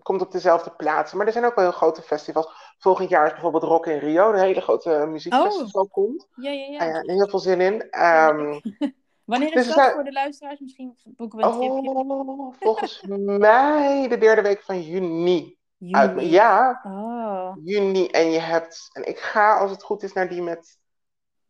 komt 0.03 0.20
op 0.20 0.32
dezelfde 0.32 0.70
plaatsen. 0.70 1.16
Maar 1.18 1.26
er 1.26 1.32
zijn 1.32 1.45
ook 1.45 1.55
wel 1.55 1.64
heel 1.64 1.74
grote 1.74 2.03
festivals. 2.03 2.74
Volgend 2.78 3.09
jaar 3.09 3.26
is 3.26 3.32
bijvoorbeeld 3.32 3.62
Rock 3.62 3.87
in 3.87 3.99
Rio, 3.99 4.32
een 4.32 4.39
hele 4.39 4.61
grote 4.61 5.07
muziekfestival 5.09 5.82
oh. 5.82 5.91
komt. 5.91 6.28
Ja, 6.35 6.51
ja, 6.51 6.66
ja. 6.66 7.03
Uh, 7.03 7.16
heel 7.16 7.28
veel 7.28 7.39
zin 7.39 7.61
in. 7.61 8.03
Um, 8.05 8.61
Wanneer 9.24 9.57
is 9.57 9.66
dus 9.66 9.74
dat 9.74 9.93
voor 9.93 10.05
de 10.05 10.12
luisteraars? 10.12 10.61
Misschien 10.61 10.97
boeken 11.05 11.39
we 11.39 11.45
een 11.45 11.53
tripje. 11.53 11.91
Oh, 11.91 12.55
volgens 12.61 13.03
mij 13.39 14.09
de 14.09 14.18
derde 14.18 14.43
week 14.43 14.62
van 14.62 14.82
juni. 14.82 15.59
juni. 15.76 15.95
Uit, 15.95 16.20
ja, 16.20 16.80
oh. 16.82 17.57
juni. 17.64 18.07
En 18.07 18.30
je 18.30 18.39
hebt, 18.39 18.91
en 18.93 19.09
ik 19.09 19.18
ga 19.18 19.59
als 19.59 19.70
het 19.70 19.82
goed 19.82 20.03
is 20.03 20.12
naar 20.12 20.28
die 20.28 20.43
met 20.43 20.78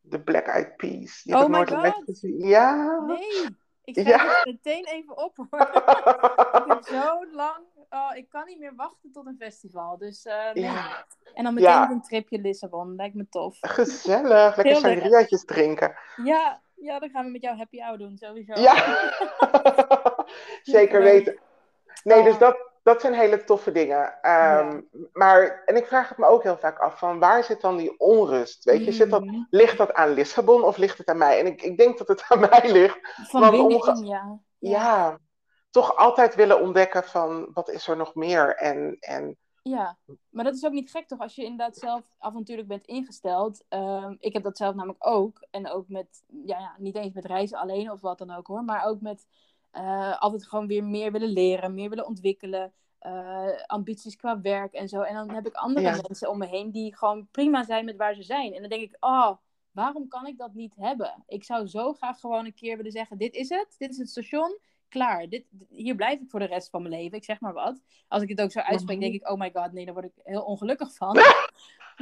de 0.05 0.21
Black 0.21 0.47
Eyed 0.47 0.77
Peas. 0.77 1.23
Die 1.23 1.37
oh 1.37 1.49
my 1.49 1.67
god. 1.67 2.03
Gezien. 2.05 2.39
Ja. 2.39 3.01
Nee, 3.07 3.57
ik 3.85 3.99
ga 3.99 4.09
ja. 4.09 4.27
het 4.27 4.45
meteen 4.45 4.87
even 4.87 5.17
op 5.17 5.37
hoor. 5.37 5.61
ik 6.61 6.65
heb 6.67 6.83
zo 6.83 7.27
lang, 7.33 7.59
oh, 7.91 8.11
ik 8.15 8.29
kan 8.29 8.47
niet 8.47 8.59
meer 8.59 8.75
wachten 8.77 9.13
tot 9.13 9.27
een 9.27 9.37
festival. 9.39 9.99
Dus 9.99 10.27
uh, 10.27 10.53
nee. 10.53 10.65
ja. 10.65 11.07
En 11.35 11.45
dan 11.45 11.55
meteen 11.55 11.71
ja. 11.71 11.91
een 11.91 12.03
tripje 12.03 12.41
Lissabon, 12.41 12.97
lijkt 12.97 13.15
me 13.15 13.27
tof. 13.29 13.57
Gezellig, 13.61 14.57
lekker 14.57 14.77
sangriaatjes 14.77 15.45
drinken. 15.45 15.97
Ja, 16.25 16.61
ja, 16.75 16.99
dan 16.99 17.11
gaan 17.11 17.25
we 17.25 17.31
met 17.31 17.43
jou 17.43 17.57
happy 17.57 17.79
hour 17.79 17.99
doen, 17.99 18.17
sowieso. 18.17 18.61
Ja, 18.61 18.75
zeker 20.63 21.03
weten. 21.03 21.39
Nee, 22.03 22.23
dus 22.23 22.39
dat, 22.39 22.73
dat 22.85 23.01
zijn 23.01 23.15
hele 23.15 23.45
toffe 23.45 23.73
dingen. 23.73 24.23
Ehm, 24.23 24.81
maar, 25.13 25.63
en 25.65 25.77
ik 25.77 25.87
vraag 25.87 26.09
het 26.09 26.19
me 26.19 26.27
ook 26.27 26.43
heel 26.43 26.57
vaak 26.57 26.79
af, 26.79 26.99
van 26.99 27.19
waar 27.19 27.45
zit 27.45 27.61
dan 27.61 27.77
die 27.77 27.99
onrust? 27.99 28.65
Weet 28.65 28.85
je, 28.85 28.93
zit 28.93 29.11
dat, 29.11 29.25
mm. 29.25 29.47
ligt 29.51 29.79
dat 29.79 29.93
aan 29.93 30.13
Lissabon 30.13 30.63
of 30.63 30.77
ligt 30.77 30.99
het 30.99 31.09
aan 31.09 31.19
mij? 31.19 31.41
En 31.41 31.47
ik, 31.47 31.63
ik 31.63 31.77
denk 31.77 31.99
dat 31.99 32.09
het 32.09 32.25
aan 32.29 32.41
mij 32.51 32.73
ligt. 32.73 32.99
Van 33.03 33.41
want 33.41 33.53
binnenin, 33.53 34.07
ja. 34.07 34.39
ja. 34.59 35.19
toch 35.71 35.97
altijd 35.97 36.35
willen 36.35 36.61
ontdekken 36.61 37.05
van, 37.05 37.51
wat 37.53 37.69
is 37.69 37.89
er 37.89 37.97
nog 37.97 38.15
meer? 38.15 38.57
En, 38.57 38.97
en 39.01 39.39
ja, 39.63 39.97
maar 40.31 40.45
dat 40.45 40.55
is 40.55 40.65
ook 40.65 40.73
niet 40.73 40.91
gek 40.91 41.07
toch? 41.07 41.19
Als 41.19 41.35
je 41.35 41.43
inderdaad 41.43 41.77
zelf 41.77 42.15
avontuurlijk 42.19 42.69
bent 42.69 42.87
ingesteld. 42.87 43.65
Um, 43.69 44.17
ik 44.19 44.33
heb 44.33 44.43
dat 44.43 44.57
zelf 44.57 44.75
namelijk 44.75 45.07
ook. 45.07 45.47
En 45.51 45.71
ook 45.71 45.89
met, 45.89 46.25
ja, 46.45 46.59
ja, 46.59 46.75
niet 46.79 46.97
eens 46.97 47.13
met 47.13 47.25
reizen 47.25 47.59
alleen 47.59 47.91
of 47.91 48.01
wat 48.01 48.19
dan 48.19 48.31
ook 48.31 48.47
hoor. 48.47 48.65
Maar 48.65 48.85
ook 48.85 49.01
met 49.01 49.27
uh, 49.77 50.21
altijd 50.21 50.47
gewoon 50.47 50.67
weer 50.67 50.85
meer 50.85 51.13
willen 51.13 51.29
leren, 51.29 51.75
meer 51.75 51.89
willen 51.89 52.07
ontwikkelen. 52.07 52.73
Uh, 53.01 53.49
ambities 53.67 54.17
qua 54.17 54.41
werk 54.41 54.73
en 54.73 54.89
zo. 54.89 55.01
En 55.01 55.15
dan 55.15 55.31
heb 55.31 55.47
ik 55.47 55.55
andere 55.55 56.01
mensen 56.09 56.31
om 56.31 56.39
me 56.39 56.47
heen 56.47 56.71
die 56.71 56.97
gewoon 56.97 57.29
prima 57.31 57.65
zijn 57.65 57.85
met 57.85 57.97
waar 57.97 58.15
ze 58.15 58.23
zijn. 58.23 58.55
En 58.55 58.61
dan 58.61 58.71
denk 58.71 58.83
ik, 58.83 58.97
oh, 59.01 59.37
waarom 59.71 60.09
kan 60.09 60.27
ik 60.27 60.39
dat 60.39 60.55
niet 60.55 60.75
hebben? 60.77 61.25
Ik 61.27 61.45
zou 61.45 61.67
zo 61.67 61.93
graag 61.93 62.21
gewoon 62.21 62.45
een 62.45 62.55
keer 62.55 62.77
willen 62.77 62.93
zeggen: 62.93 63.19
dit 63.19 63.35
is 63.35 63.49
het, 63.49 63.75
dit 63.79 63.91
is 63.91 63.99
het 63.99 64.09
station 64.09 64.59
klaar. 64.95 65.29
Dit, 65.29 65.45
hier 65.69 65.95
blijf 65.95 66.21
ik 66.21 66.31
voor 66.31 66.41
de 66.41 66.47
rest 66.47 66.71
van 66.71 66.83
mijn 66.83 66.95
leven. 66.95 67.19
Ik 67.19 67.25
zeg 67.25 67.41
maar 67.41 67.53
wat. 67.53 67.81
Als 68.09 68.23
ik 68.23 68.29
het 68.29 68.41
ook 68.41 68.51
zo 68.51 68.61
uitspreek, 68.61 69.01
denk 69.01 69.15
ik, 69.15 69.31
oh 69.31 69.39
my 69.39 69.51
god, 69.55 69.73
nee, 69.73 69.85
daar 69.85 69.95
word 69.95 70.07
ik 70.07 70.13
heel 70.25 70.43
ongelukkig 70.43 70.95
van. 70.95 71.19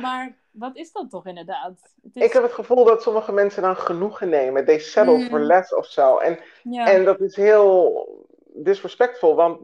maar 0.04 0.36
wat 0.50 0.76
is 0.76 0.92
dat 0.92 1.10
toch 1.10 1.26
inderdaad? 1.26 1.94
Is... 2.12 2.22
Ik 2.22 2.32
heb 2.32 2.42
het 2.42 2.52
gevoel 2.52 2.84
dat 2.84 3.02
sommige 3.02 3.32
mensen 3.32 3.62
dan 3.62 3.76
genoegen 3.76 4.28
nemen. 4.28 4.64
They 4.64 4.78
settle 4.78 5.18
mm. 5.18 5.28
for 5.28 5.40
less 5.40 5.74
of 5.74 5.86
zo. 5.86 6.18
En, 6.18 6.38
en 6.64 7.04
dat 7.04 7.20
is 7.20 7.36
heel 7.36 8.06
disrespectful, 8.54 9.34
want 9.34 9.60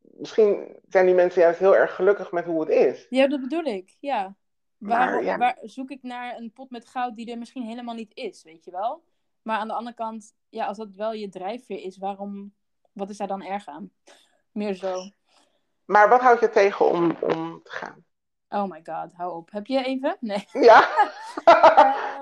misschien 0.00 0.76
zijn 0.88 1.06
die 1.06 1.14
mensen 1.14 1.42
juist 1.42 1.58
heel 1.58 1.76
erg 1.76 1.94
gelukkig 1.94 2.32
met 2.32 2.44
hoe 2.44 2.60
het 2.60 2.70
is. 2.70 3.06
Ja, 3.10 3.28
dat 3.28 3.40
bedoel 3.40 3.64
ik, 3.64 3.96
ja. 4.00 4.36
Waar, 4.78 5.38
waar 5.38 5.58
zoek 5.62 5.90
ik 5.90 6.02
naar 6.02 6.36
een 6.36 6.52
pot 6.52 6.70
met 6.70 6.86
goud 6.86 7.16
die 7.16 7.30
er 7.30 7.38
misschien 7.38 7.62
helemaal 7.62 7.94
niet 7.94 8.14
is, 8.14 8.42
weet 8.42 8.64
je 8.64 8.70
wel? 8.70 9.02
Maar 9.42 9.58
aan 9.58 9.68
de 9.68 9.74
andere 9.74 9.96
kant, 9.96 10.34
ja, 10.48 10.66
als 10.66 10.76
dat 10.76 10.94
wel 10.94 11.12
je 11.12 11.28
drijfveer 11.28 11.82
is, 11.82 11.98
waarom 11.98 12.52
wat 12.96 13.10
is 13.10 13.16
daar 13.16 13.28
dan 13.28 13.42
erg 13.42 13.66
aan? 13.66 13.90
Meer 14.52 14.74
zo. 14.74 15.10
Maar 15.84 16.08
wat 16.08 16.20
houdt 16.20 16.40
je 16.40 16.50
tegen 16.50 16.86
om, 16.86 17.16
om 17.20 17.60
te 17.62 17.70
gaan? 17.70 18.04
Oh 18.48 18.70
my 18.70 18.80
god, 18.84 19.12
hou 19.12 19.34
op. 19.34 19.50
Heb 19.50 19.66
je 19.66 19.84
even? 19.84 20.16
Nee. 20.20 20.48
Ja. 20.52 20.88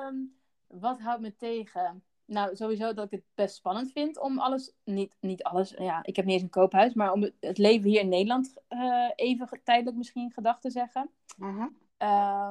um, 0.07 0.37
wat 0.87 1.01
houdt 1.01 1.21
me 1.21 1.37
tegen? 1.37 2.05
Nou, 2.25 2.57
sowieso 2.57 2.93
dat 2.93 3.05
ik 3.05 3.11
het 3.11 3.25
best 3.35 3.55
spannend 3.55 3.93
vind 3.93 4.19
om 4.19 4.39
alles, 4.39 4.73
niet, 4.85 5.17
niet 5.21 5.43
alles, 5.43 5.75
ja, 5.79 5.99
ik 6.03 6.17
heb 6.17 6.25
niet 6.25 6.35
eens 6.35 6.43
een 6.43 6.51
koophuis, 6.51 6.95
maar 6.95 7.13
om 7.13 7.31
het 7.41 7.59
leven 7.59 7.91
hier 7.91 8.01
in 8.01 8.09
Nederland 8.09 8.55
uh, 8.69 9.11
even 9.15 9.49
tijdelijk 9.65 9.97
misschien 9.97 10.31
gedacht 10.31 10.63
te 10.63 10.71
zeggen. 10.71 11.11
Uh 11.39 11.65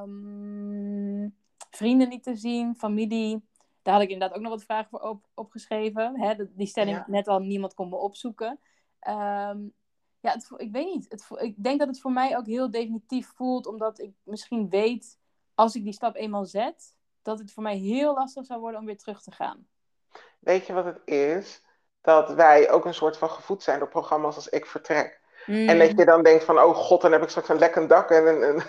um, 0.02 1.34
vrienden 1.70 2.08
niet 2.08 2.22
te 2.22 2.36
zien, 2.36 2.74
familie. 2.74 3.42
Daar 3.84 3.94
had 3.94 4.02
ik 4.02 4.10
inderdaad 4.10 4.36
ook 4.36 4.42
nog 4.42 4.52
wat 4.52 4.64
vragen 4.64 4.88
voor 4.90 5.00
op, 5.00 5.24
opgeschreven. 5.34 6.20
Hè? 6.20 6.34
Die 6.54 6.66
stelling 6.66 7.06
net 7.06 7.28
al, 7.28 7.38
niemand 7.38 7.74
kon 7.74 7.88
me 7.88 7.96
opzoeken. 7.96 8.60
Um, 9.08 9.72
ja, 10.20 10.32
het, 10.32 10.50
ik 10.56 10.72
weet 10.72 10.94
niet. 10.94 11.06
Het, 11.08 11.26
ik 11.40 11.62
denk 11.62 11.78
dat 11.78 11.88
het 11.88 12.00
voor 12.00 12.12
mij 12.12 12.36
ook 12.36 12.46
heel 12.46 12.70
definitief 12.70 13.32
voelt, 13.34 13.66
omdat 13.66 13.98
ik 13.98 14.12
misschien 14.22 14.68
weet, 14.68 15.18
als 15.54 15.74
ik 15.74 15.84
die 15.84 15.92
stap 15.92 16.16
eenmaal 16.16 16.44
zet, 16.44 16.96
dat 17.22 17.38
het 17.38 17.52
voor 17.52 17.62
mij 17.62 17.76
heel 17.76 18.14
lastig 18.14 18.46
zou 18.46 18.60
worden 18.60 18.80
om 18.80 18.86
weer 18.86 18.98
terug 18.98 19.22
te 19.22 19.30
gaan. 19.30 19.66
Weet 20.38 20.66
je 20.66 20.72
wat 20.72 20.84
het 20.84 21.00
is? 21.04 21.62
Dat 22.00 22.34
wij 22.34 22.70
ook 22.70 22.84
een 22.84 22.94
soort 22.94 23.18
van 23.18 23.30
gevoed 23.30 23.62
zijn 23.62 23.78
door 23.78 23.88
programma's 23.88 24.34
als 24.36 24.48
Ik 24.48 24.66
Vertrek. 24.66 25.20
En 25.46 25.78
dat 25.78 25.90
mm. 25.90 25.98
je 25.98 26.04
dan 26.04 26.22
denkt 26.22 26.44
van, 26.44 26.58
oh 26.58 26.74
god, 26.74 27.00
dan 27.00 27.12
heb 27.12 27.22
ik 27.22 27.28
straks 27.28 27.48
een 27.48 27.58
lekker 27.58 27.88
dak 27.88 28.10
en 28.10 28.26
een, 28.26 28.42
een, 28.42 28.62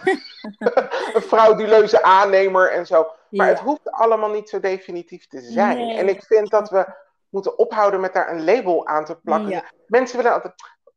een 1.14 1.22
frauduleuze 1.22 2.04
aannemer 2.04 2.72
en 2.72 2.86
zo. 2.86 3.08
Maar 3.30 3.48
het 3.48 3.60
hoeft 3.60 3.92
allemaal 3.92 4.30
niet 4.30 4.50
zo 4.50 4.60
definitief 4.60 5.28
te 5.28 5.42
zijn. 5.42 5.98
En 5.98 6.10
ik 6.10 6.24
vind 6.24 6.50
dat 6.50 6.70
we 6.70 6.86
moeten 7.30 7.58
ophouden 7.58 8.00
met 8.00 8.14
daar 8.14 8.32
een 8.32 8.44
label 8.44 8.88
aan 8.88 9.06
te 9.06 9.16
plakken. 9.16 9.64
Mensen 9.88 10.18
willen 10.18 10.34
altijd, 10.34 10.54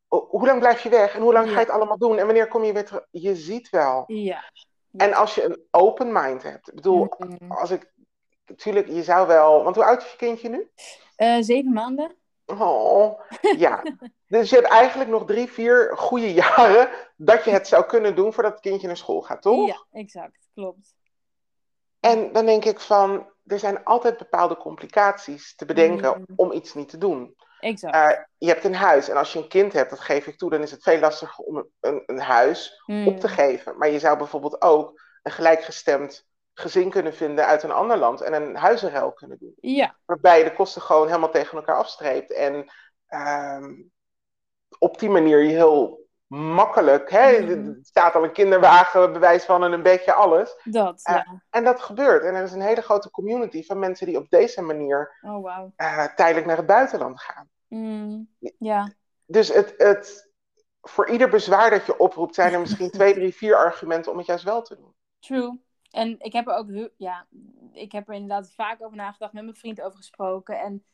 oh, 0.09 0.31
hoe 0.31 0.47
lang 0.47 0.59
blijf 0.59 0.83
je 0.83 0.89
weg 0.89 1.15
en 1.15 1.23
hoe 1.23 1.33
lang 1.33 1.47
ga 1.47 1.53
je 1.53 1.59
het 1.59 1.71
allemaal 1.71 1.99
doen 1.99 2.19
en 2.19 2.25
wanneer 2.25 2.49
kom 2.49 2.65
je 2.65 2.73
weer 2.73 2.85
terug? 2.85 3.07
Je 3.11 3.37
ziet 3.37 3.71
wel. 3.71 4.05
Ja. 4.07 4.45
En 4.97 5.15
als 5.15 5.35
je 5.35 5.45
een 5.45 5.63
open 5.71 6.13
mind 6.13 6.43
hebt, 6.43 6.69
ik 6.69 6.75
bedoel, 6.75 7.15
mm. 7.19 7.53
als 7.53 7.71
ik, 7.71 7.93
natuurlijk, 8.47 8.89
je 8.89 9.03
zou 9.03 9.27
wel, 9.27 9.65
want 9.65 9.77
hoe 9.77 9.85
oud 9.85 10.03
is 10.03 10.11
je 10.11 10.17
kindje 10.17 10.49
nu? 10.49 10.71
Uh, 11.17 11.37
zeven 11.41 11.73
maanden. 11.73 12.17
Oh, 12.57 13.21
ja. 13.57 13.83
dus 14.27 14.51
je 14.51 14.57
hebt 14.57 14.69
eigenlijk 14.69 15.11
nog 15.11 15.25
drie, 15.25 15.49
vier 15.49 15.97
goede 15.97 16.33
jaren 16.33 16.89
dat 17.17 17.45
je 17.45 17.51
het 17.51 17.69
zou 17.69 17.85
kunnen 17.85 18.15
doen 18.15 18.33
voordat 18.33 18.53
het 18.53 18.61
kindje 18.61 18.87
naar 18.87 18.97
school 18.97 19.23
gaat, 19.23 19.43
toch? 19.43 19.67
Ja, 19.67 19.87
exact. 19.93 20.49
Klopt. 20.55 20.95
En 22.01 22.33
dan 22.33 22.47
denk 22.47 22.65
ik 22.65 22.81
van, 22.81 23.29
er 23.47 23.59
zijn 23.59 23.85
altijd 23.85 24.19
bepaalde 24.19 24.57
complicaties 24.57 25.55
te 25.55 25.65
bedenken 25.65 26.19
mm. 26.19 26.27
om 26.37 26.53
iets 26.53 26.75
niet 26.75 26.89
te 26.89 26.99
doen. 26.99 27.37
Exact. 27.61 27.95
Uh, 27.95 28.25
je 28.39 28.47
hebt 28.47 28.65
een 28.65 28.75
huis 28.75 29.09
en 29.09 29.17
als 29.17 29.33
je 29.33 29.39
een 29.39 29.49
kind 29.49 29.73
hebt, 29.73 29.91
dat 29.91 30.01
geef 30.01 30.27
ik 30.27 30.39
toe, 30.39 30.51
dan 30.51 30.63
is 30.63 30.71
het 30.71 30.83
veel 30.83 30.99
lastiger 30.99 31.45
om 31.45 31.67
een, 31.81 32.03
een 32.07 32.21
huis 32.21 32.83
op 32.87 33.21
te 33.21 33.27
mm. 33.27 33.33
geven. 33.33 33.79
Maar 33.79 33.91
je 33.91 33.99
zou 33.99 34.19
bijvoorbeeld 34.19 34.63
ook 34.63 35.03
een 35.23 35.33
gelijkgestemd 35.33 36.28
gezin 36.59 36.91
kunnen 36.91 37.15
vinden 37.15 37.47
uit 37.47 37.63
een 37.63 37.71
ander 37.71 37.97
land 37.97 38.21
en 38.21 38.33
een 38.33 38.57
huizenruil 38.57 39.13
kunnen 39.13 39.39
doen. 39.39 39.55
Ja. 39.61 39.97
Waarbij 40.05 40.39
je 40.39 40.45
de 40.45 40.55
kosten 40.55 40.83
gewoon 40.83 41.07
helemaal 41.07 41.31
tegen 41.31 41.59
elkaar 41.59 41.77
afstreept. 41.77 42.33
En 42.33 42.71
uh, 43.09 43.67
op 44.79 44.99
die 44.99 45.11
manier 45.11 45.43
je 45.43 45.49
heel 45.49 46.07
makkelijk, 46.27 47.11
hè, 47.11 47.41
mm. 47.41 47.49
er 47.49 47.79
staat 47.83 48.15
al 48.15 48.25
een 48.25 48.33
kinderwagen, 48.33 49.13
bewijs 49.13 49.45
van 49.45 49.65
en 49.65 49.73
een 49.73 49.83
beetje 49.83 50.13
alles. 50.13 50.61
Dat, 50.65 51.01
uh, 51.11 51.15
ja. 51.15 51.43
En 51.51 51.65
dat 51.65 51.81
gebeurt. 51.81 52.25
En 52.25 52.35
er 52.35 52.43
is 52.43 52.53
een 52.53 52.61
hele 52.61 52.83
grote 52.83 53.11
community 53.11 53.65
van 53.65 53.79
mensen 53.79 54.07
die 54.07 54.17
op 54.17 54.31
deze 54.31 54.63
manier 54.63 55.19
oh, 55.21 55.31
wow. 55.31 55.71
uh, 55.77 56.05
tijdelijk 56.05 56.47
naar 56.47 56.57
het 56.57 56.67
buitenland 56.67 57.21
gaan. 57.21 57.49
Mm. 57.69 58.29
Ja. 58.59 58.93
Dus 59.27 59.49
het, 59.49 59.75
het, 59.77 60.31
voor 60.81 61.09
ieder 61.09 61.29
bezwaar 61.29 61.71
dat 61.71 61.87
je 61.87 61.99
oproept, 61.99 62.35
zijn 62.35 62.53
er 62.53 62.61
misschien 62.61 62.91
twee, 62.99 63.15
drie, 63.15 63.35
vier 63.35 63.57
argumenten 63.57 64.13
om 64.13 64.19
het 64.19 64.27
juist 64.27 64.45
wel 64.45 64.63
te 64.63 64.77
doen. 64.77 64.95
True. 65.19 65.67
En 65.91 66.17
ik 66.19 66.33
heb 66.33 66.47
er 66.47 66.55
ook, 66.55 66.91
ja, 66.97 67.27
ik 67.73 67.93
heb 67.93 68.09
er 68.09 68.15
inderdaad 68.15 68.53
vaak 68.53 68.83
over 68.83 68.97
nagedacht, 68.97 69.33
met 69.33 69.43
mijn 69.43 69.57
vriend 69.57 69.81
over 69.81 69.99
gesproken. 69.99 70.61
En 70.61 70.85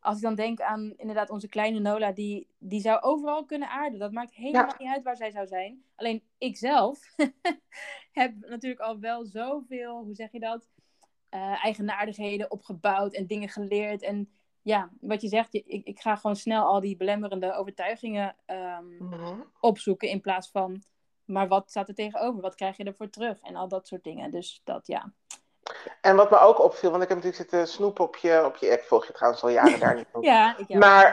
als 0.00 0.16
ik 0.16 0.22
dan 0.22 0.34
denk 0.34 0.60
aan 0.60 0.92
inderdaad 0.96 1.30
onze 1.30 1.48
kleine 1.48 1.78
Nola, 1.78 2.12
die, 2.12 2.48
die 2.58 2.80
zou 2.80 3.00
overal 3.00 3.44
kunnen 3.44 3.68
aarden. 3.68 3.98
Dat 3.98 4.12
maakt 4.12 4.34
helemaal 4.34 4.74
niet 4.78 4.88
uit 4.88 5.02
waar 5.02 5.16
zij 5.16 5.30
zou 5.30 5.46
zijn. 5.46 5.84
Alleen 5.94 6.22
ik 6.38 6.56
zelf 6.56 6.98
heb 8.12 8.34
natuurlijk 8.40 8.80
al 8.80 8.98
wel 8.98 9.24
zoveel, 9.24 10.02
hoe 10.04 10.14
zeg 10.14 10.32
je 10.32 10.40
dat, 10.40 10.68
uh, 11.30 11.64
eigenaardigheden 11.64 12.50
opgebouwd 12.50 13.14
en 13.14 13.26
dingen 13.26 13.48
geleerd. 13.48 14.02
En 14.02 14.30
ja, 14.62 14.90
wat 15.00 15.22
je 15.22 15.28
zegt, 15.28 15.54
ik, 15.54 15.66
ik 15.66 16.00
ga 16.00 16.16
gewoon 16.16 16.36
snel 16.36 16.64
al 16.64 16.80
die 16.80 16.96
belemmerende 16.96 17.52
overtuigingen 17.52 18.36
um, 18.46 19.44
opzoeken 19.60 20.08
in 20.08 20.20
plaats 20.20 20.50
van 20.50 20.82
maar 21.24 21.48
wat 21.48 21.70
staat 21.70 21.88
er 21.88 21.94
tegenover? 21.94 22.40
Wat 22.40 22.54
krijg 22.54 22.76
je 22.76 22.84
ervoor 22.84 23.10
terug? 23.10 23.40
En 23.40 23.56
al 23.56 23.68
dat 23.68 23.86
soort 23.86 24.04
dingen. 24.04 24.30
Dus 24.30 24.60
dat 24.64 24.86
ja. 24.86 25.12
En 26.00 26.16
wat 26.16 26.30
me 26.30 26.38
ook 26.38 26.62
opviel, 26.62 26.90
want 26.90 27.02
ik 27.02 27.08
heb 27.08 27.18
natuurlijk 27.18 27.50
zitten 27.50 27.68
snoepen 27.68 28.04
op 28.04 28.16
je, 28.16 28.44
op 28.44 28.56
je 28.56 28.66
ik 28.66 28.82
volg 28.82 29.06
je 29.06 29.12
trouwens 29.12 29.42
al 29.42 29.48
jaren 29.48 29.80
daar 29.80 29.94
niet 29.94 30.06
ja, 30.20 30.56
ik 30.58 30.78
Maar 30.78 31.06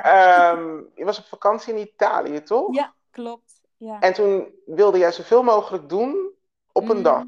um, 0.58 0.90
je 0.96 1.06
was 1.06 1.20
op 1.20 1.26
vakantie 1.26 1.74
in 1.74 1.80
Italië, 1.80 2.44
toch? 2.44 2.76
Ja, 2.76 2.94
klopt. 3.12 3.62
Ja. 3.78 4.00
En 4.00 4.14
toen 4.14 4.56
wilde 4.66 4.98
jij 4.98 5.12
zoveel 5.12 5.44
mogelijk 5.44 5.90
doen 5.90 6.32
op 6.72 6.90
een 6.90 7.02
mhm. 7.02 7.04
dag. 7.04 7.24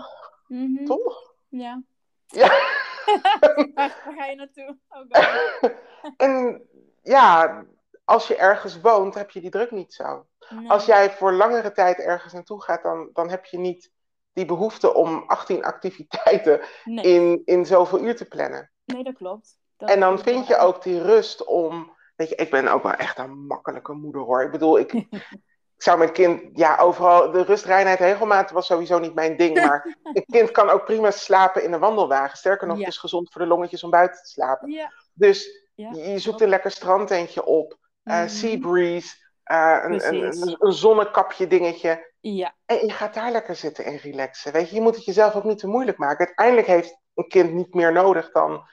Mm 0.48 0.86
Toch? 0.86 1.34
Ja. 1.48 1.82
Ja. 2.26 2.48
waar, 3.76 3.90
ga 4.18 4.26
je 4.26 4.36
naartoe? 4.36 4.78
Oh 4.90 5.72
en 6.28 6.62
ja, 7.04 7.64
als 8.06 8.28
je 8.28 8.36
ergens 8.36 8.82
woont, 8.82 9.14
heb 9.14 9.30
je 9.30 9.42
die 9.42 9.50
druk 9.50 9.72
niet 9.72 9.94
zo. 9.94 10.26
Als 10.68 10.86
jij 10.86 11.12
voor 11.12 11.34
langere 11.34 11.72
tijd 11.72 12.00
ergens 12.00 12.34
naartoe 12.34 12.62
gaat, 12.62 12.84
dan, 12.84 13.10
dan 13.14 13.30
heb 13.30 13.46
je 13.46 13.58
niet 13.58 13.92
die 14.34 14.46
behoefte 14.46 14.94
om 14.94 15.24
18 15.28 15.64
activiteiten 15.64 16.62
in, 16.84 17.42
in 17.46 17.66
zoveel 17.66 18.00
uur 18.00 18.16
te 18.16 18.26
plannen. 18.26 18.72
Nee, 18.86 19.04
dat 19.04 19.16
klopt. 19.16 19.58
Dat 19.78 19.90
en 19.90 20.00
dan 20.00 20.20
vind 20.20 20.48
je 20.48 20.58
ook 20.58 20.84
die 20.84 21.02
rust 21.02 21.46
om. 21.46 21.96
Weet 22.16 22.30
je, 22.30 22.36
ik 22.36 22.52
ben 22.52 22.68
ook 22.68 22.84
wel 22.84 22.94
echt 22.94 23.18
een 23.18 23.46
makkelijke 23.46 23.94
moeder 23.94 24.22
hoor. 24.22 24.44
Ik 24.44 24.52
bedoel, 24.52 24.80
ik, 24.80 24.94
ik 24.94 25.08
zou 25.84 25.98
mijn 25.98 26.12
kind, 26.12 26.50
ja, 26.54 26.78
overal. 26.78 27.32
De 27.32 27.44
rust, 27.44 27.66
reinheid, 27.66 28.00
regelmaat 28.00 28.52
was 28.52 28.66
sowieso 28.66 29.00
niet 29.00 29.14
mijn 29.14 29.38
ding. 29.38 29.56
Maar 29.56 29.98
een 30.14 30.26
kind 30.26 30.52
kan 30.52 30.70
ook 30.70 30.86
prima 30.86 31.12
slapen 31.12 31.64
in 31.64 31.74
een 31.74 31.80
wandelwagen. 31.80 32.38
Sterker 32.38 32.68
nog, 32.68 32.78
het 32.78 32.88
is 32.88 32.98
gezond 32.98 33.32
voor 33.32 33.42
de 33.42 33.48
longetjes 33.48 33.84
om 33.84 33.90
buiten 33.90 34.22
te 34.24 34.30
slapen. 34.30 34.72
Ja. 34.72 34.92
Dus 35.14 35.68
je 35.76 36.20
zoekt 36.20 36.42
een 36.42 36.50
lekker 36.50 36.72
strandtentje 36.72 37.46
op. 37.46 37.78
Uh, 38.04 38.28
Sea 38.28 38.58
breeze. 38.58 39.16
Uh, 39.52 39.80
een, 39.84 40.08
een, 40.08 40.56
een, 40.60 40.74
zonnekapje 40.74 41.48
dingetje. 41.48 42.12
Ja. 42.20 42.56
En 42.66 42.76
je 42.76 42.92
gaat 42.92 43.14
daar 43.14 43.32
lekker 43.32 43.56
zitten 43.56 43.86
en 43.86 43.98
relaxen. 43.98 44.52
Weet 44.52 44.70
je, 44.70 44.76
je 44.76 44.82
moet 44.82 44.96
het 44.96 45.06
jezelf 45.06 45.36
ook 45.36 45.44
niet 45.44 45.58
te 45.58 45.68
moeilijk 45.68 45.98
maken. 45.98 46.26
Uiteindelijk 46.26 46.68
heeft 46.68 46.98
een 47.14 47.28
kind 47.28 47.54
niet 47.54 47.74
meer 47.74 47.92
nodig 47.92 48.32
dan 48.32 48.68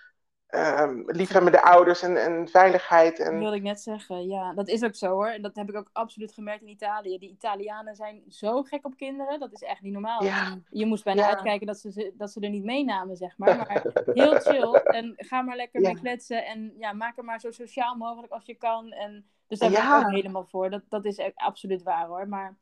um, 0.50 1.02
liefhebbende 1.06 1.62
ouders 1.62 2.02
en, 2.02 2.16
en 2.16 2.48
veiligheid. 2.48 3.18
En... 3.18 3.30
Dat 3.30 3.40
wilde 3.40 3.56
ik 3.56 3.62
net 3.62 3.80
zeggen, 3.80 4.28
ja. 4.28 4.54
Dat 4.54 4.68
is 4.68 4.82
ook 4.82 4.94
zo 4.94 5.10
hoor. 5.10 5.38
Dat 5.40 5.56
heb 5.56 5.68
ik 5.68 5.76
ook 5.76 5.90
absoluut 5.92 6.32
gemerkt 6.32 6.62
in 6.62 6.68
Italië. 6.68 7.18
Die 7.18 7.30
Italianen 7.30 7.94
zijn 7.94 8.22
zo 8.28 8.62
gek 8.62 8.86
op 8.86 8.96
kinderen. 8.96 9.40
Dat 9.40 9.52
is 9.52 9.62
echt 9.62 9.80
niet 9.80 9.92
normaal. 9.92 10.24
Ja. 10.24 10.58
Je 10.70 10.86
moest 10.86 11.04
bijna 11.04 11.28
uitkijken 11.28 11.66
dat 11.66 11.78
ze, 11.78 12.12
dat 12.16 12.32
ze 12.32 12.40
er 12.40 12.50
niet 12.50 12.64
meenamen, 12.64 13.16
zeg 13.16 13.38
maar. 13.38 13.56
Maar 13.56 13.82
heel 14.14 14.34
chill. 14.34 14.72
En 14.72 15.12
ga 15.16 15.42
maar 15.42 15.56
lekker 15.56 15.80
mee 15.80 16.00
kletsen. 16.00 16.46
En 16.46 16.74
ja, 16.78 16.92
maak 16.92 17.18
er 17.18 17.24
maar 17.24 17.40
zo 17.40 17.50
sociaal 17.50 17.94
mogelijk 17.94 18.32
als 18.32 18.46
je 18.46 18.54
kan. 18.54 18.92
En, 18.92 19.30
dus 19.50 19.58
daar 19.58 19.70
ben 19.70 19.82
ik 19.82 20.06
ook 20.06 20.10
helemaal 20.10 20.46
voor. 20.46 20.70
Dat, 20.70 20.82
dat 20.88 21.04
is 21.04 21.20
absoluut 21.34 21.82
waar 21.82 22.06
hoor. 22.06 22.28
Maar 22.28 22.56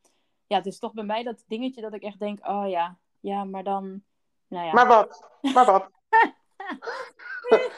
ja, 0.47 0.57
het 0.57 0.66
is 0.66 0.78
toch 0.78 0.93
bij 0.93 1.05
mij 1.05 1.22
dat 1.22 1.45
dingetje 1.47 1.80
dat 1.80 1.95
ik 1.95 2.03
echt 2.03 2.18
denk, 2.18 2.49
oh 2.49 2.68
ja, 2.68 2.99
ja, 3.20 3.45
maar 3.45 3.64
dan, 3.64 4.03
nou 4.47 4.66
ja. 4.66 4.72
Maar 4.72 4.86
wat? 4.86 5.24
Maar 5.55 5.66
wat? 5.66 5.91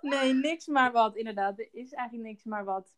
nee, 0.00 0.32
niks 0.32 0.66
maar 0.66 0.92
wat, 0.92 1.16
inderdaad. 1.16 1.58
Er 1.58 1.68
is 1.72 1.92
eigenlijk 1.92 2.28
niks 2.28 2.44
maar 2.44 2.64
wat. 2.64 2.88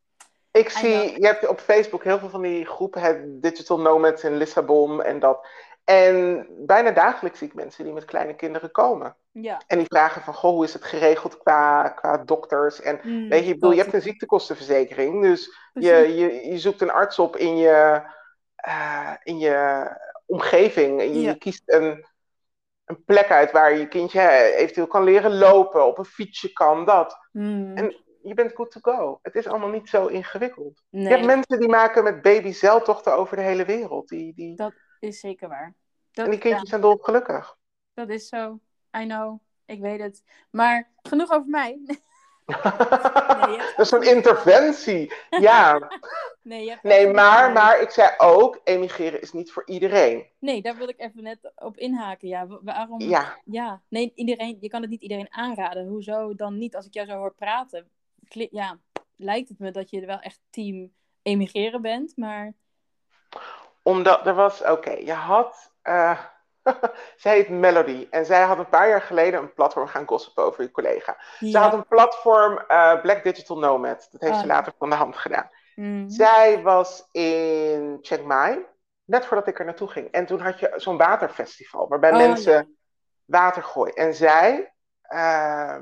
Ik 0.50 0.68
zie, 0.68 1.20
je 1.20 1.26
hebt 1.26 1.48
op 1.48 1.60
Facebook 1.60 2.04
heel 2.04 2.18
veel 2.18 2.28
van 2.28 2.42
die 2.42 2.66
groepen, 2.66 3.02
het 3.02 3.42
Digital 3.42 3.80
Nomads 3.80 4.24
in 4.24 4.36
Lissabon 4.36 5.02
en 5.02 5.18
dat. 5.18 5.48
En 5.90 6.46
bijna 6.66 6.90
dagelijks 6.90 7.38
zie 7.38 7.48
ik 7.48 7.54
mensen 7.54 7.84
die 7.84 7.92
met 7.92 8.04
kleine 8.04 8.34
kinderen 8.34 8.70
komen. 8.70 9.16
Ja. 9.30 9.60
En 9.66 9.78
die 9.78 9.86
vragen 9.86 10.22
van, 10.22 10.34
goh, 10.34 10.50
hoe 10.50 10.64
is 10.64 10.72
het 10.72 10.84
geregeld 10.84 11.38
qua, 11.38 11.88
qua 11.88 12.16
dokters? 12.16 12.80
En 12.80 13.00
mm, 13.02 13.28
weet 13.28 13.46
je, 13.46 13.54
bedoel, 13.54 13.72
je 13.72 13.80
hebt 13.80 13.94
een 13.94 14.02
ziektekostenverzekering. 14.02 15.22
Dus 15.22 15.56
je, 15.72 15.94
je, 15.94 16.48
je 16.48 16.58
zoekt 16.58 16.80
een 16.80 16.90
arts 16.90 17.18
op 17.18 17.36
in 17.36 17.56
je, 17.56 18.02
uh, 18.68 19.12
in 19.22 19.38
je 19.38 19.88
omgeving. 20.26 21.02
Je, 21.02 21.20
je 21.20 21.38
kiest 21.38 21.62
een, 21.66 22.06
een 22.84 23.04
plek 23.04 23.30
uit 23.30 23.50
waar 23.50 23.76
je 23.76 23.88
kindje 23.88 24.54
eventueel 24.54 24.86
kan 24.86 25.04
leren 25.04 25.38
lopen, 25.38 25.86
op 25.86 25.98
een 25.98 26.04
fietsje 26.04 26.52
kan, 26.52 26.84
dat. 26.84 27.18
Mm. 27.32 27.76
En 27.76 27.96
je 28.22 28.34
bent 28.34 28.54
good 28.54 28.70
to 28.70 28.92
go. 28.92 29.18
Het 29.22 29.34
is 29.34 29.46
allemaal 29.46 29.70
niet 29.70 29.88
zo 29.88 30.06
ingewikkeld. 30.06 30.82
Nee. 30.90 31.02
Je 31.02 31.08
hebt 31.08 31.26
mensen 31.26 31.58
die 31.58 31.68
maken 31.68 32.04
met 32.04 32.22
baby 32.22 32.52
zeiltochten 32.52 33.16
over 33.16 33.36
de 33.36 33.42
hele 33.42 33.64
wereld. 33.64 34.08
Die, 34.08 34.34
die... 34.34 34.56
Dat 34.56 34.72
is 35.00 35.20
zeker 35.20 35.48
waar. 35.48 35.74
Dat, 36.12 36.24
en 36.24 36.30
die 36.30 36.40
kindjes 36.40 36.68
zijn 36.68 36.80
dolgelukkig. 36.80 37.56
Dat 37.94 38.08
is 38.08 38.28
zo. 38.28 38.60
I 38.96 39.04
know. 39.04 39.40
Ik 39.66 39.80
weet 39.80 40.00
het. 40.00 40.22
Maar 40.50 40.90
genoeg 41.02 41.30
over 41.30 41.48
mij. 41.48 41.80
nee, 43.46 43.58
dat 43.76 43.78
is 43.78 43.90
een 43.90 44.02
interventie. 44.02 45.12
Ja. 45.30 45.90
nee, 46.42 46.76
nee 46.82 47.12
maar, 47.12 47.52
maar 47.52 47.80
ik 47.80 47.90
zei 47.90 48.14
ook, 48.18 48.60
emigreren 48.64 49.20
is 49.20 49.32
niet 49.32 49.52
voor 49.52 49.62
iedereen. 49.66 50.26
Nee, 50.38 50.62
daar 50.62 50.76
wil 50.76 50.88
ik 50.88 51.00
even 51.00 51.22
net 51.22 51.52
op 51.54 51.76
inhaken. 51.76 52.28
Ja, 52.28 52.46
waarom? 52.46 53.00
Ja. 53.00 53.40
ja. 53.44 53.82
Nee, 53.88 54.12
iedereen, 54.14 54.56
je 54.60 54.68
kan 54.68 54.80
het 54.80 54.90
niet 54.90 55.02
iedereen 55.02 55.32
aanraden. 55.32 55.86
Hoezo 55.86 56.34
dan 56.34 56.58
niet? 56.58 56.76
Als 56.76 56.86
ik 56.86 56.94
jou 56.94 57.06
zo 57.06 57.16
hoor 57.16 57.34
praten, 57.34 57.90
ja, 58.50 58.78
lijkt 59.16 59.48
het 59.48 59.58
me 59.58 59.70
dat 59.70 59.90
je 59.90 60.06
wel 60.06 60.20
echt 60.20 60.40
team 60.50 60.92
emigreren 61.22 61.82
bent, 61.82 62.16
maar... 62.16 62.54
Omdat 63.82 64.26
er 64.26 64.34
was, 64.34 64.62
oké, 64.62 64.90
je 64.90 65.12
had... 65.12 65.69
Uh 65.88 66.18
zij 67.16 67.34
heet 67.34 67.48
Melody. 67.48 68.06
En 68.10 68.26
zij 68.26 68.42
had 68.42 68.58
een 68.58 68.68
paar 68.68 68.88
jaar 68.88 69.02
geleden 69.02 69.40
een 69.40 69.54
platform 69.54 69.86
gaan 69.86 70.06
gossipen 70.06 70.44
over 70.44 70.62
je 70.62 70.70
collega. 70.70 71.16
Ze 71.38 71.58
had 71.58 71.72
een 71.72 71.86
platform 71.86 72.52
uh, 72.68 73.00
Black 73.00 73.22
Digital 73.22 73.58
Nomad. 73.58 74.08
Dat 74.10 74.20
heeft 74.20 74.34
ze 74.34 74.40
ah. 74.40 74.46
later 74.46 74.72
van 74.78 74.90
de 74.90 74.96
hand 74.96 75.16
gedaan. 75.16 75.50
Mhm. 75.74 76.08
Zij 76.08 76.62
was 76.62 77.08
in 77.12 77.98
Chiang 78.02 78.26
Mai, 78.26 78.58
net 79.04 79.26
voordat 79.26 79.46
ik 79.46 79.58
er 79.58 79.64
naartoe 79.64 79.88
ging. 79.88 80.10
En 80.10 80.26
toen 80.26 80.40
had 80.40 80.58
je 80.58 80.72
zo'n 80.76 80.96
waterfestival, 80.96 81.88
waarbij 81.88 82.10
oh, 82.10 82.16
mensen 82.16 82.76
water 83.24 83.62
gooien. 83.62 83.94
En 83.94 84.14
zij 84.14 84.72
uh, 85.08 85.76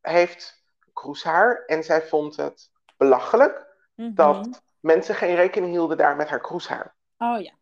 heeft 0.00 0.64
kroeshaar 0.92 1.64
en 1.66 1.84
zij 1.84 2.02
vond 2.02 2.36
het 2.36 2.70
belachelijk 2.96 3.66
mhm. 3.94 4.14
dat 4.14 4.62
mensen 4.80 5.14
geen 5.14 5.34
rekening 5.34 5.72
hielden 5.72 5.96
daar 5.96 6.16
met 6.16 6.28
haar 6.28 6.40
kroeshaar. 6.40 6.94
Oh 7.18 7.40
ja. 7.40 7.52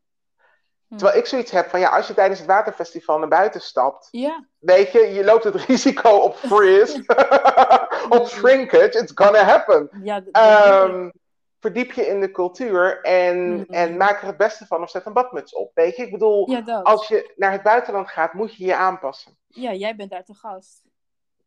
Hm. 0.89 0.97
Terwijl 0.97 1.19
ik 1.19 1.27
zoiets 1.27 1.51
heb 1.51 1.69
van 1.69 1.81
ja, 1.81 1.89
als 1.89 2.07
je 2.07 2.15
tijdens 2.15 2.39
het 2.39 2.49
waterfestival 2.49 3.19
naar 3.19 3.29
buiten 3.29 3.61
stapt, 3.61 4.09
ja. 4.11 4.47
weet 4.59 4.93
je, 4.93 4.99
je 4.99 5.25
loopt 5.25 5.45
het 5.45 5.55
risico 5.67 6.11
op 6.11 6.37
frizz, 6.37 6.99
op 8.19 8.27
shrinkage, 8.27 8.99
it's 8.99 9.13
gonna 9.15 9.43
happen. 9.43 9.89
Ja, 10.03 10.23
um, 10.85 11.13
verdiep 11.61 11.93
je 11.93 12.07
in 12.07 12.21
de 12.21 12.31
cultuur 12.31 13.01
en, 13.03 13.53
mm. 13.53 13.65
en 13.69 13.97
maak 13.97 14.21
er 14.21 14.27
het 14.27 14.37
beste 14.37 14.67
van 14.67 14.83
of 14.83 14.91
zet 14.91 15.07
een 15.07 15.13
badmuts 15.13 15.55
op. 15.55 15.71
Weet 15.75 15.97
je, 15.97 16.03
ik 16.03 16.11
bedoel, 16.11 16.51
ja, 16.51 16.81
als 16.81 17.09
je 17.09 17.33
naar 17.37 17.53
het 17.53 17.63
buitenland 17.63 18.11
gaat, 18.11 18.33
moet 18.33 18.55
je 18.55 18.65
je 18.65 18.77
aanpassen. 18.77 19.37
Ja, 19.49 19.73
jij 19.73 19.97
bent 19.97 20.11
daar 20.11 20.25
te 20.25 20.35
gast. 20.35 20.86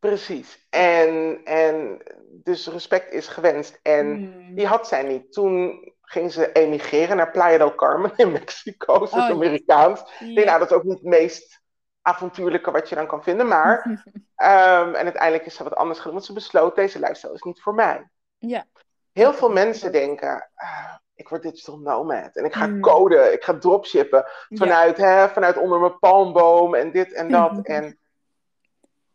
Precies. 0.00 0.66
En, 0.70 1.40
en 1.44 2.02
dus 2.30 2.66
respect 2.66 3.12
is 3.12 3.28
gewenst. 3.28 3.78
En 3.82 4.06
mm. 4.06 4.54
die 4.54 4.66
had 4.66 4.88
zij 4.88 5.02
niet. 5.02 5.32
Toen 5.32 5.84
ging 6.00 6.32
ze 6.32 6.52
emigreren 6.52 7.16
naar 7.16 7.30
Playa 7.30 7.58
del 7.58 7.74
Carmen 7.74 8.12
in 8.16 8.32
Mexico. 8.32 9.06
Ze 9.06 9.16
is 9.16 9.22
oh, 9.22 9.30
Amerikaans. 9.30 10.00
Ja. 10.18 10.26
Ik 10.26 10.34
denk, 10.34 10.46
nou, 10.46 10.58
dat 10.58 10.70
is 10.70 10.76
ook 10.76 10.84
niet 10.84 10.92
het 10.92 11.02
meest 11.02 11.60
avontuurlijke 12.02 12.70
wat 12.70 12.88
je 12.88 12.94
dan 12.94 13.06
kan 13.06 13.22
vinden. 13.22 13.48
Maar, 13.48 13.86
um, 13.86 14.94
en 15.00 15.04
uiteindelijk 15.04 15.46
is 15.46 15.54
ze 15.54 15.62
wat 15.64 15.76
anders 15.76 15.98
gedaan. 15.98 16.14
Want 16.14 16.24
ze 16.24 16.32
besloot, 16.32 16.76
deze 16.76 16.98
lifestyle 16.98 17.34
is 17.34 17.42
niet 17.42 17.60
voor 17.60 17.74
mij. 17.74 18.08
Ja. 18.38 18.66
Heel 19.12 19.32
veel 19.32 19.50
mensen 19.50 19.92
denken, 19.92 20.50
ah, 20.54 20.94
ik 21.14 21.28
word 21.28 21.42
digital 21.42 21.78
nomad. 21.78 22.36
En 22.36 22.44
ik 22.44 22.54
ga 22.54 22.66
mm. 22.66 22.80
coden, 22.80 23.32
ik 23.32 23.44
ga 23.44 23.58
dropshippen. 23.58 24.24
Vanuit, 24.48 24.96
hè, 24.96 25.28
vanuit 25.28 25.56
onder 25.56 25.80
mijn 25.80 25.98
palmboom 25.98 26.74
en 26.74 26.92
dit 26.92 27.12
en 27.12 27.30
dat. 27.30 27.60
en, 27.66 27.99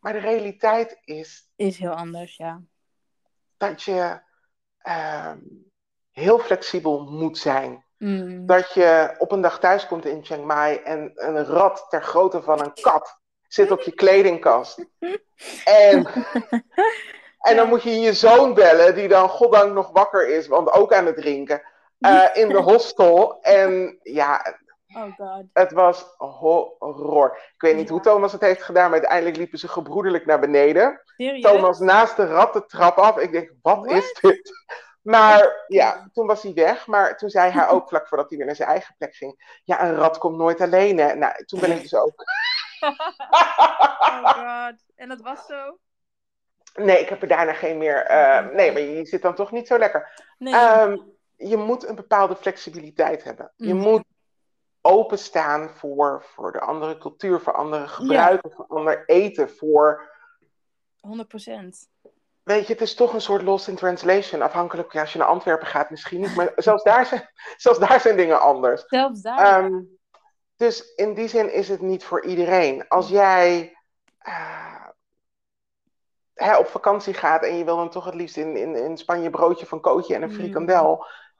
maar 0.06 0.14
de 0.14 0.20
realiteit 0.20 1.00
is... 1.04 1.48
Is 1.56 1.78
heel 1.78 1.90
anders, 1.90 2.36
ja. 2.36 2.60
Dat 3.56 3.82
je... 3.82 4.20
Um, 4.88 5.70
heel 6.10 6.38
flexibel 6.38 7.04
moet 7.04 7.38
zijn. 7.38 7.84
Mm. 7.98 8.46
Dat 8.46 8.72
je 8.72 9.14
op 9.18 9.32
een 9.32 9.40
dag 9.40 9.58
thuis 9.58 9.86
komt 9.86 10.04
in 10.04 10.24
Chiang 10.24 10.44
Mai 10.44 10.76
en 10.76 11.12
een 11.14 11.44
rat 11.44 11.86
ter 11.88 12.02
grootte 12.02 12.42
van 12.42 12.60
een 12.60 12.72
kat 12.72 13.20
zit 13.48 13.70
op 13.70 13.80
je 13.80 13.92
kledingkast. 13.92 14.86
En, 15.64 16.06
en 17.38 17.56
dan 17.56 17.68
moet 17.68 17.82
je 17.82 17.90
je 17.90 18.12
zoon 18.12 18.54
bellen, 18.54 18.94
die 18.94 19.08
dan 19.08 19.28
goddank 19.28 19.72
nog 19.72 19.90
wakker 19.90 20.28
is, 20.28 20.46
want 20.46 20.72
ook 20.72 20.92
aan 20.92 21.06
het 21.06 21.16
drinken, 21.16 21.62
uh, 21.98 22.28
in 22.32 22.48
de 22.48 22.60
hostel. 22.60 23.40
En 23.40 23.98
ja, 24.02 24.58
oh 24.96 25.14
God. 25.16 25.44
het 25.52 25.72
was 25.72 26.14
horror. 26.18 27.36
Ik 27.36 27.60
weet 27.60 27.76
niet 27.76 27.86
ja. 27.86 27.92
hoe 27.92 28.02
Thomas 28.02 28.32
het 28.32 28.40
heeft 28.40 28.62
gedaan, 28.62 28.84
maar 28.90 28.98
uiteindelijk 28.98 29.36
liepen 29.36 29.58
ze 29.58 29.68
gebroederlijk 29.68 30.26
naar 30.26 30.40
beneden. 30.40 31.00
Serieus? 31.04 31.42
Thomas 31.42 31.78
naast 31.78 32.16
de 32.16 32.26
rat 32.26 32.52
de 32.52 32.66
trap 32.66 32.96
af. 32.98 33.18
Ik 33.18 33.32
denk, 33.32 33.52
wat 33.62 33.86
What? 33.86 33.96
is 33.96 34.12
dit? 34.20 34.52
Maar 35.02 35.64
ja, 35.66 36.08
toen 36.12 36.26
was 36.26 36.42
hij 36.42 36.54
weg. 36.54 36.86
Maar 36.86 37.16
toen 37.16 37.30
zei 37.30 37.50
hij 37.50 37.68
ook 37.74 37.88
vlak 37.88 38.08
voordat 38.08 38.28
hij 38.28 38.38
weer 38.38 38.46
naar 38.46 38.56
zijn 38.56 38.68
eigen 38.68 38.94
plek 38.98 39.14
ging: 39.14 39.60
Ja, 39.64 39.84
een 39.84 39.94
rat 39.94 40.18
komt 40.18 40.36
nooit 40.36 40.60
alleen. 40.60 40.98
Hè? 40.98 41.14
Nou, 41.14 41.44
toen 41.44 41.60
ben 41.60 41.70
ik 41.70 41.82
dus 41.82 41.94
ook. 41.94 42.14
oh 44.00 44.66
god. 44.66 44.84
En 44.94 45.08
dat 45.08 45.20
was 45.20 45.46
zo? 45.46 45.78
Nee, 46.74 47.00
ik 47.00 47.08
heb 47.08 47.22
er 47.22 47.28
daarna 47.28 47.52
geen 47.52 47.78
meer. 47.78 48.10
Uh, 48.10 48.46
nee, 48.54 48.72
maar 48.72 48.80
je 48.80 49.06
zit 49.06 49.22
dan 49.22 49.34
toch 49.34 49.52
niet 49.52 49.66
zo 49.66 49.78
lekker. 49.78 50.24
Nee. 50.38 50.54
Um, 50.54 51.14
je 51.36 51.56
moet 51.56 51.88
een 51.88 51.94
bepaalde 51.94 52.36
flexibiliteit 52.36 53.24
hebben. 53.24 53.52
Je 53.56 53.74
Mm. 53.74 53.80
moet 53.80 54.04
openstaan 54.86 55.70
voor, 55.70 56.24
voor 56.34 56.52
de 56.52 56.60
andere 56.60 56.98
cultuur, 56.98 57.40
voor 57.40 57.52
andere 57.52 57.88
gebruiken, 57.88 58.52
voor 58.52 58.66
ander 58.68 59.08
eten, 59.08 59.50
voor... 59.50 60.14
100 61.00 61.28
procent. 61.28 61.88
Weet 62.42 62.66
je, 62.66 62.72
het 62.72 62.82
is 62.82 62.94
toch 62.94 63.12
een 63.12 63.20
soort 63.20 63.42
lost 63.42 63.68
in 63.68 63.76
translation. 63.76 64.42
Afhankelijk, 64.42 64.92
ja, 64.92 65.00
als 65.00 65.12
je 65.12 65.18
naar 65.18 65.28
Antwerpen 65.28 65.66
gaat 65.66 65.90
misschien 65.90 66.20
niet. 66.20 66.34
Maar 66.34 66.52
zelfs 66.56 66.82
daar 66.82 67.06
zijn, 67.06 67.30
zelfs 67.56 67.78
daar 67.78 68.00
zijn 68.00 68.16
dingen 68.16 68.40
anders. 68.40 68.84
Zelfs 68.86 69.20
daar. 69.20 69.64
Um, 69.64 69.98
dus 70.56 70.94
in 70.94 71.14
die 71.14 71.28
zin 71.28 71.52
is 71.52 71.68
het 71.68 71.80
niet 71.80 72.04
voor 72.04 72.24
iedereen. 72.24 72.88
Als 72.88 73.08
jij 73.08 73.76
uh, 74.28 74.86
hè, 76.34 76.56
op 76.56 76.66
vakantie 76.66 77.14
gaat 77.14 77.42
en 77.42 77.56
je 77.56 77.64
wil 77.64 77.76
dan 77.76 77.90
toch 77.90 78.04
het 78.04 78.14
liefst 78.14 78.36
in, 78.36 78.56
in, 78.56 78.76
in 78.76 78.96
Spanje 78.96 79.30
broodje 79.30 79.66
van 79.66 79.80
kootje 79.80 80.14
en 80.14 80.22
een 80.22 80.30
mm. 80.30 80.36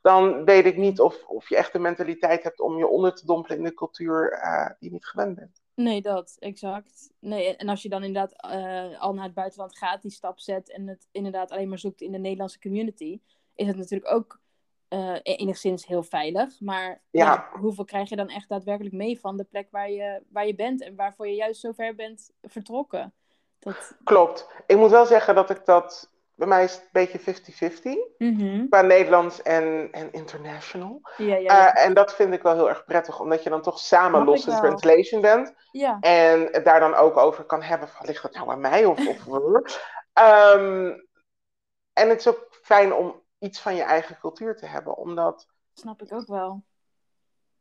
Dan 0.00 0.44
weet 0.44 0.66
ik 0.66 0.76
niet 0.76 1.00
of, 1.00 1.24
of 1.26 1.48
je 1.48 1.56
echt 1.56 1.72
de 1.72 1.78
mentaliteit 1.78 2.42
hebt 2.42 2.60
om 2.60 2.78
je 2.78 2.86
onder 2.86 3.14
te 3.14 3.26
dompelen 3.26 3.58
in 3.58 3.64
de 3.64 3.74
cultuur 3.74 4.32
uh, 4.32 4.66
die 4.66 4.88
je 4.88 4.90
niet 4.90 5.06
gewend 5.06 5.34
bent. 5.34 5.60
Nee, 5.74 6.02
dat, 6.02 6.36
exact. 6.38 7.10
Nee, 7.18 7.56
en 7.56 7.68
als 7.68 7.82
je 7.82 7.88
dan 7.88 8.04
inderdaad 8.04 8.52
uh, 8.54 9.00
al 9.00 9.14
naar 9.14 9.24
het 9.24 9.34
buitenland 9.34 9.78
gaat, 9.78 10.02
die 10.02 10.10
stap 10.10 10.38
zet 10.38 10.70
en 10.70 10.86
het 10.86 11.08
inderdaad 11.12 11.50
alleen 11.50 11.68
maar 11.68 11.78
zoekt 11.78 12.00
in 12.00 12.12
de 12.12 12.18
Nederlandse 12.18 12.60
community, 12.60 13.20
is 13.54 13.66
het 13.66 13.76
natuurlijk 13.76 14.12
ook 14.12 14.40
uh, 14.88 15.16
enigszins 15.22 15.86
heel 15.86 16.02
veilig. 16.02 16.60
Maar 16.60 17.02
ja. 17.10 17.48
hoeveel 17.60 17.84
krijg 17.84 18.08
je 18.08 18.16
dan 18.16 18.28
echt 18.28 18.48
daadwerkelijk 18.48 18.94
mee 18.94 19.20
van 19.20 19.36
de 19.36 19.44
plek 19.44 19.70
waar 19.70 19.90
je, 19.90 20.22
waar 20.28 20.46
je 20.46 20.54
bent 20.54 20.82
en 20.82 20.96
waarvoor 20.96 21.26
je 21.26 21.34
juist 21.34 21.60
zo 21.60 21.72
ver 21.72 21.94
bent 21.94 22.30
vertrokken? 22.42 23.14
Dat... 23.58 23.96
Klopt. 24.04 24.48
Ik 24.66 24.76
moet 24.76 24.90
wel 24.90 25.06
zeggen 25.06 25.34
dat 25.34 25.50
ik 25.50 25.64
dat. 25.64 26.10
Bij 26.36 26.46
mij 26.46 26.64
is 26.64 26.72
het 26.74 26.82
een 26.82 26.88
beetje 26.92 27.18
50-50. 27.18 28.18
Mm 28.18 28.68
Qua 28.68 28.82
Nederlands 28.82 29.42
en, 29.42 29.88
en 29.92 30.12
international. 30.12 31.00
Ja, 31.16 31.36
ja, 31.36 31.76
uh, 31.76 31.84
en 31.84 31.94
dat 31.94 32.14
vind 32.14 32.32
ik 32.32 32.42
wel 32.42 32.54
heel 32.54 32.68
erg 32.68 32.84
prettig, 32.84 33.20
omdat 33.20 33.42
je 33.42 33.50
dan 33.50 33.62
toch 33.62 33.78
samen 33.78 34.24
los 34.24 34.46
in 34.46 34.56
translation 34.56 35.20
bent. 35.20 35.54
Ja. 35.70 35.96
En 36.00 36.48
het 36.52 36.64
daar 36.64 36.80
dan 36.80 36.94
ook 36.94 37.16
over 37.16 37.44
kan 37.44 37.62
hebben: 37.62 37.88
van, 37.88 38.06
ligt 38.06 38.22
dat 38.22 38.34
nou 38.34 38.50
aan 38.50 38.60
mij? 38.60 38.84
Of, 38.84 39.08
of 39.08 39.26
um, 39.26 41.06
en 41.92 42.08
het 42.08 42.18
is 42.18 42.28
ook 42.28 42.46
fijn 42.62 42.94
om 42.94 43.22
iets 43.38 43.60
van 43.60 43.76
je 43.76 43.82
eigen 43.82 44.18
cultuur 44.18 44.56
te 44.56 44.66
hebben, 44.66 44.96
omdat. 44.96 45.46
Snap 45.74 46.02
ik 46.02 46.12
ook 46.12 46.26
wel. 46.26 46.64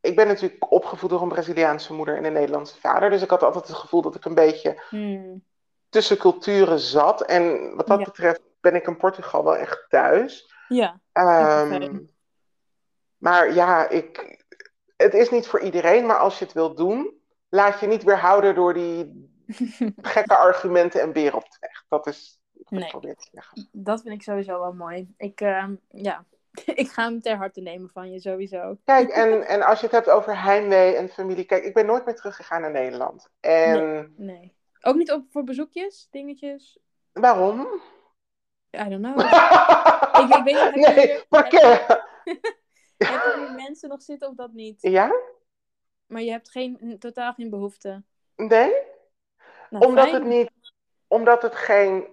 Ik 0.00 0.16
ben 0.16 0.26
natuurlijk 0.26 0.72
opgevoed 0.72 1.10
door 1.10 1.22
een 1.22 1.28
Braziliaanse 1.28 1.92
moeder 1.92 2.16
en 2.16 2.24
een 2.24 2.32
Nederlandse 2.32 2.80
vader. 2.80 3.10
Dus 3.10 3.22
ik 3.22 3.30
had 3.30 3.42
altijd 3.42 3.68
het 3.68 3.76
gevoel 3.76 4.02
dat 4.02 4.14
ik 4.14 4.24
een 4.24 4.34
beetje 4.34 4.82
hmm 4.88 5.44
tussen 5.88 6.16
culturen 6.16 6.78
zat. 6.78 7.20
En 7.20 7.74
wat 7.76 7.86
dat 7.86 8.04
betreft 8.04 8.40
ben 8.70 8.74
ik 8.74 8.86
in 8.86 8.96
Portugal 8.96 9.44
wel 9.44 9.56
echt 9.56 9.86
thuis. 9.88 10.52
Ja. 10.68 11.00
Um, 11.12 12.10
maar 13.16 13.54
ja, 13.54 13.88
ik, 13.88 14.42
het 14.96 15.14
is 15.14 15.30
niet 15.30 15.46
voor 15.46 15.60
iedereen, 15.60 16.06
maar 16.06 16.18
als 16.18 16.38
je 16.38 16.44
het 16.44 16.54
wilt 16.54 16.76
doen, 16.76 17.14
laat 17.48 17.80
je 17.80 17.86
niet 17.86 18.02
weerhouden 18.02 18.54
door 18.54 18.74
die 18.74 19.30
gekke 20.14 20.36
argumenten 20.36 21.00
en 21.00 21.12
beren 21.12 21.38
op 21.38 21.50
de 21.50 21.56
weg. 21.60 21.84
Dat 21.88 22.06
is 22.06 22.40
wat 22.52 22.82
ik 22.82 22.88
probeer 22.88 23.16
te 23.16 23.28
zeggen. 23.32 23.68
Dat 23.72 24.02
vind 24.02 24.14
ik 24.14 24.22
sowieso 24.22 24.60
wel 24.60 24.72
mooi. 24.72 25.14
Ik, 25.16 25.40
uh, 25.40 25.68
ja, 25.88 26.24
ik 26.82 26.88
ga 26.88 27.04
hem 27.04 27.20
ter 27.20 27.36
harte 27.36 27.60
nemen 27.60 27.90
van 27.90 28.12
je 28.12 28.20
sowieso. 28.20 28.76
Kijk, 28.84 29.08
en, 29.08 29.46
en 29.46 29.62
als 29.62 29.80
je 29.80 29.86
het 29.86 29.94
hebt 29.94 30.10
over 30.10 30.42
heimwee 30.42 30.94
en 30.94 31.08
familie. 31.08 31.44
Kijk, 31.44 31.64
ik 31.64 31.74
ben 31.74 31.86
nooit 31.86 32.04
meer 32.04 32.16
teruggegaan 32.16 32.60
naar 32.60 32.72
Nederland. 32.72 33.28
En 33.40 33.86
nee, 33.86 34.12
nee. 34.16 34.54
Ook 34.80 34.96
niet 34.96 35.12
op, 35.12 35.24
voor 35.30 35.44
bezoekjes, 35.44 36.08
dingetjes? 36.10 36.78
Waarom? 37.12 37.68
I 38.76 38.88
don't 38.88 39.02
know. 39.02 39.20
ik, 40.22 40.36
ik, 40.36 40.44
weet 40.44 40.74
niet. 40.74 40.86
Nee, 40.86 41.24
parkeer. 41.28 42.04
Heb 42.96 43.22
je 43.22 43.34
hier 43.46 43.54
mensen 43.54 43.88
nog 43.88 44.02
zitten 44.02 44.28
of 44.28 44.34
dat 44.34 44.52
niet? 44.52 44.82
Ja. 44.82 45.12
Maar 46.06 46.22
je 46.22 46.30
hebt 46.30 46.50
geen, 46.50 46.96
totaal 46.98 47.32
geen 47.32 47.50
behoefte? 47.50 48.02
Nee. 48.36 48.72
Nou, 49.70 49.86
omdat, 49.86 50.10
het 50.10 50.24
niet, 50.24 50.50
omdat 51.06 51.42
het 51.42 51.54
geen 51.54 52.06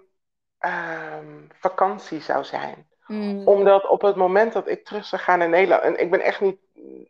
um, 0.60 1.48
vakantie 1.60 2.22
zou 2.22 2.44
zijn. 2.44 2.88
Hmm. 3.04 3.48
Omdat 3.48 3.88
op 3.88 4.02
het 4.02 4.16
moment 4.16 4.54
dat 4.54 4.68
ik 4.68 4.86
terug 4.86 5.06
zou 5.06 5.22
gaan 5.22 5.40
naar 5.40 5.50
Nederland... 5.50 5.84
En 5.84 6.00
ik 6.00 6.12
ben 6.12 6.22
echt 6.22 6.42
niet 6.42 6.58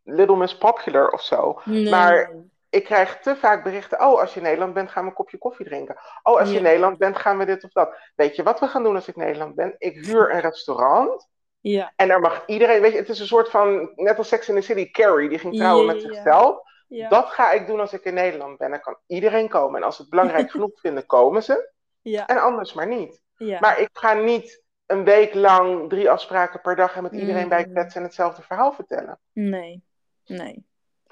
Little 0.04 0.36
Miss 0.36 0.58
Popular 0.58 1.10
of 1.10 1.22
zo. 1.22 1.62
Nee. 1.66 1.89
Maar 1.89 2.32
ik 2.74 2.84
krijg 2.84 3.19
te 3.19 3.36
vaak 3.36 3.63
berichten. 3.63 3.99
Oh, 3.99 4.19
als 4.19 4.34
je 4.34 4.39
in 4.39 4.45
Nederland 4.45 4.74
bent, 4.74 4.91
gaan 4.91 5.03
we 5.03 5.09
een 5.09 5.15
kopje 5.15 5.38
koffie 5.38 5.65
drinken. 5.65 5.95
Oh, 6.24 6.39
als 6.39 6.49
je 6.49 6.57
in 6.57 6.63
Nederland 6.63 6.97
bent, 6.97 7.17
gaan 7.17 7.38
we 7.38 7.45
dit 7.45 7.63
of 7.63 7.71
dat. 7.71 7.95
Weet 8.15 8.36
je 8.36 8.43
wat 8.43 8.59
we 8.59 8.67
gaan 8.67 8.84
doen 8.84 8.95
als 8.95 9.07
ik 9.07 9.15
in 9.15 9.24
Nederland 9.24 9.55
ben? 9.55 9.76
Ik 9.78 10.05
huur 10.05 10.34
een 10.34 10.39
restaurant. 10.39 11.28
Ja. 11.59 11.93
En 11.95 12.07
daar 12.07 12.19
mag 12.19 12.43
iedereen. 12.45 12.82
Weet 12.82 12.91
je, 12.91 12.97
het 12.97 13.09
is 13.09 13.19
een 13.19 13.26
soort 13.26 13.49
van. 13.49 13.91
Net 13.95 14.17
als 14.17 14.28
Sex 14.28 14.49
in 14.49 14.55
the 14.55 14.61
City, 14.61 14.91
Carrie, 14.91 15.30
die 15.30 15.39
ging 15.39 15.55
trouwen 15.55 15.86
met 15.86 16.01
zichzelf. 16.01 16.61
Dat 17.09 17.30
ga 17.30 17.51
ik 17.51 17.67
doen 17.67 17.80
als 17.80 17.93
ik 17.93 18.03
in 18.03 18.13
Nederland 18.13 18.57
ben. 18.57 18.69
Dan 18.69 18.80
kan 18.80 18.97
iedereen 19.07 19.49
komen. 19.49 19.80
En 19.80 19.86
als 19.86 19.95
ze 19.95 20.01
het 20.01 20.11
belangrijk 20.11 20.51
genoeg 20.55 20.80
vinden, 20.80 21.05
komen 21.05 21.43
ze. 21.43 21.71
Ja. 22.01 22.28
En 22.28 22.41
anders 22.41 22.74
maar 22.74 22.88
niet. 22.88 23.21
Maar 23.59 23.80
ik 23.80 23.89
ga 23.93 24.13
niet 24.13 24.63
een 24.86 25.03
week 25.03 25.34
lang 25.34 25.89
drie 25.89 26.09
afspraken 26.09 26.61
per 26.61 26.76
dag 26.76 26.95
en 26.95 27.03
met 27.03 27.13
iedereen 27.13 27.43
mm. 27.43 27.49
bij 27.49 27.63
kletsen 27.63 28.01
en 28.01 28.07
hetzelfde 28.07 28.41
verhaal 28.41 28.74
vertellen. 28.74 29.19
Nee, 29.32 29.84
nee. 30.26 30.65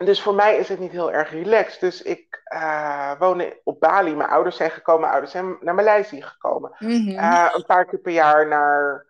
Dus 0.05 0.21
voor 0.21 0.35
mij 0.35 0.57
is 0.57 0.69
het 0.69 0.79
niet 0.79 0.91
heel 0.91 1.11
erg 1.11 1.31
relaxed. 1.31 1.79
Dus 1.79 2.01
ik 2.01 2.41
uh, 2.53 3.19
woon 3.19 3.53
op 3.63 3.79
Bali. 3.79 4.15
Mijn 4.15 4.29
ouders 4.29 4.55
zijn 4.55 4.71
gekomen. 4.71 5.01
Mijn 5.01 5.11
ouders 5.11 5.31
zijn 5.31 5.57
naar 5.59 5.75
Maleisië 5.75 6.21
gekomen. 6.21 6.75
Mhm. 6.79 7.17
Eh, 7.17 7.49
een 7.53 7.65
paar 7.65 7.85
keer 7.85 7.99
per 7.99 8.11
jaar 8.11 8.47
naar 8.47 9.05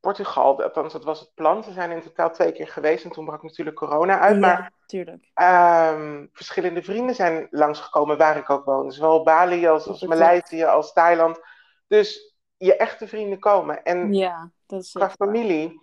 Portugal. 0.00 0.62
Althans, 0.62 0.92
dat 0.92 1.04
was 1.04 1.20
het 1.20 1.34
plan. 1.34 1.64
Ze 1.64 1.72
zijn 1.72 1.90
in 1.90 2.02
totaal 2.02 2.30
twee 2.30 2.52
keer 2.52 2.68
geweest. 2.68 3.04
En 3.04 3.10
toen 3.10 3.24
brak 3.24 3.42
natuurlijk 3.42 3.76
corona 3.76 4.20
uit. 4.20 4.34
Ja, 4.34 4.40
maar 4.40 4.72
tuurlijk. 4.86 5.30
Um, 5.34 6.28
verschillende 6.32 6.82
vrienden 6.82 7.14
zijn 7.14 7.46
langsgekomen 7.50 8.18
waar 8.18 8.36
ik 8.36 8.50
ook 8.50 8.64
woon. 8.64 8.92
Zowel 8.92 9.22
Bali 9.22 9.66
als, 9.66 9.86
als 9.86 10.02
Maleisië 10.02 10.64
als 10.64 10.92
Thailand. 10.92 11.40
Dus 11.86 12.36
je 12.56 12.76
echte 12.76 13.08
vrienden 13.08 13.38
komen. 13.38 13.82
En 13.82 14.12
ja, 14.12 14.50
dat 14.66 14.82
is 14.82 14.92
qua 14.92 15.10
familie 15.10 15.80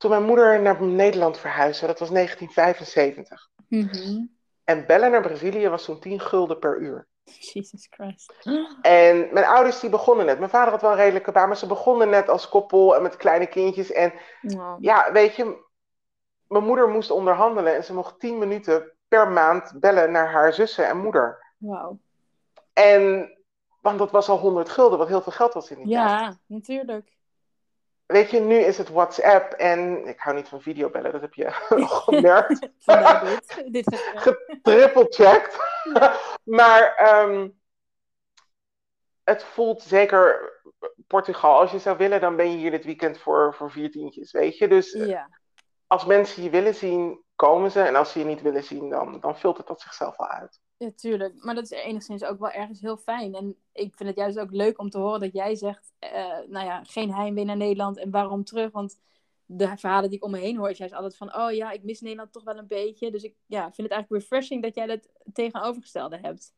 toen 0.00 0.10
mijn 0.10 0.22
moeder 0.22 0.60
naar 0.60 0.82
Nederland 0.82 1.38
verhuisde, 1.38 1.86
dat 1.86 1.98
was 1.98 2.10
1975. 2.10 3.48
Mhm. 3.68 4.26
En 4.64 4.86
bellen 4.86 5.10
naar 5.10 5.22
Brazilië 5.22 5.68
was 5.68 5.84
toen 5.84 6.00
10 6.00 6.20
gulden 6.20 6.58
per 6.58 6.78
uur. 6.78 7.06
Jesus 7.24 7.86
Christ. 7.90 8.34
En 8.82 9.28
mijn 9.32 9.46
ouders 9.46 9.80
die 9.80 9.90
begonnen 9.90 10.26
net. 10.26 10.38
Mijn 10.38 10.50
vader 10.50 10.70
had 10.72 10.80
wel 10.80 10.90
een 10.90 10.96
redelijke 10.96 11.32
baan, 11.32 11.48
maar 11.48 11.56
ze 11.56 11.66
begonnen 11.66 12.08
net 12.08 12.28
als 12.28 12.48
koppel 12.48 12.96
en 12.96 13.02
met 13.02 13.16
kleine 13.16 13.46
kindjes. 13.46 13.92
En 13.92 14.12
ja, 14.78 15.12
weet 15.12 15.34
je, 15.36 15.64
mijn 16.48 16.64
moeder 16.64 16.88
moest 16.88 17.10
onderhandelen 17.10 17.74
en 17.74 17.84
ze 17.84 17.94
mocht 17.94 18.20
10 18.20 18.38
minuten 18.38 18.92
per 19.08 19.28
maand 19.28 19.72
bellen 19.80 20.10
naar 20.10 20.30
haar 20.30 20.52
zussen 20.52 20.86
en 20.88 20.98
moeder. 20.98 21.54
Wauw. 21.56 21.98
En, 22.72 23.32
want 23.80 23.98
dat 23.98 24.10
was 24.10 24.28
al 24.28 24.38
100 24.38 24.68
gulden, 24.68 24.98
wat 24.98 25.08
heel 25.08 25.22
veel 25.22 25.32
geld 25.32 25.54
was 25.54 25.70
in 25.70 25.76
die 25.76 25.88
ja, 25.88 26.06
tijd. 26.06 26.20
Ja, 26.20 26.38
natuurlijk. 26.46 27.18
Weet 28.10 28.30
je, 28.30 28.40
nu 28.40 28.54
is 28.54 28.78
het 28.78 28.88
WhatsApp 28.88 29.52
en 29.52 30.06
ik 30.06 30.20
hou 30.20 30.36
niet 30.36 30.48
van 30.48 30.62
videobellen, 30.62 31.12
dat 31.12 31.20
heb 31.20 31.34
je 31.34 31.66
nog 31.76 32.04
gemerkt. 32.08 32.68
Getrippelcheckt. 34.24 35.58
maar 36.44 37.14
um, 37.22 37.60
het 39.24 39.44
voelt 39.44 39.82
zeker 39.82 40.52
Portugal. 41.06 41.60
Als 41.60 41.70
je 41.70 41.78
zou 41.78 41.96
willen, 41.96 42.20
dan 42.20 42.36
ben 42.36 42.50
je 42.50 42.56
hier 42.56 42.70
dit 42.70 42.84
weekend 42.84 43.18
voor, 43.18 43.54
voor 43.54 43.70
vier 43.70 43.90
tientjes, 43.90 44.32
weet 44.32 44.58
je. 44.58 44.68
Dus 44.68 44.92
ja. 44.92 45.28
als 45.86 46.04
mensen 46.04 46.42
je 46.42 46.50
willen 46.50 46.74
zien, 46.74 47.24
komen 47.36 47.70
ze. 47.70 47.82
En 47.82 47.96
als 47.96 48.12
ze 48.12 48.18
je 48.18 48.24
niet 48.24 48.42
willen 48.42 48.64
zien, 48.64 48.90
dan, 48.90 49.20
dan 49.20 49.38
vult 49.38 49.56
het 49.56 49.66
dat 49.66 49.80
zichzelf 49.80 50.16
wel 50.16 50.28
uit. 50.28 50.60
Ja, 50.80 50.90
tuurlijk. 50.96 51.44
Maar 51.44 51.54
dat 51.54 51.64
is 51.64 51.70
enigszins 51.70 52.24
ook 52.24 52.38
wel 52.38 52.50
ergens 52.50 52.80
heel 52.80 52.96
fijn. 52.96 53.34
En 53.34 53.56
ik 53.72 53.94
vind 53.96 54.08
het 54.08 54.18
juist 54.18 54.38
ook 54.38 54.50
leuk 54.50 54.78
om 54.78 54.90
te 54.90 54.98
horen 54.98 55.20
dat 55.20 55.32
jij 55.32 55.54
zegt, 55.54 55.92
uh, 56.00 56.10
nou 56.46 56.66
ja, 56.66 56.84
geen 56.84 57.14
heimwee 57.14 57.44
naar 57.44 57.56
Nederland 57.56 57.98
en 57.98 58.10
waarom 58.10 58.44
terug? 58.44 58.72
Want 58.72 59.00
de 59.44 59.78
verhalen 59.78 60.08
die 60.08 60.18
ik 60.18 60.24
om 60.24 60.30
me 60.30 60.38
heen 60.38 60.56
hoor, 60.56 60.70
is 60.70 60.78
juist 60.78 60.94
altijd 60.94 61.16
van, 61.16 61.36
oh 61.36 61.52
ja, 61.52 61.70
ik 61.70 61.82
mis 61.82 62.00
Nederland 62.00 62.32
toch 62.32 62.44
wel 62.44 62.58
een 62.58 62.66
beetje. 62.66 63.10
Dus 63.10 63.22
ik 63.22 63.34
ja, 63.46 63.62
vind 63.62 63.88
het 63.88 63.90
eigenlijk 63.90 64.22
refreshing 64.22 64.62
dat 64.62 64.74
jij 64.74 64.86
het 64.86 65.08
tegenovergestelde 65.32 66.18
hebt. 66.22 66.54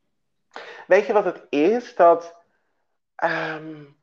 Weet 0.87 1.07
je 1.07 1.13
wat 1.13 1.25
het 1.25 1.47
is? 1.49 1.95
Dat 1.95 2.37
um, 3.25 3.97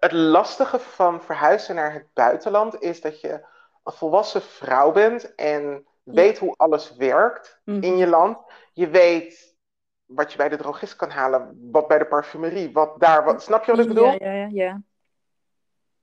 het 0.00 0.12
lastige 0.12 0.78
van 0.78 1.22
verhuizen 1.22 1.74
naar 1.74 1.92
het 1.92 2.12
buitenland 2.12 2.80
is 2.80 3.00
dat 3.00 3.20
je 3.20 3.46
een 3.84 3.92
volwassen 3.92 4.42
vrouw 4.42 4.92
bent 4.92 5.34
en 5.34 5.86
weet 6.12 6.38
hoe 6.38 6.54
alles 6.56 6.96
werkt 6.96 7.60
in 7.64 7.78
mhm. 7.78 7.96
je 7.96 8.06
land. 8.06 8.38
Je 8.72 8.88
weet 8.88 9.56
wat 10.04 10.32
je 10.32 10.38
bij 10.38 10.48
de 10.48 10.56
drogist 10.56 10.96
kan 10.96 11.10
halen, 11.10 11.68
wat 11.70 11.88
bij 11.88 11.98
de 11.98 12.06
parfumerie, 12.06 12.72
wat 12.72 13.00
daar, 13.00 13.24
wat, 13.24 13.42
snap 13.42 13.64
je 13.64 13.70
wat 13.70 13.80
ik 13.80 13.88
bedoel? 13.88 14.22
Ja, 14.22 14.32
ja, 14.32 14.48
ja. 14.52 14.82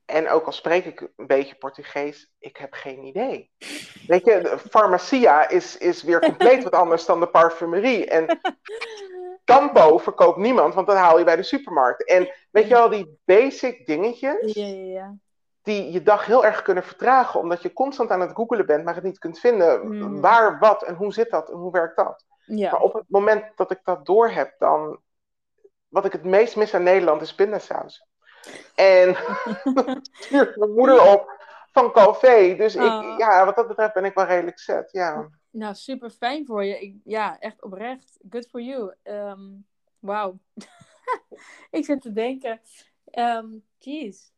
En 0.06 0.30
ook 0.30 0.46
al 0.46 0.52
spreek 0.52 0.86
ik 0.86 1.10
een 1.16 1.28
beetje 1.28 1.56
Portugees, 1.56 2.34
ik 2.40 2.58
heb 2.58 2.74
geen 2.74 3.04
idee. 3.04 3.52
Weet 4.08 4.26
je, 4.26 4.58
farmacia 4.70 5.50
is, 5.50 5.78
is 5.78 6.04
weer 6.04 6.20
compleet 6.20 6.64
wat 6.64 6.74
anders 6.74 7.06
dan 7.06 7.20
de 7.20 7.28
parfumerie. 7.28 8.06
En 8.06 8.40
Campo 9.46 9.98
verkoopt 9.98 10.38
niemand, 10.38 10.74
want 10.74 10.88
dat 10.88 10.96
haal 10.96 11.18
je 11.18 11.24
bij 11.24 11.36
de 11.36 11.44
supermarkt. 11.44 12.06
En 12.06 12.34
weet 12.52 12.68
je 12.68 12.78
al, 12.78 12.90
die 12.90 13.20
basic 13.26 13.86
dingetjes. 13.86 14.54
Ja, 14.54 14.66
ja, 14.66 14.84
ja. 14.84 15.16
Die 15.66 15.92
je 15.92 16.04
dag 16.04 16.26
heel 16.26 16.46
erg 16.46 16.62
kunnen 16.62 16.84
vertragen, 16.84 17.40
omdat 17.40 17.62
je 17.62 17.74
constant 17.74 18.10
aan 18.10 18.22
het 18.22 18.36
googelen 18.36 18.66
bent, 18.66 18.84
maar 18.84 18.96
het 18.96 19.04
niet 19.04 19.20
kunt 19.20 19.40
vinden. 19.40 19.82
Hmm. 19.82 20.22
Waar, 20.22 20.60
wat 20.60 20.84
en 20.84 20.96
hoe 20.96 21.14
zit 21.14 21.30
dat 21.30 21.50
en 21.50 21.58
hoe 21.58 21.72
werkt 21.72 21.96
dat? 21.96 22.26
Ja. 22.46 22.72
Maar 22.72 22.82
op 22.82 22.94
het 22.94 23.06
moment 23.08 23.44
dat 23.56 23.72
ik 23.72 23.80
dat 23.84 24.06
door 24.06 24.30
heb, 24.30 24.56
dan. 24.58 25.00
Wat 25.88 26.06
ik 26.06 26.12
het 26.12 26.24
meest 26.24 26.56
mis 26.56 26.74
aan 26.74 26.84
Nederland 26.84 27.22
is 27.22 27.36
pindasaus. 27.36 28.06
En 28.76 29.16
stuurt 30.20 30.56
mijn 30.56 30.74
moeder 30.74 31.02
op 31.14 31.36
van 31.72 31.92
Calvé. 31.92 32.56
Dus 32.56 32.76
ik, 32.76 32.82
Oh. 32.82 33.18
ja, 33.18 33.46
wat 33.46 33.56
dat 33.56 33.68
betreft 33.68 33.94
ben 33.94 34.06
ik 34.06 34.14
wel 34.14 34.26
redelijk 34.26 34.60
zet. 34.60 34.92
Ja. 34.92 35.30
Nou, 35.50 35.74
super 35.74 36.10
fijn 36.10 36.46
voor 36.46 36.64
je. 36.64 36.80
Ik, 36.80 36.96
ja, 37.04 37.40
echt 37.40 37.64
oprecht. 37.64 38.20
Good 38.30 38.48
for 38.48 38.62
you. 38.62 38.94
Ehm 39.04 39.42
Wauw. 40.00 40.40
ik 41.78 41.86
zit 41.86 42.02
te 42.02 42.12
denken. 42.12 42.62
Ehm 43.06 43.46
jeez. 43.78 44.34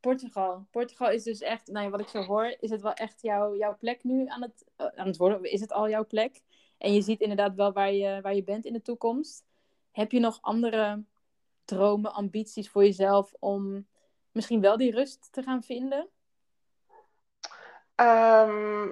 Portugal. 0.00 0.66
Portugal 0.70 1.10
is 1.10 1.22
dus 1.22 1.40
echt, 1.40 1.66
nou 1.68 1.84
ja, 1.84 1.90
wat 1.90 2.00
ik 2.00 2.08
zo 2.08 2.22
hoor, 2.22 2.56
is 2.60 2.70
het 2.70 2.82
wel 2.82 2.92
echt 2.92 3.22
jouw, 3.22 3.56
jouw 3.56 3.76
plek 3.76 4.04
nu 4.04 4.26
aan 4.26 4.42
het, 4.42 4.64
eh, 4.76 4.86
aan 4.86 5.06
het 5.06 5.16
worden? 5.16 5.42
Is 5.42 5.60
het 5.60 5.72
al 5.72 5.88
jouw 5.88 6.06
plek? 6.06 6.40
En 6.78 6.94
je 6.94 7.02
ziet 7.02 7.20
inderdaad 7.20 7.54
wel 7.54 7.72
waar 7.72 7.92
je, 7.92 8.20
waar 8.20 8.34
je 8.34 8.44
bent 8.44 8.64
in 8.64 8.72
de 8.72 8.82
toekomst. 8.82 9.44
Heb 9.92 10.12
je 10.12 10.20
nog 10.20 10.38
andere 10.40 11.04
dromen, 11.64 12.12
ambities 12.12 12.70
voor 12.70 12.84
jezelf 12.84 13.34
om 13.38 13.86
misschien 14.32 14.60
wel 14.60 14.76
die 14.76 14.90
rust 14.94 15.28
te 15.32 15.42
gaan 15.42 15.62
vinden? 15.62 16.08
Ehm, 17.94 18.88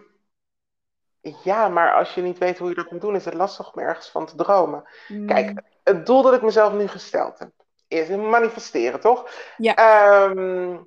ja, 1.44 1.68
maar 1.68 1.94
als 1.94 2.14
je 2.14 2.22
niet 2.22 2.38
weet 2.38 2.58
hoe 2.58 2.68
je 2.68 2.74
dat 2.74 2.90
moet 2.90 3.00
doen, 3.00 3.14
is 3.14 3.24
het 3.24 3.34
lastig 3.34 3.72
om 3.72 3.82
ergens 3.82 4.10
van 4.10 4.26
te 4.26 4.36
dromen. 4.36 4.84
Kijk, 5.24 5.50
Mm, 5.50 5.64
het 5.82 6.06
doel 6.06 6.22
dat 6.22 6.34
ik 6.34 6.42
mezelf 6.42 6.72
nu 6.72 6.86
gesteld 6.86 7.38
heb, 7.38 7.50
is 7.88 8.08
manifesteren, 8.08 9.00
toch? 9.00 9.30
Ja. 9.56 9.74
Ehm, 9.74 10.78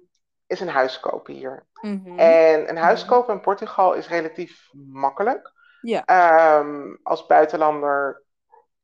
is 0.52 0.60
een 0.60 0.68
huis 0.70 1.00
kopen 1.00 1.34
hier. 1.34 1.66
mhm. 1.82 2.20
En 2.20 2.70
een 2.70 2.78
huis 2.78 3.02
Mhm. 3.02 3.10
kopen 3.10 3.34
in 3.34 3.42
Portugal 3.42 3.94
is 3.94 4.08
relatief 4.08 4.70
makkelijk. 4.92 5.52
Ja. 5.82 6.06
Ehm, 6.06 6.96
als 7.04 7.26
buitenlander, 7.26 8.24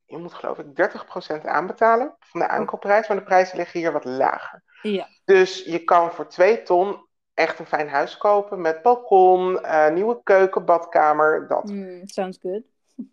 je 0.06 0.18
moet 0.18 0.34
geloof 0.34 0.58
ik 0.58 0.76
30% 0.76 1.46
aanbetalen 1.46 2.16
van 2.20 2.40
de 2.40 2.48
aankoopprijs, 2.48 3.08
maar 3.08 3.18
de 3.18 3.24
prijzen 3.24 3.58
liggen 3.58 3.80
hier 3.80 3.92
wat 3.92 4.06
lager. 4.06 4.64
Ja. 4.82 5.08
Dus 5.26 5.64
je 5.64 5.84
kan 5.84 6.12
voor 6.12 6.28
2 6.28 6.64
ton 6.64 7.06
echt 7.34 7.60
een 7.60 7.66
fijn 7.66 7.90
huis 7.90 8.18
kopen 8.18 8.62
met 8.62 8.82
balkon, 8.82 9.62
eh, 9.64 9.90
nieuwe 9.90 10.20
keuken, 10.24 10.66
badkamer, 10.66 11.48
dat. 11.48 11.64
Mm, 11.64 12.08
sounds 12.08 12.38
good. 12.42 12.64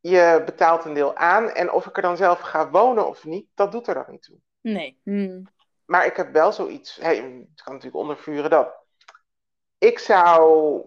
Je 0.00 0.42
betaalt 0.44 0.84
een 0.84 0.94
deel 0.94 1.16
aan 1.16 1.50
en 1.50 1.72
of 1.72 1.86
ik 1.86 1.96
er 1.96 2.02
dan 2.02 2.16
zelf 2.16 2.40
ga 2.40 2.70
wonen 2.70 3.08
of 3.08 3.24
niet, 3.24 3.46
dat 3.54 3.72
doet 3.72 3.86
er 3.88 3.94
dan 3.94 4.04
niet 4.08 4.22
toe. 4.22 4.36
Nee. 4.60 5.00
Mm, 5.04 5.46
Maar 5.88 6.06
ik 6.06 6.16
heb 6.16 6.32
wel 6.32 6.52
zoiets, 6.52 6.96
hey, 6.96 7.16
het 7.16 7.62
kan 7.62 7.72
natuurlijk 7.72 8.02
ondervuren 8.02 8.50
dat. 8.50 8.74
Ik 9.78 9.98
zou 9.98 10.80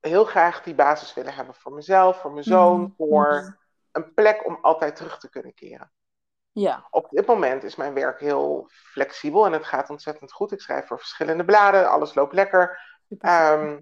heel 0.00 0.24
graag 0.24 0.62
die 0.62 0.74
basis 0.74 1.14
willen 1.14 1.34
hebben 1.34 1.54
voor 1.54 1.72
mezelf, 1.72 2.20
voor 2.20 2.32
mijn 2.32 2.44
zoon, 2.44 2.80
Mhm, 2.80 2.90
voor 2.96 3.58
een 3.92 4.14
plek 4.14 4.46
om 4.46 4.58
altijd 4.62 4.96
terug 4.96 5.18
te 5.18 5.28
kunnen 5.28 5.54
keren. 5.54 5.92
Ja. 6.52 6.86
Op 6.90 7.10
dit 7.10 7.26
moment 7.26 7.62
is 7.62 7.76
mijn 7.76 7.94
werk 7.94 8.20
heel 8.20 8.68
flexibel 8.70 9.46
en 9.46 9.52
het 9.52 9.64
gaat 9.64 9.90
ontzettend 9.90 10.32
goed. 10.32 10.52
Ik 10.52 10.60
schrijf 10.60 10.86
voor 10.86 10.98
verschillende 10.98 11.44
bladen, 11.44 11.90
alles 11.90 12.14
loopt 12.14 12.34
lekker. 12.34 12.80
Ehm, 13.18 13.80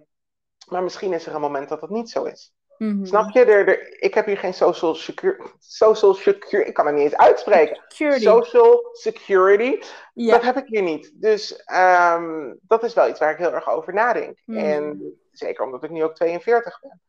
maar 0.68 0.82
misschien 0.82 1.12
is 1.12 1.26
er 1.26 1.34
een 1.34 1.40
moment 1.40 1.68
dat 1.68 1.80
dat 1.80 1.90
niet 1.90 2.10
zo 2.10 2.24
is. 2.24 2.54
Mhm. 2.80 3.04
Snap 3.04 3.30
je? 3.30 3.44
Er, 3.44 3.68
er- 3.68 4.02
ik 4.02 4.14
heb 4.14 4.26
hier 4.26 4.38
geen 4.38 4.54
social 4.54 4.94
security. 4.94 5.42
Social 5.58 6.14
security. 6.14 6.68
Ik 6.68 6.74
kan 6.74 6.86
het 6.86 6.94
niet 6.94 7.04
eens 7.04 7.16
uitspreken. 7.16 7.82
Security. 7.88 8.22
Social 8.24 8.88
security. 8.92 9.80
Dat 10.14 10.42
heb 10.42 10.56
ik 10.56 10.66
hier 10.66 10.82
niet. 10.82 11.12
Dus 11.14 11.56
ehm, 11.64 12.54
dat 12.62 12.82
is 12.84 12.94
wel 12.94 13.08
iets 13.08 13.18
waar 13.18 13.30
ik 13.32 13.38
heel 13.38 13.52
erg 13.54 13.68
over 13.70 13.94
nadenk. 13.94 14.38
Hmm. 14.44 14.56
En 14.56 15.12
zeker 15.32 15.64
omdat 15.64 15.84
ik 15.84 15.90
nu 15.90 16.04
ook 16.04 16.14
42 16.14 16.80
ben. 16.80 17.00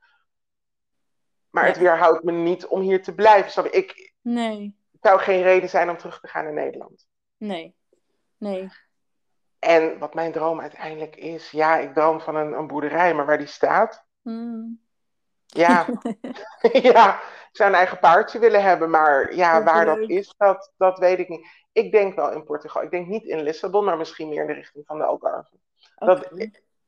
Maar 1.49 1.65
het 1.65 1.77
weerhoudt 1.77 2.23
me 2.23 2.31
niet 2.31 2.67
om 2.67 2.81
hier 2.81 3.03
te 3.03 3.13
blijven. 3.15 3.51
Snap 3.51 3.65
je? 3.65 3.71
Ik 3.71 4.13
Nee. 4.21 4.75
het 4.91 5.01
zou 5.01 5.19
geen 5.19 5.41
reden 5.43 5.69
zijn 5.69 5.89
om 5.89 5.97
terug 5.97 6.19
te 6.19 6.27
gaan 6.27 6.43
naar 6.43 6.53
Nederland. 6.53 7.07
Nee. 7.37 7.75
Nee. 8.37 8.69
En 9.59 9.99
wat 9.99 10.13
mijn 10.13 10.31
droom 10.31 10.61
uiteindelijk 10.61 11.15
is, 11.15 11.51
ja, 11.51 11.77
ik 11.77 11.93
droom 11.93 12.21
van 12.21 12.35
een, 12.35 12.53
een 12.53 12.67
boerderij, 12.67 13.13
maar 13.13 13.25
waar 13.25 13.37
die 13.37 13.47
staat, 13.47 14.05
Mm. 14.21 14.81
Ja, 15.53 15.85
ja, 16.93 17.15
ik 17.19 17.57
zou 17.57 17.69
een 17.69 17.75
eigen 17.75 17.99
paardje 17.99 18.39
willen 18.39 18.63
hebben, 18.63 18.89
maar 18.89 19.35
ja, 19.35 19.63
waar 19.63 19.85
dat 19.85 20.09
is, 20.09 20.33
dat, 20.37 20.71
dat 20.77 20.99
weet 20.99 21.19
ik 21.19 21.29
niet. 21.29 21.47
Ik 21.71 21.91
denk 21.91 22.15
wel 22.15 22.31
in 22.31 22.43
Portugal. 22.43 22.81
Ik 22.83 22.91
denk 22.91 23.07
niet 23.07 23.23
in 23.23 23.41
Lissabon, 23.41 23.85
maar 23.85 23.97
misschien 23.97 24.29
meer 24.29 24.41
in 24.41 24.47
de 24.47 24.53
richting 24.53 24.85
van 24.87 24.97
de 24.97 25.03
Algarve. 25.03 25.49
Dat-. 25.95 26.29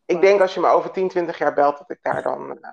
Ik 0.05 0.22
denk 0.22 0.41
als 0.41 0.53
je 0.53 0.59
me 0.59 0.68
over 0.68 0.91
10, 0.91 1.07
20 1.07 1.38
jaar 1.38 1.53
belt, 1.53 1.78
dat 1.78 1.89
ik 1.89 1.99
daar 2.01 2.24
dan 2.24 2.57
eh, 2.61 2.70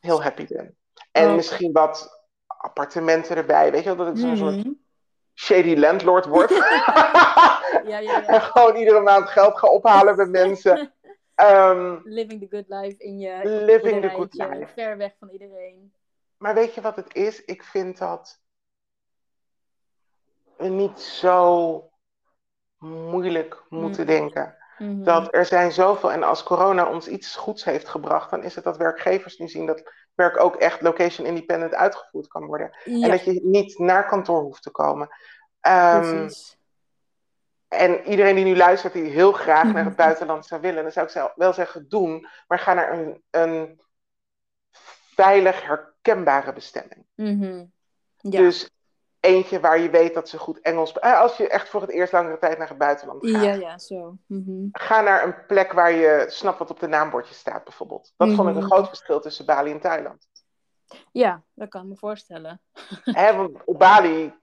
heel 0.00 0.22
happy 0.22 0.46
ben. 0.48 0.76
En 1.12 1.34
misschien 1.34 1.72
wat 1.72 2.24
appartementen 2.46 3.36
erbij, 3.36 3.70
weet 3.70 3.82
je 3.82 3.96
wel, 3.96 4.04
dat 4.06 4.14
ik 4.14 4.20
zo'n 4.20 4.36
soort 4.36 4.56
Mhm. 4.56 4.70
shady 5.34 5.76
landlord 5.76 6.24
word. 6.26 6.50
Ja, 7.84 7.98
ja, 7.98 7.98
ja. 7.98 8.26
en 8.26 8.40
gewoon 8.40 8.76
iedere 8.76 9.00
maand 9.00 9.28
geld 9.28 9.58
ga 9.58 9.68
ophalen 9.68 10.16
bij 10.16 10.26
mensen. 10.26 10.92
Ehm, 11.36 11.98
Living 12.04 12.40
the 12.40 12.56
good 12.56 12.68
life 12.68 12.96
in 12.98 13.18
je 13.18 13.40
living 13.44 14.02
the 14.02 14.08
good 14.08 14.34
life. 14.34 14.72
Ver 14.74 14.96
weg 14.96 15.14
van 15.18 15.28
iedereen. 15.28 15.92
Maar 16.36 16.54
weet 16.54 16.74
je 16.74 16.80
wat 16.80 16.96
het 16.96 17.14
is? 17.14 17.44
Ik 17.44 17.62
vind 17.62 17.98
dat 17.98 18.40
we 20.56 20.68
niet 20.68 21.00
zo 21.00 21.90
moeilijk 22.78 23.64
moeten 23.68 24.00
Mm. 24.02 24.06
denken. 24.06 24.56
Mhm. 24.78 25.02
Dat 25.02 25.34
er 25.34 25.44
zijn 25.44 25.72
zoveel, 25.72 26.12
en 26.12 26.22
als 26.22 26.42
corona 26.42 26.90
ons 26.90 27.08
iets 27.08 27.36
goeds 27.36 27.64
heeft 27.64 27.88
gebracht, 27.88 28.30
dan 28.30 28.42
is 28.42 28.54
het 28.54 28.64
dat 28.64 28.76
werkgevers 28.76 29.38
nu 29.38 29.48
zien 29.48 29.66
dat 29.66 29.92
werk 30.14 30.40
ook 30.40 30.56
echt 30.56 30.80
location 30.80 31.26
independent 31.26 31.74
uitgevoerd 31.74 32.28
kan 32.28 32.46
worden. 32.46 32.76
En 32.84 33.10
dat 33.10 33.24
je 33.24 33.40
niet 33.42 33.78
naar 33.78 34.06
kantoor 34.06 34.40
hoeft 34.42 34.62
te 34.62 34.70
komen. 34.70 35.08
Ehm, 35.60 36.00
precies. 36.00 36.55
En 37.68 38.02
iedereen 38.08 38.34
die 38.34 38.44
nu 38.44 38.56
luistert, 38.56 38.92
die 38.92 39.10
heel 39.10 39.32
graag 39.32 39.62
naar 39.64 39.72
Mhm. 39.74 39.84
het 39.86 39.96
buitenland 39.96 40.46
zou 40.46 40.60
willen, 40.60 40.82
dan 40.82 40.92
zou 40.92 41.06
ik 41.26 41.32
wel 41.36 41.52
zeggen: 41.52 41.88
doen, 41.88 42.26
maar 42.46 42.58
ga 42.58 42.74
naar 42.74 42.92
een, 42.98 43.22
een 43.30 43.80
veilig 45.14 45.62
herkenbare 45.66 46.52
bestemming. 46.52 47.06
Mhm. 47.14 47.64
Ja. 48.16 48.40
Dus 48.40 48.70
eentje 49.20 49.60
waar 49.60 49.78
je 49.78 49.90
weet 49.90 50.14
dat 50.14 50.28
ze 50.28 50.38
goed 50.38 50.60
Engels. 50.60 50.92
eh, 50.92 51.20
Als 51.20 51.36
je 51.36 51.48
echt 51.48 51.68
voor 51.68 51.80
het 51.80 51.90
eerst 51.90 52.12
langere 52.12 52.38
tijd 52.38 52.58
naar 52.58 52.68
het 52.68 52.78
buitenland 52.78 53.26
gaat. 53.30 53.42
ja, 53.42 53.52
ja, 53.52 53.78
zo. 53.78 54.16
Mhm. 54.26 54.66
Ga 54.72 55.00
naar 55.00 55.24
een 55.24 55.46
plek 55.46 55.72
waar 55.72 55.92
je 55.92 56.24
snapt 56.28 56.58
wat 56.58 56.70
op 56.70 56.80
de 56.80 56.86
naambordje 56.88 57.34
staat, 57.34 57.64
bijvoorbeeld. 57.64 58.12
Dat 58.16 58.28
vond 58.34 58.48
ik 58.48 58.54
een 58.54 58.60
Mhm. 58.60 58.70
groot 58.70 58.88
verschil 58.88 59.20
tussen 59.20 59.46
Bali 59.46 59.70
en 59.70 59.80
Thailand. 59.80 60.26
Ja, 61.12 61.42
dat 61.54 61.68
kan 61.68 61.82
ik 61.82 61.88
me 61.88 61.96
voorstellen. 61.96 62.60
Hè, 63.04 63.36
want 63.36 63.64
op 63.64 63.78
Bali 63.78 64.34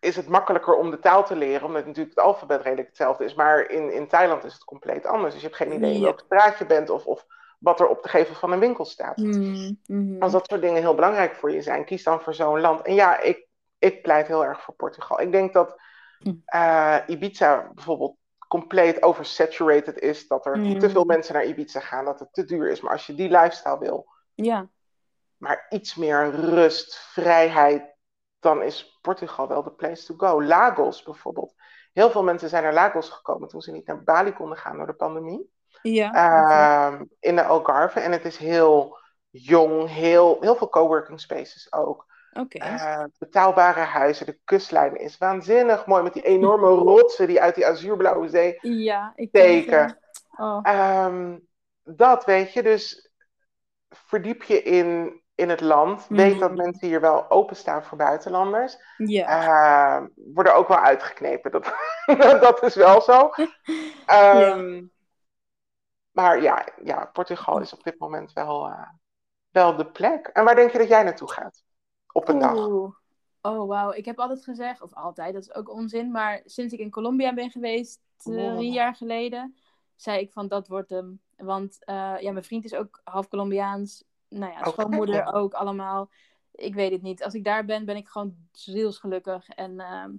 is 0.00 0.16
het 0.16 0.28
makkelijker 0.28 0.74
om 0.74 0.90
de 0.90 0.98
taal 0.98 1.24
te 1.24 1.36
leren, 1.36 1.66
omdat 1.66 1.86
natuurlijk 1.86 2.16
het 2.16 2.24
alfabet 2.24 2.62
redelijk 2.62 2.88
hetzelfde 2.88 3.24
is. 3.24 3.34
Maar 3.34 3.70
in, 3.70 3.92
in 3.92 4.08
Thailand 4.08 4.44
is 4.44 4.52
het 4.52 4.64
compleet 4.64 5.06
anders. 5.06 5.32
Dus 5.32 5.42
je 5.42 5.48
hebt 5.48 5.58
geen 5.60 5.72
idee 5.72 5.90
in 5.92 5.98
Ja. 5.98 6.02
welke 6.04 6.24
straat 6.24 6.58
je 6.58 6.66
bent 6.66 6.90
of, 6.90 7.06
of 7.06 7.26
wat 7.58 7.80
er 7.80 7.88
op 7.88 8.02
de 8.02 8.08
gevel 8.08 8.34
van 8.34 8.52
een 8.52 8.58
winkel 8.58 8.84
staat. 8.84 9.16
Mhm. 9.16 9.72
Mhm. 9.86 10.22
Als 10.22 10.32
dat 10.32 10.46
soort 10.48 10.60
dingen 10.60 10.82
heel 10.82 10.94
belangrijk 10.94 11.34
voor 11.34 11.52
je 11.52 11.62
zijn, 11.62 11.84
kies 11.84 12.02
dan 12.02 12.20
voor 12.20 12.34
zo'n 12.34 12.60
land. 12.60 12.82
En 12.82 12.94
ja, 12.94 13.20
ik, 13.20 13.46
ik 13.78 14.02
pleit 14.02 14.26
heel 14.26 14.44
erg 14.44 14.62
voor 14.62 14.74
Portugal. 14.74 15.20
Ik 15.20 15.32
denk 15.32 15.52
dat 15.52 15.80
Hm. 16.18 16.32
eh, 16.44 16.96
Ibiza 17.06 17.70
bijvoorbeeld 17.74 18.16
compleet 18.48 19.02
oversaturated 19.02 19.98
is. 19.98 20.26
Dat 20.28 20.46
er 20.46 20.58
Mm. 20.58 20.78
te 20.78 20.90
veel 20.90 21.04
mensen 21.04 21.34
naar 21.34 21.44
Ibiza 21.44 21.80
gaan, 21.80 22.04
dat 22.04 22.18
het 22.20 22.32
te 22.32 22.44
duur 22.44 22.70
is. 22.70 22.80
Maar 22.80 22.92
als 22.92 23.06
je 23.06 23.14
die 23.14 23.28
lifestyle 23.30 23.78
wil, 23.78 24.06
Ja. 24.34 24.68
maar 25.36 25.66
iets 25.68 25.94
meer 25.94 26.30
rust, 26.30 26.98
vrijheid, 26.98 27.94
dan 28.40 28.62
is 28.62 28.98
Portugal 29.00 29.48
wel 29.48 29.62
de 29.62 29.70
place 29.72 30.04
to 30.06 30.14
go. 30.16 30.42
Lagos 30.42 31.02
bijvoorbeeld. 31.02 31.54
Heel 31.92 32.10
veel 32.10 32.22
mensen 32.22 32.48
zijn 32.48 32.62
naar 32.62 32.72
Lagos 32.72 33.08
gekomen 33.08 33.48
toen 33.48 33.60
ze 33.60 33.72
niet 33.72 33.86
naar 33.86 34.02
Bali 34.02 34.32
konden 34.32 34.58
gaan 34.58 34.76
door 34.76 34.86
de 34.86 34.92
pandemie. 34.92 35.50
Ja. 35.82 36.12
Ehm, 36.12 37.04
in 37.20 37.36
de 37.36 37.44
Algarve. 37.44 38.00
En 38.00 38.12
het 38.12 38.24
is 38.24 38.36
heel 38.36 38.98
jong, 39.30 39.88
heel, 39.88 40.36
heel 40.40 40.56
veel 40.56 40.68
coworking 40.68 41.20
spaces 41.20 41.72
ook. 41.72 42.06
Oké. 42.32 42.58
Eh, 42.58 43.04
betaalbare 43.18 43.80
huizen, 43.80 44.26
de 44.26 44.38
kustlijn 44.44 44.96
is 44.96 45.18
waanzinnig 45.18 45.86
mooi 45.86 46.02
met 46.02 46.12
die 46.12 46.22
enorme 46.22 46.68
rotsen 46.90 47.26
die 47.26 47.40
uit 47.40 47.54
die 47.54 47.66
azuurblauwe 47.66 48.28
zee 48.28 48.58
Ja, 48.60 49.12
ik 49.14 49.32
ken 49.32 49.42
het, 49.42 49.50
steken. 49.62 49.78
ja. 49.78 49.98
Oh. 50.36 50.60
Ehm, 50.62 51.38
dat 51.82 52.24
weet 52.24 52.52
je, 52.52 52.62
dus 52.62 53.10
verdiep 53.88 54.42
je 54.42 54.62
in, 54.62 55.20
in 55.40 55.48
het 55.48 55.60
land. 55.60 56.06
Weet 56.08 56.38
dat 56.38 56.50
Mhm. 56.50 56.62
mensen 56.62 56.88
hier 56.88 57.00
wel 57.00 57.30
openstaan 57.30 57.84
voor 57.84 57.98
buitenlanders. 57.98 58.76
Ja. 58.96 59.26
Ehm, 59.26 60.08
worden 60.34 60.54
ook 60.54 60.68
wel 60.68 60.78
uitgeknepen, 60.78 61.50
dat, 61.50 61.74
dat 62.46 62.62
is 62.62 62.74
wel 62.74 63.00
zo. 63.00 63.30
Ehm, 64.06 64.82
Maar 66.10 66.42
ja, 66.42 66.66
ja, 66.84 67.04
Portugal 67.12 67.60
is 67.60 67.72
op 67.72 67.82
dit 67.84 67.98
moment 67.98 68.32
wel, 68.32 68.66
eh, 68.66 68.88
wel 69.50 69.76
de 69.76 69.86
plek. 69.90 70.26
En 70.26 70.44
waar 70.44 70.54
denk 70.54 70.70
je 70.72 70.78
dat 70.78 70.88
jij 70.88 71.02
naartoe 71.02 71.30
gaat? 71.32 71.62
Op 72.12 72.28
een 72.28 72.38
dag. 72.38 72.54
Oeh. 72.66 72.94
Oh, 73.42 73.68
wauw. 73.68 73.92
Ik 73.92 74.04
heb 74.04 74.18
altijd 74.18 74.44
gezegd, 74.44 74.80
of 74.82 74.94
altijd, 74.94 75.32
dat 75.34 75.42
is 75.42 75.54
ook 75.54 75.70
onzin, 75.70 76.10
maar 76.10 76.40
sinds 76.44 76.72
ik 76.72 76.80
in 76.80 76.90
Colombia 76.90 77.34
ben 77.34 77.50
geweest, 77.50 78.00
drie 78.16 78.68
Oh. 78.68 78.72
jaar 78.74 78.94
geleden, 78.94 79.56
zei 79.96 80.20
ik 80.20 80.32
van 80.32 80.48
dat 80.48 80.68
wordt 80.68 80.90
hem. 80.90 81.20
Want 81.36 81.76
ja, 81.86 82.32
mijn 82.32 82.44
vriend 82.44 82.64
is 82.64 82.74
ook 82.74 83.00
half 83.04 83.28
Colombiaans. 83.28 84.04
Nou 84.30 84.52
ja, 84.52 84.64
schoonmoeder 84.64 85.32
ook 85.32 85.54
allemaal. 85.54 86.10
Ik 86.52 86.74
weet 86.74 86.92
het 86.92 87.02
niet. 87.02 87.24
Als 87.24 87.34
ik 87.34 87.44
daar 87.44 87.64
ben, 87.64 87.84
ben 87.84 87.96
ik 87.96 88.08
gewoon 88.08 88.36
zielsgelukkig. 88.52 89.48
En, 89.48 89.80
ehm, 89.80 90.10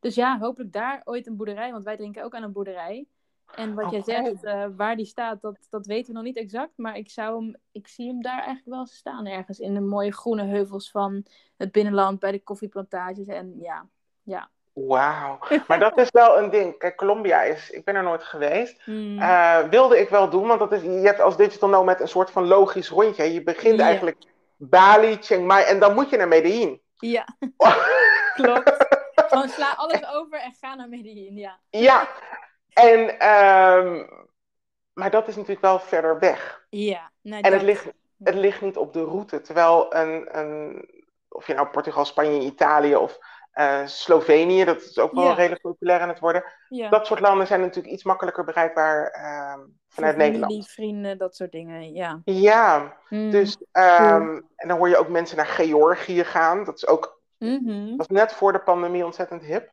dus 0.00 0.14
ja, 0.14 0.38
hopelijk 0.38 0.72
daar 0.72 1.02
ooit 1.04 1.26
een 1.26 1.36
boerderij. 1.36 1.72
Want 1.72 1.84
wij 1.84 1.96
drinken 1.96 2.24
ook 2.24 2.34
aan 2.34 2.42
een 2.42 2.52
boerderij. 2.52 3.06
En 3.54 3.74
wat 3.74 3.90
jij 3.90 4.02
zegt, 4.02 4.44
uh, 4.44 4.66
waar 4.76 4.96
die 4.96 5.06
staat, 5.06 5.40
dat, 5.40 5.66
dat 5.70 5.86
weten 5.86 6.06
we 6.06 6.12
nog 6.12 6.22
niet 6.22 6.36
exact. 6.36 6.72
Maar 6.76 6.96
ik, 6.96 7.10
zou 7.10 7.44
hem, 7.44 7.56
ik 7.72 7.88
zie 7.88 8.08
hem 8.08 8.22
daar 8.22 8.38
eigenlijk 8.38 8.66
wel 8.66 8.86
staan 8.86 9.26
ergens. 9.26 9.58
In 9.58 9.74
de 9.74 9.80
mooie 9.80 10.12
groene 10.12 10.44
heuvels 10.44 10.90
van 10.90 11.24
het 11.56 11.72
binnenland, 11.72 12.18
bij 12.18 12.32
de 12.32 12.42
koffieplantages. 12.42 13.26
En 13.26 13.58
ja, 13.60 13.88
ja. 14.22 14.50
Wauw. 14.74 15.38
Maar 15.68 15.78
dat 15.78 15.98
is 15.98 16.10
wel 16.10 16.38
een 16.38 16.50
ding. 16.50 16.78
Kijk, 16.78 16.96
Colombia 16.96 17.42
is, 17.42 17.70
ik 17.70 17.84
ben 17.84 17.94
er 17.94 18.02
nooit 18.02 18.22
geweest. 18.22 18.82
Hmm. 18.82 19.18
Eh, 19.18 19.58
wilde 19.58 20.00
ik 20.00 20.08
wel 20.08 20.30
doen, 20.30 20.46
want 20.46 20.60
dat 20.60 20.72
is, 20.72 20.82
je 20.82 20.88
hebt 20.88 21.20
als 21.20 21.36
digital 21.36 21.68
nomad 21.68 22.00
een 22.00 22.08
soort 22.08 22.30
van 22.30 22.46
logisch 22.46 22.88
rondje. 22.88 23.32
Je 23.32 23.42
begint 23.42 23.80
eigenlijk 23.80 24.16
Bali, 24.56 25.16
Chiang 25.20 25.46
Mai 25.46 25.64
en 25.64 25.78
dan 25.78 25.94
moet 25.94 26.10
je 26.10 26.16
naar 26.16 26.28
Medellin. 26.28 26.80
Ja, 26.96 27.26
klopt. 28.34 28.86
Gewoon 29.14 29.48
sla 29.48 29.74
alles 29.76 30.06
over 30.06 30.40
en 30.40 30.54
ga 30.60 30.74
naar 30.74 30.88
Medellin, 30.88 31.36
ja. 31.36 31.58
Ja, 31.70 32.08
en, 32.72 33.18
ehm, 33.18 34.06
maar 34.92 35.10
dat 35.10 35.28
is 35.28 35.34
natuurlijk 35.34 35.62
wel 35.62 35.78
verder 35.78 36.18
weg. 36.18 36.66
Ja. 36.70 37.10
Nou, 37.22 37.42
en 37.42 37.52
het 37.52 37.62
ligt, 37.62 37.86
het 38.22 38.34
ligt 38.34 38.60
niet 38.60 38.76
op 38.76 38.92
de 38.92 39.04
route. 39.04 39.40
Terwijl 39.40 39.94
een, 39.94 40.38
een, 40.38 40.88
of 41.28 41.46
je 41.46 41.54
nou 41.54 41.68
Portugal, 41.68 42.04
Spanje, 42.04 42.40
Italië 42.40 42.96
of 42.96 43.18
uh, 43.54 43.86
Slovenië, 43.86 44.64
dat 44.64 44.82
is 44.82 44.98
ook 44.98 45.12
wel 45.12 45.34
redelijk 45.34 45.60
populair 45.60 46.00
aan 46.00 46.08
het 46.08 46.18
worden. 46.18 46.44
Ja. 46.68 46.88
Dat 46.88 47.06
soort 47.06 47.20
landen 47.20 47.46
zijn 47.46 47.60
natuurlijk 47.60 47.94
iets 47.94 48.04
makkelijker 48.04 48.44
bereikbaar 48.44 49.16
uh, 49.16 49.64
vanuit 49.88 50.14
familie, 50.14 50.38
Nederland. 50.38 50.68
vrienden, 50.68 51.18
dat 51.18 51.36
soort 51.36 51.52
dingen, 51.52 51.92
ja. 51.92 52.20
Ja, 52.24 52.96
mm. 53.08 53.30
dus 53.30 53.56
um, 53.72 54.48
en 54.56 54.68
dan 54.68 54.78
hoor 54.78 54.88
je 54.88 54.96
ook 54.96 55.08
mensen 55.08 55.36
naar 55.36 55.46
Georgië 55.46 56.24
gaan. 56.24 56.64
Dat 56.64 56.76
is 56.76 56.86
ook, 56.86 57.20
mm 57.38 57.88
dat 57.88 57.96
was 57.96 58.08
net 58.08 58.32
voor 58.32 58.52
de 58.52 58.58
pandemie 58.58 59.04
ontzettend 59.04 59.42
hip. 59.42 59.72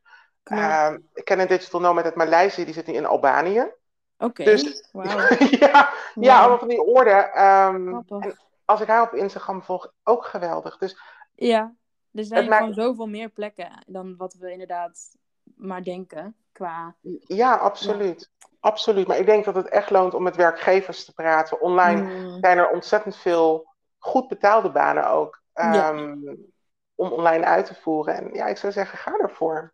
Uh, 0.51 0.93
ik 1.13 1.25
ken 1.25 1.39
een 1.39 1.47
digital 1.47 1.79
nomad 1.79 2.05
uit 2.05 2.15
Maleisië, 2.15 2.65
die 2.65 2.73
zit 2.73 2.88
nu 2.88 2.93
in 2.93 3.05
Albanië. 3.05 3.71
Oké, 4.17 4.43
dus, 4.43 4.89
wow. 4.91 5.32
ja, 5.59 5.89
ja, 6.13 6.39
allemaal 6.39 6.59
van 6.59 6.67
die 6.67 6.82
orde. 6.84 7.32
Um, 7.38 8.03
en 8.07 8.38
als 8.65 8.82
ik 8.82 8.88
haar 8.88 9.01
op 9.01 9.13
Instagram 9.13 9.63
volg, 9.63 9.93
ook 10.03 10.25
geweldig. 10.25 10.77
Dus, 10.77 10.97
ja, 11.34 11.73
er 12.14 12.24
zijn 12.24 12.49
maakt... 12.49 12.59
gewoon 12.59 12.74
zoveel 12.74 13.07
meer 13.07 13.30
plekken 13.30 13.84
dan 13.88 14.18
wat 14.18 14.34
we 14.34 14.51
inderdaad 14.51 15.16
maar 15.55 15.84
denken. 15.84 16.36
Qua... 16.51 16.95
Ja, 17.20 17.55
absoluut. 17.55 18.32
Absoluut. 18.59 19.07
Maar 19.07 19.18
ik 19.20 19.26
denk 19.26 19.45
dat 19.45 19.55
het 19.55 19.70
echt 19.70 19.89
loont 19.89 20.14
om 20.14 20.24
met 20.24 20.36
werkgevers 20.36 21.05
te 21.05 21.14
praten. 21.14 21.62
Online 21.62 22.01
mm. 22.01 22.39
zijn 22.39 22.57
er 22.57 22.70
ontzettend 22.70 23.16
veel 23.16 23.74
goed 23.97 24.28
betaalde 24.28 24.72
banen 24.72 25.09
ook. 25.09 25.41
Um, 25.53 26.51
om 26.95 27.12
online 27.12 27.45
uit 27.45 27.66
te 27.66 27.76
voeren. 27.76 28.16
En 28.16 28.34
ja, 28.34 28.45
ik 28.47 28.57
zou 28.57 28.74
zeggen, 28.74 28.97
ga 28.97 29.18
ervoor. 29.18 29.74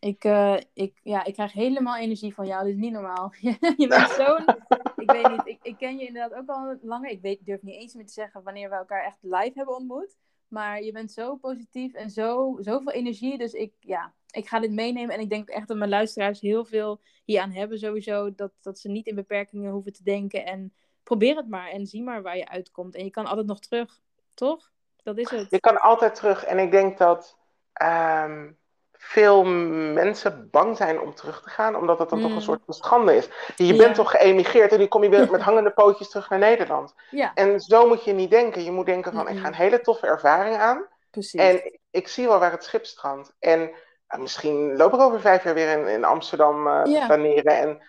Ik, 0.00 0.24
uh, 0.24 0.56
ik, 0.72 1.00
ja, 1.02 1.24
ik 1.24 1.32
krijg 1.32 1.52
helemaal 1.52 1.96
energie 1.96 2.34
van 2.34 2.46
jou. 2.46 2.64
Dit 2.64 2.74
is 2.74 2.80
niet 2.80 2.92
normaal. 2.92 3.32
je 3.76 3.86
bent 3.88 4.10
zo'n... 4.10 4.44
ik 5.04 5.10
weet 5.10 5.28
niet, 5.28 5.46
ik, 5.46 5.58
ik 5.62 5.76
ken 5.76 5.96
je 5.96 6.06
inderdaad 6.06 6.38
ook 6.38 6.48
al 6.48 6.78
langer. 6.82 7.10
Ik 7.10 7.20
weet, 7.20 7.46
durf 7.46 7.62
niet 7.62 7.80
eens 7.80 7.94
meer 7.94 8.06
te 8.06 8.12
zeggen 8.12 8.42
wanneer 8.42 8.68
we 8.68 8.74
elkaar 8.74 9.04
echt 9.04 9.18
live 9.20 9.52
hebben 9.54 9.76
ontmoet. 9.76 10.16
Maar 10.48 10.82
je 10.82 10.92
bent 10.92 11.12
zo 11.12 11.36
positief 11.36 11.92
en 11.94 12.10
zo, 12.10 12.56
zoveel 12.60 12.92
energie. 12.92 13.38
Dus 13.38 13.52
ik, 13.52 13.72
ja, 13.80 14.12
ik 14.30 14.48
ga 14.48 14.60
dit 14.60 14.72
meenemen. 14.72 15.14
En 15.14 15.20
ik 15.20 15.30
denk 15.30 15.48
echt 15.48 15.68
dat 15.68 15.76
mijn 15.76 15.90
luisteraars 15.90 16.40
heel 16.40 16.64
veel 16.64 17.00
hier 17.24 17.40
aan 17.40 17.52
hebben 17.52 17.78
sowieso. 17.78 18.34
Dat, 18.34 18.52
dat 18.60 18.78
ze 18.78 18.88
niet 18.88 19.06
in 19.06 19.14
beperkingen 19.14 19.72
hoeven 19.72 19.92
te 19.92 20.02
denken. 20.02 20.46
En 20.46 20.74
probeer 21.02 21.36
het 21.36 21.48
maar 21.48 21.70
en 21.70 21.86
zie 21.86 22.02
maar 22.02 22.22
waar 22.22 22.36
je 22.36 22.48
uitkomt. 22.48 22.94
En 22.94 23.04
je 23.04 23.10
kan 23.10 23.26
altijd 23.26 23.46
nog 23.46 23.60
terug, 23.60 24.00
toch? 24.34 24.72
Dat 25.02 25.18
is 25.18 25.30
het. 25.30 25.50
Je 25.50 25.60
kan 25.60 25.80
altijd 25.80 26.14
terug. 26.14 26.44
En 26.44 26.58
ik 26.58 26.70
denk 26.70 26.98
dat... 26.98 27.38
Um 27.82 28.62
veel 29.06 29.44
mensen 29.44 30.48
bang 30.50 30.76
zijn 30.76 31.00
om 31.00 31.14
terug 31.14 31.42
te 31.42 31.48
gaan, 31.48 31.76
omdat 31.76 31.98
het 31.98 32.08
dan 32.08 32.20
toch 32.20 32.28
een 32.28 32.34
mm. 32.34 32.40
soort 32.40 32.62
van 32.64 32.74
schande 32.74 33.16
is. 33.16 33.28
Je 33.56 33.76
bent 33.76 33.94
toch 33.94 34.10
geëmigreerd 34.10 34.72
en 34.72 34.78
nu 34.78 34.86
kom 34.86 35.02
je 35.02 35.08
weer 35.08 35.30
met 35.32 35.40
hangende 35.40 35.70
pootjes 35.70 36.08
terug 36.10 36.30
naar 36.30 36.38
Nederland. 36.38 36.94
Ja. 37.10 37.34
En 37.34 37.60
zo 37.60 37.88
moet 37.88 38.04
je 38.04 38.12
niet 38.12 38.30
denken. 38.30 38.64
Je 38.64 38.70
moet 38.70 38.86
denken 38.86 39.12
van, 39.12 39.28
ik 39.28 39.38
ga 39.38 39.46
een 39.46 39.54
hele 39.54 39.80
toffe 39.80 40.06
ervaring 40.06 40.56
aan. 40.56 40.86
Precies. 41.10 41.40
En 41.40 41.78
ik 41.90 42.08
zie 42.08 42.28
wel 42.28 42.38
waar 42.38 42.50
het 42.50 42.64
schip 42.64 42.84
strandt. 42.84 43.34
En 43.38 43.60
uh, 43.60 44.20
misschien 44.20 44.76
loop 44.76 44.94
ik 44.94 45.00
over 45.00 45.20
vijf 45.20 45.44
jaar 45.44 45.54
weer 45.54 45.78
in, 45.78 45.86
in 45.86 46.04
Amsterdam 46.04 46.66
uh, 46.66 46.82
ja. 46.84 47.08
En 47.08 47.82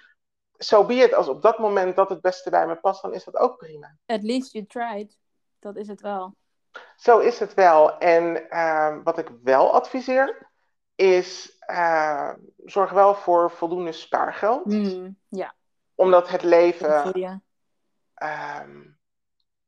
zo 0.58 0.80
so 0.80 0.86
be 0.86 0.94
it. 0.94 1.14
Als 1.14 1.28
op 1.28 1.42
dat 1.42 1.60
moment 1.60 1.96
dat 1.96 2.10
het 2.10 2.22
beste 2.22 2.50
bij 2.50 2.68
me 2.68 2.76
past, 2.76 3.02
dan 3.02 3.14
is 3.14 3.24
dat 3.24 3.36
ook 3.38 3.58
prima. 3.58 3.96
At 4.06 4.24
least 4.24 4.52
you 4.52 4.66
tried. 4.66 5.18
Dat 5.60 5.76
is 5.76 5.88
het 5.88 6.02
wel. 6.02 6.36
Zo 6.96 7.20
is 7.20 7.40
het 7.40 7.54
wel. 7.54 7.98
En 7.98 8.46
uh, 8.50 8.98
wat 9.04 9.18
ik 9.18 9.32
wel 9.44 9.74
adviseer, 9.74 10.45
is 10.96 11.58
uh, 11.70 12.34
zorg 12.66 12.92
wel 12.92 13.16
voor 13.16 13.52
voldoende 13.52 13.92
spaargeld. 13.92 14.66
Mm, 14.66 15.18
ja. 15.28 15.54
Omdat 15.96 16.30
het 16.30 16.44
leven 16.44 17.14
um, 18.24 18.98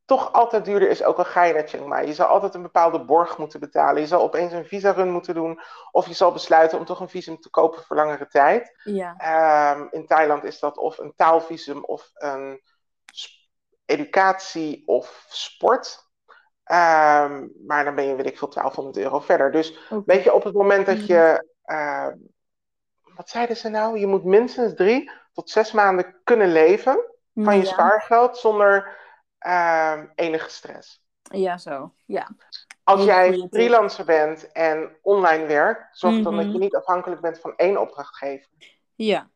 toch 0.05 0.33
altijd 0.33 0.65
duurder 0.65 0.89
is, 0.89 1.03
ook 1.03 1.17
al 1.17 1.25
ga 1.25 1.43
je 1.43 1.53
naar 1.53 1.67
Chiang 1.67 1.87
Mai. 1.87 2.07
Je 2.07 2.13
zal 2.13 2.27
altijd 2.27 2.53
een 2.53 2.61
bepaalde 2.61 3.05
borg 3.05 3.37
moeten 3.37 3.59
betalen. 3.59 4.01
Je 4.01 4.07
zal 4.07 4.21
opeens 4.21 4.51
een 4.51 4.65
visa-run 4.65 5.11
moeten 5.11 5.33
doen. 5.33 5.59
Of 5.91 6.07
je 6.07 6.13
zal 6.13 6.31
besluiten 6.31 6.79
om 6.79 6.85
toch 6.85 6.99
een 6.99 7.09
visum 7.09 7.39
te 7.39 7.49
kopen 7.49 7.83
voor 7.83 7.95
langere 7.95 8.27
tijd. 8.27 8.81
Ja. 8.83 9.75
Um, 9.75 9.87
in 9.91 10.05
Thailand 10.05 10.43
is 10.43 10.59
dat 10.59 10.77
of 10.77 10.97
een 10.97 11.13
taalvisum 11.15 11.83
of 11.83 12.09
een 12.13 12.61
educatie 13.85 14.83
of 14.85 15.25
sport. 15.29 16.06
Um, 16.71 17.51
maar 17.67 17.83
dan 17.83 17.95
ben 17.95 18.07
je, 18.07 18.15
weet 18.15 18.25
ik 18.25 18.37
veel, 18.37 18.49
1200 18.49 19.05
euro 19.05 19.19
verder. 19.19 19.51
Dus 19.51 19.79
okay. 19.89 20.01
weet 20.05 20.23
je, 20.23 20.33
op 20.33 20.43
het 20.43 20.53
moment 20.53 20.85
dat 20.85 21.05
je. 21.05 21.47
Uh, 21.65 22.07
wat 23.15 23.29
zeiden 23.29 23.57
ze 23.57 23.69
nou? 23.69 23.99
Je 23.99 24.07
moet 24.07 24.23
minstens 24.23 24.73
drie 24.75 25.11
tot 25.33 25.49
zes 25.49 25.71
maanden 25.71 26.15
kunnen 26.23 26.51
leven 26.51 27.11
van 27.33 27.55
je 27.55 27.63
ja. 27.63 27.67
spaargeld 27.67 28.37
zonder 28.37 28.97
uh, 29.47 30.01
enige 30.15 30.49
stress. 30.49 31.01
Ja, 31.21 31.57
zo. 31.57 31.93
Ja. 32.05 32.29
Als 32.83 33.03
jij 33.03 33.47
freelancer 33.51 34.05
bent 34.05 34.51
en 34.51 34.97
online 35.01 35.45
werkt, 35.45 35.97
zorg 35.97 36.13
mm 36.13 36.23
-hmm. 36.23 36.35
dan 36.35 36.45
dat 36.45 36.53
je 36.53 36.59
niet 36.59 36.75
afhankelijk 36.75 37.21
bent 37.21 37.39
van 37.39 37.53
één 37.55 37.81
opdrachtgever. 37.81 38.47
Ja. 38.95 39.29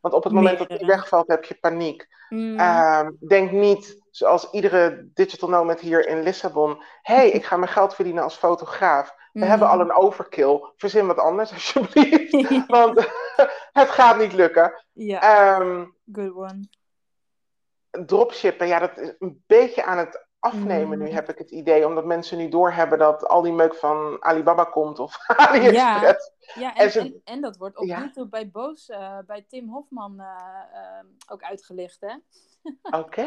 Want 0.00 0.14
op 0.14 0.24
het 0.24 0.32
moment 0.32 0.58
Meerdere. 0.58 0.78
dat 0.78 0.88
je 0.88 0.96
wegvalt, 0.96 1.28
heb 1.28 1.44
je 1.44 1.58
paniek. 1.60 2.06
Mm. 2.28 2.58
Uh, 2.58 3.08
denk 3.28 3.50
niet, 3.50 4.03
zoals 4.16 4.50
iedere 4.50 5.10
digital 5.14 5.48
nomad 5.48 5.80
hier 5.80 6.08
in 6.08 6.22
Lissabon. 6.22 6.82
Hé, 7.02 7.14
hey, 7.14 7.30
ik 7.30 7.44
ga 7.44 7.56
mijn 7.56 7.70
geld 7.70 7.94
verdienen 7.94 8.22
als 8.22 8.36
fotograaf. 8.36 9.14
We 9.32 9.40
mm. 9.40 9.48
hebben 9.48 9.68
al 9.68 9.80
een 9.80 9.92
overkill. 9.92 10.72
Verzin 10.76 11.06
wat 11.06 11.18
anders, 11.18 11.52
alsjeblieft. 11.52 12.66
Want 12.66 12.98
het 13.80 13.90
gaat 13.90 14.18
niet 14.18 14.32
lukken. 14.32 14.84
Ja, 14.92 15.58
um, 15.60 15.96
good 16.12 16.34
one. 16.34 16.68
Dropshippen, 18.06 18.66
ja, 18.66 18.78
dat 18.78 18.98
is 18.98 19.14
een 19.18 19.42
beetje 19.46 19.84
aan 19.84 19.98
het 19.98 20.26
afnemen 20.44 20.98
mm. 20.98 21.04
nu, 21.04 21.10
heb 21.10 21.28
ik 21.28 21.38
het 21.38 21.50
idee. 21.50 21.86
Omdat 21.86 22.04
mensen 22.04 22.38
nu 22.38 22.48
doorhebben 22.48 22.98
dat 22.98 23.28
al 23.28 23.42
die 23.42 23.52
meuk 23.52 23.74
van 23.74 24.16
Alibaba 24.20 24.64
komt 24.64 24.98
of 24.98 25.18
AliExpress. 25.36 26.32
Ja, 26.38 26.60
ja 26.60 26.74
en, 26.74 26.90
en, 26.92 27.20
en, 27.24 27.40
dat 27.40 27.56
wordt 27.56 27.78
op 27.78 27.86
ja. 27.86 27.98
YouTube 27.98 28.28
bij 28.28 28.50
Boos, 28.50 28.88
uh, 28.88 29.18
bij 29.26 29.44
Tim 29.48 29.68
Hofman 29.68 30.14
uh, 30.20 30.26
uh, 30.72 31.04
ook 31.28 31.42
uitgelicht, 31.42 32.00
hè? 32.00 32.14
Oké, 33.00 33.26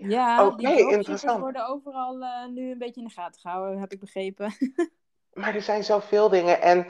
ja, 0.00 0.46
okay, 0.46 0.76
die 0.76 0.90
interessant. 0.90 1.40
worden 1.40 1.68
overal 1.68 2.16
nu 2.48 2.70
een 2.70 2.78
beetje 2.78 3.00
in 3.00 3.06
de 3.06 3.12
gaten 3.12 3.40
gehouden, 3.40 3.80
heb 3.80 3.92
ik 3.92 4.00
begrepen. 4.00 4.54
maar 5.32 5.54
er 5.54 5.62
zijn 5.62 5.84
zoveel 5.84 6.28
dingen. 6.28 6.60
En 6.62 6.86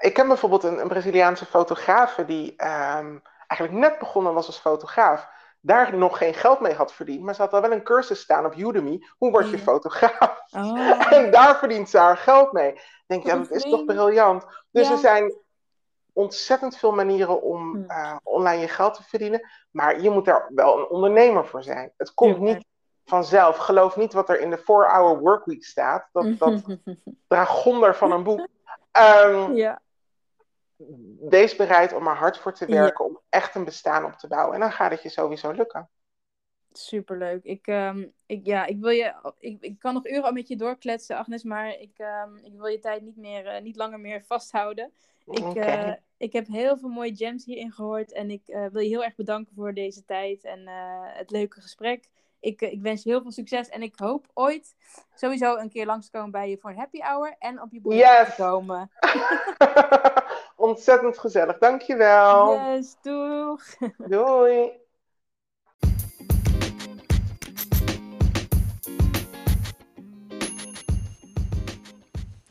ik 0.00 0.14
ken 0.14 0.28
bijvoorbeeld 0.28 0.64
een, 0.64 0.80
een 0.80 0.88
Braziliaanse 0.88 1.46
fotograaf 1.46 2.14
die 2.14 2.56
ehm, 2.56 3.18
eigenlijk 3.46 3.72
net 3.72 3.98
begonnen 3.98 4.34
was 4.34 4.46
als 4.46 4.58
fotograaf 4.58 5.28
daar 5.64 5.96
nog 5.96 6.18
geen 6.18 6.34
geld 6.34 6.60
mee 6.60 6.74
had 6.74 6.92
verdiend. 6.92 7.22
Maar 7.22 7.34
ze 7.34 7.42
had 7.42 7.52
al 7.52 7.60
wel 7.60 7.72
een 7.72 7.82
cursus 7.82 8.20
staan 8.20 8.44
op 8.44 8.54
Udemy. 8.54 9.06
Hoe 9.18 9.30
word 9.30 9.50
je 9.50 9.58
fotograaf? 9.58 10.44
Oh. 10.50 11.12
En 11.16 11.30
daar 11.30 11.58
verdient 11.58 11.88
ze 11.88 11.98
haar 11.98 12.16
geld 12.16 12.52
mee. 12.52 12.72
Ik 12.72 13.04
denk, 13.06 13.24
ja, 13.24 13.36
dat 13.36 13.50
is 13.50 13.62
toch 13.62 13.84
briljant. 13.84 14.46
Dus 14.70 14.86
ja. 14.86 14.92
er 14.92 14.98
zijn 14.98 15.34
ontzettend 16.12 16.76
veel 16.76 16.92
manieren 16.92 17.42
om 17.42 17.76
uh, 17.76 18.16
online 18.22 18.60
je 18.60 18.68
geld 18.68 18.94
te 18.94 19.02
verdienen. 19.02 19.48
Maar 19.70 20.00
je 20.00 20.10
moet 20.10 20.24
daar 20.24 20.50
wel 20.54 20.78
een 20.78 20.88
ondernemer 20.88 21.46
voor 21.46 21.62
zijn. 21.62 21.92
Het 21.96 22.14
komt 22.14 22.36
ja. 22.36 22.42
niet 22.42 22.64
vanzelf. 23.04 23.56
Geloof 23.56 23.96
niet 23.96 24.12
wat 24.12 24.28
er 24.28 24.40
in 24.40 24.50
de 24.50 24.60
4-hour 24.60 25.18
workweek 25.18 25.64
staat. 25.64 26.08
Dat, 26.12 26.38
dat 26.38 26.62
dragonder 27.28 27.96
van 27.96 28.12
een 28.12 28.22
boek. 28.22 28.48
Um, 29.26 29.56
ja 29.56 29.80
wees 31.20 31.56
bereid 31.56 31.92
om 31.92 32.06
er 32.06 32.16
hard 32.16 32.38
voor 32.38 32.54
te 32.54 32.66
werken, 32.66 33.04
ja. 33.04 33.10
om 33.10 33.20
echt 33.28 33.54
een 33.54 33.64
bestaan 33.64 34.04
op 34.04 34.12
te 34.12 34.28
bouwen. 34.28 34.54
En 34.54 34.60
dan 34.60 34.72
gaat 34.72 34.90
het 34.90 35.02
je 35.02 35.08
sowieso 35.08 35.50
lukken. 35.50 35.88
Superleuk. 36.72 37.44
Ik, 37.44 37.66
um, 37.66 38.12
ik, 38.26 38.46
ja, 38.46 38.66
ik, 38.66 38.80
wil 38.80 38.90
je, 38.90 39.32
ik, 39.38 39.56
ik 39.60 39.78
kan 39.78 39.94
nog 39.94 40.06
uren 40.06 40.34
met 40.34 40.48
je 40.48 40.56
doorkletsen, 40.56 41.16
Agnes, 41.16 41.42
maar 41.42 41.68
ik, 41.68 41.98
um, 41.98 42.36
ik 42.36 42.52
wil 42.56 42.66
je 42.66 42.78
tijd 42.78 43.02
niet, 43.02 43.16
meer, 43.16 43.54
uh, 43.54 43.62
niet 43.62 43.76
langer 43.76 44.00
meer 44.00 44.22
vasthouden. 44.26 44.92
Ik, 45.26 45.44
okay. 45.44 45.88
uh, 45.88 45.94
Ik 46.16 46.32
heb 46.32 46.46
heel 46.46 46.78
veel 46.78 46.88
mooie 46.88 47.16
gems 47.16 47.44
hierin 47.44 47.72
gehoord. 47.72 48.12
En 48.12 48.30
ik 48.30 48.42
wil 48.46 48.82
je 48.82 48.88
heel 48.88 49.04
erg 49.04 49.14
bedanken 49.14 49.54
voor 49.54 49.74
deze 49.74 50.04
tijd 50.04 50.44
en 50.44 50.60
het 51.16 51.30
leuke 51.30 51.60
gesprek. 51.60 52.08
Ik, 52.40 52.60
ik 52.60 52.82
wens 52.82 53.02
je 53.02 53.10
heel 53.10 53.22
veel 53.22 53.30
succes. 53.30 53.68
En 53.68 53.82
ik 53.82 53.94
hoop 53.96 54.26
ooit 54.34 54.74
sowieso 55.14 55.56
een 55.56 55.70
keer 55.70 55.86
langskomen 55.86 56.30
bij 56.30 56.50
je 56.50 56.58
voor 56.58 56.70
een 56.70 56.76
happy 56.76 56.98
hour. 56.98 57.36
En 57.38 57.62
op 57.62 57.72
je 57.72 57.80
boek 57.80 57.92
yes. 57.92 58.34
te 58.34 58.42
komen. 58.42 58.90
Ontzettend 60.62 61.18
gezellig. 61.18 61.58
Dankjewel. 61.58 62.54
Yes, 62.54 62.96
doeg. 63.02 63.62
Doei. 64.12 64.70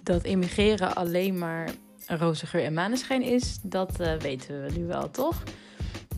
Dat 0.03 0.24
immigreren 0.24 0.95
alleen 0.95 1.38
maar 1.38 1.70
roze 2.07 2.45
geur 2.45 2.64
en 2.64 2.74
maneschijn 2.74 3.22
is, 3.22 3.59
dat 3.62 3.99
uh, 3.99 4.16
weten 4.16 4.64
we 4.64 4.72
nu 4.72 4.86
wel, 4.86 5.09
toch? 5.12 5.43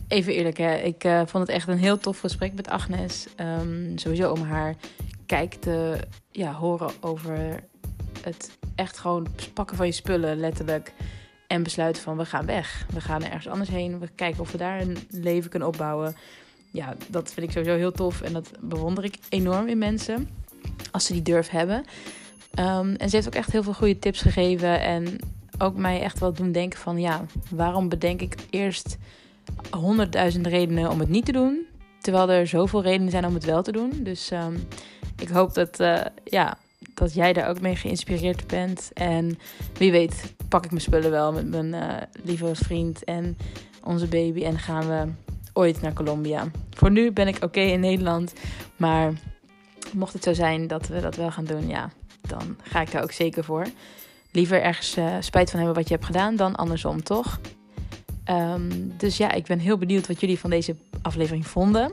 Even 0.08 0.32
eerlijk, 0.32 0.56
hè? 0.56 0.74
ik 0.74 1.04
uh, 1.04 1.18
vond 1.26 1.46
het 1.46 1.56
echt 1.56 1.68
een 1.68 1.78
heel 1.78 1.98
tof 1.98 2.20
gesprek 2.20 2.54
met 2.54 2.68
Agnes. 2.68 3.26
Um, 3.40 3.98
sowieso 3.98 4.32
om 4.32 4.42
haar 4.42 4.74
kijk 5.26 5.54
te 5.54 5.98
ja, 6.30 6.52
horen 6.52 6.90
over 7.00 7.64
het 8.22 8.58
echt 8.74 8.98
gewoon 8.98 9.26
pakken 9.52 9.76
van 9.76 9.86
je 9.86 9.92
spullen, 9.92 10.36
letterlijk. 10.36 10.92
En 11.46 11.62
besluiten 11.62 12.02
van 12.02 12.16
we 12.16 12.24
gaan 12.24 12.46
weg. 12.46 12.86
We 12.92 13.00
gaan 13.00 13.24
ergens 13.24 13.48
anders 13.48 13.70
heen. 13.70 13.98
We 13.98 14.08
kijken 14.14 14.40
of 14.40 14.52
we 14.52 14.58
daar 14.58 14.80
een 14.80 14.96
leven 15.10 15.50
kunnen 15.50 15.68
opbouwen. 15.68 16.16
Ja, 16.70 16.94
dat 17.08 17.32
vind 17.32 17.46
ik 17.46 17.52
sowieso 17.52 17.76
heel 17.76 17.92
tof. 17.92 18.20
En 18.20 18.32
dat 18.32 18.50
bewonder 18.60 19.04
ik 19.04 19.18
enorm 19.28 19.68
in 19.68 19.78
mensen. 19.78 20.28
Als 20.90 21.06
ze 21.06 21.12
die 21.12 21.22
durf 21.22 21.48
hebben. 21.48 21.84
Um, 22.58 22.94
en 22.94 23.08
ze 23.08 23.16
heeft 23.16 23.26
ook 23.26 23.34
echt 23.34 23.52
heel 23.52 23.62
veel 23.62 23.74
goede 23.74 23.98
tips 23.98 24.20
gegeven. 24.22 24.80
En 24.80 25.18
ook 25.58 25.76
mij 25.76 26.00
echt 26.00 26.18
wel 26.18 26.32
doen 26.32 26.52
denken 26.52 26.78
van 26.78 27.00
ja, 27.00 27.24
waarom 27.50 27.88
bedenk 27.88 28.20
ik 28.20 28.34
eerst 28.50 28.96
honderdduizend 29.70 30.46
redenen 30.46 30.90
om 30.90 31.00
het 31.00 31.08
niet 31.08 31.24
te 31.24 31.32
doen. 31.32 31.66
Terwijl 32.00 32.30
er 32.30 32.46
zoveel 32.46 32.82
redenen 32.82 33.10
zijn 33.10 33.26
om 33.26 33.34
het 33.34 33.44
wel 33.44 33.62
te 33.62 33.72
doen. 33.72 33.90
Dus 34.02 34.30
um, 34.30 34.68
ik 35.18 35.28
hoop 35.28 35.54
dat, 35.54 35.80
uh, 35.80 36.00
ja, 36.24 36.58
dat 36.94 37.14
jij 37.14 37.32
daar 37.32 37.48
ook 37.48 37.60
mee 37.60 37.76
geïnspireerd 37.76 38.46
bent. 38.46 38.90
En 38.92 39.38
wie 39.78 39.90
weet, 39.90 40.34
pak 40.48 40.64
ik 40.64 40.70
mijn 40.70 40.82
spullen 40.82 41.10
wel 41.10 41.32
met 41.32 41.48
mijn 41.48 41.74
uh, 41.74 41.96
lieve 42.24 42.54
vriend 42.54 43.04
en 43.04 43.36
onze 43.82 44.06
baby. 44.06 44.44
En 44.44 44.58
gaan 44.58 44.88
we 44.88 45.12
ooit 45.52 45.80
naar 45.80 45.92
Colombia. 45.92 46.46
Voor 46.70 46.90
nu 46.90 47.12
ben 47.12 47.28
ik 47.28 47.44
oké 47.44 47.60
in 47.60 47.80
Nederland. 47.80 48.32
Maar 48.76 49.12
mocht 49.92 50.12
het 50.12 50.22
zo 50.22 50.32
zijn 50.32 50.66
dat 50.66 50.88
we 50.88 51.00
dat 51.00 51.16
wel 51.16 51.30
gaan 51.30 51.44
doen, 51.44 51.68
ja, 51.68 51.90
dan 52.20 52.56
ga 52.62 52.80
ik 52.80 52.90
daar 52.90 53.02
ook 53.02 53.12
zeker 53.12 53.44
voor. 53.44 53.66
Liever 54.30 54.62
ergens 54.62 54.96
uh, 54.98 55.16
spijt 55.20 55.50
van 55.50 55.58
hebben 55.58 55.76
wat 55.76 55.88
je 55.88 55.94
hebt 55.94 56.06
gedaan 56.06 56.36
dan 56.36 56.56
andersom, 56.56 57.02
toch? 57.02 57.40
Um, 58.30 58.92
dus 58.96 59.16
ja, 59.16 59.32
ik 59.32 59.44
ben 59.44 59.58
heel 59.58 59.78
benieuwd 59.78 60.06
wat 60.06 60.20
jullie 60.20 60.38
van 60.38 60.50
deze 60.50 60.76
aflevering 61.02 61.46
vonden. 61.46 61.92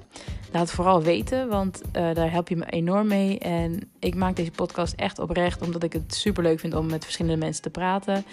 Laat 0.52 0.62
het 0.62 0.72
vooral 0.72 1.02
weten, 1.02 1.48
want 1.48 1.82
uh, 1.86 2.14
daar 2.14 2.32
help 2.32 2.50
je 2.50 2.56
me 2.56 2.66
enorm 2.66 3.08
mee. 3.08 3.40
En 3.40 3.90
ik 4.00 4.16
maak 4.16 4.36
deze 4.36 4.52
podcast 4.52 4.94
echt 4.94 5.20
oprecht, 5.20 5.62
omdat 5.62 5.84
ik 5.84 5.94
het 5.94 6.16
super 6.16 6.44
leuk 6.44 6.60
vind 6.60 6.76
om 6.76 6.86
met 6.86 7.04
verschillende 7.04 7.38
mensen 7.38 7.64
te 7.64 7.70
praten. 7.70 8.26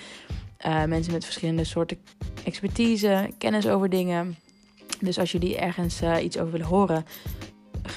Uh, 0.66 0.84
mensen 0.84 1.12
met 1.12 1.24
verschillende 1.24 1.64
soorten 1.64 1.99
expertise, 2.44 3.30
kennis 3.38 3.68
over 3.68 3.88
dingen. 3.88 4.36
Dus 5.01 5.18
als 5.18 5.32
jullie 5.32 5.57
ergens 5.57 6.03
uh, 6.03 6.24
iets 6.24 6.38
over 6.38 6.53
willen 6.53 6.66
horen, 6.66 7.05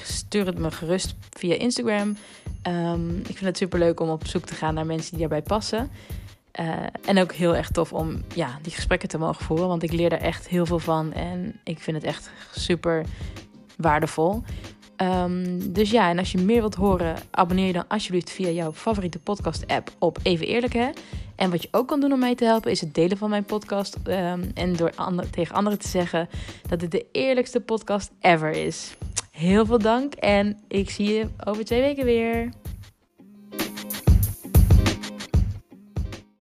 stuur 0.02 0.46
het 0.46 0.58
me 0.58 0.70
gerust 0.70 1.14
via 1.30 1.54
Instagram. 1.54 2.16
Um, 2.68 3.18
ik 3.18 3.24
vind 3.36 3.40
het 3.40 3.56
super 3.56 3.78
leuk 3.78 4.00
om 4.00 4.08
op 4.08 4.26
zoek 4.26 4.44
te 4.44 4.54
gaan 4.54 4.74
naar 4.74 4.86
mensen 4.86 5.10
die 5.10 5.20
daarbij 5.20 5.42
passen. 5.42 5.90
Uh, 6.60 6.66
en 7.04 7.18
ook 7.18 7.32
heel 7.32 7.56
erg 7.56 7.70
tof 7.70 7.92
om 7.92 8.22
ja, 8.34 8.58
die 8.62 8.72
gesprekken 8.72 9.08
te 9.08 9.18
mogen 9.18 9.44
voeren. 9.44 9.68
Want 9.68 9.82
ik 9.82 9.92
leer 9.92 10.10
daar 10.10 10.20
echt 10.20 10.48
heel 10.48 10.66
veel 10.66 10.78
van. 10.78 11.12
En 11.12 11.60
ik 11.64 11.78
vind 11.78 11.96
het 11.96 12.06
echt 12.06 12.30
super 12.50 13.04
waardevol. 13.76 14.42
Um, 14.96 15.72
dus 15.72 15.90
ja, 15.90 16.08
en 16.08 16.18
als 16.18 16.32
je 16.32 16.38
meer 16.38 16.60
wilt 16.60 16.74
horen, 16.74 17.16
abonneer 17.30 17.66
je 17.66 17.72
dan 17.72 17.88
alsjeblieft 17.88 18.30
via 18.30 18.48
jouw 18.48 18.72
favoriete 18.72 19.18
podcast-app 19.18 19.90
op 19.98 20.18
Even 20.22 20.46
Eerlijk 20.46 20.72
hè. 20.72 20.90
En 21.36 21.50
wat 21.50 21.62
je 21.62 21.68
ook 21.70 21.88
kan 21.88 22.00
doen 22.00 22.12
om 22.12 22.18
mij 22.18 22.34
te 22.34 22.44
helpen, 22.44 22.70
is 22.70 22.80
het 22.80 22.94
delen 22.94 23.16
van 23.16 23.30
mijn 23.30 23.44
podcast. 23.44 23.96
Um, 24.08 24.50
en 24.54 24.76
door 24.76 24.92
tegen 25.30 25.54
anderen 25.54 25.78
te 25.78 25.88
zeggen 25.88 26.28
dat 26.68 26.80
het 26.80 26.90
de 26.90 27.06
eerlijkste 27.12 27.60
podcast 27.60 28.10
ever 28.20 28.50
is. 28.50 28.94
Heel 29.30 29.66
veel 29.66 29.78
dank 29.78 30.14
en 30.14 30.58
ik 30.68 30.90
zie 30.90 31.12
je 31.12 31.26
over 31.44 31.64
twee 31.64 31.80
weken 31.80 32.04
weer. 32.04 32.48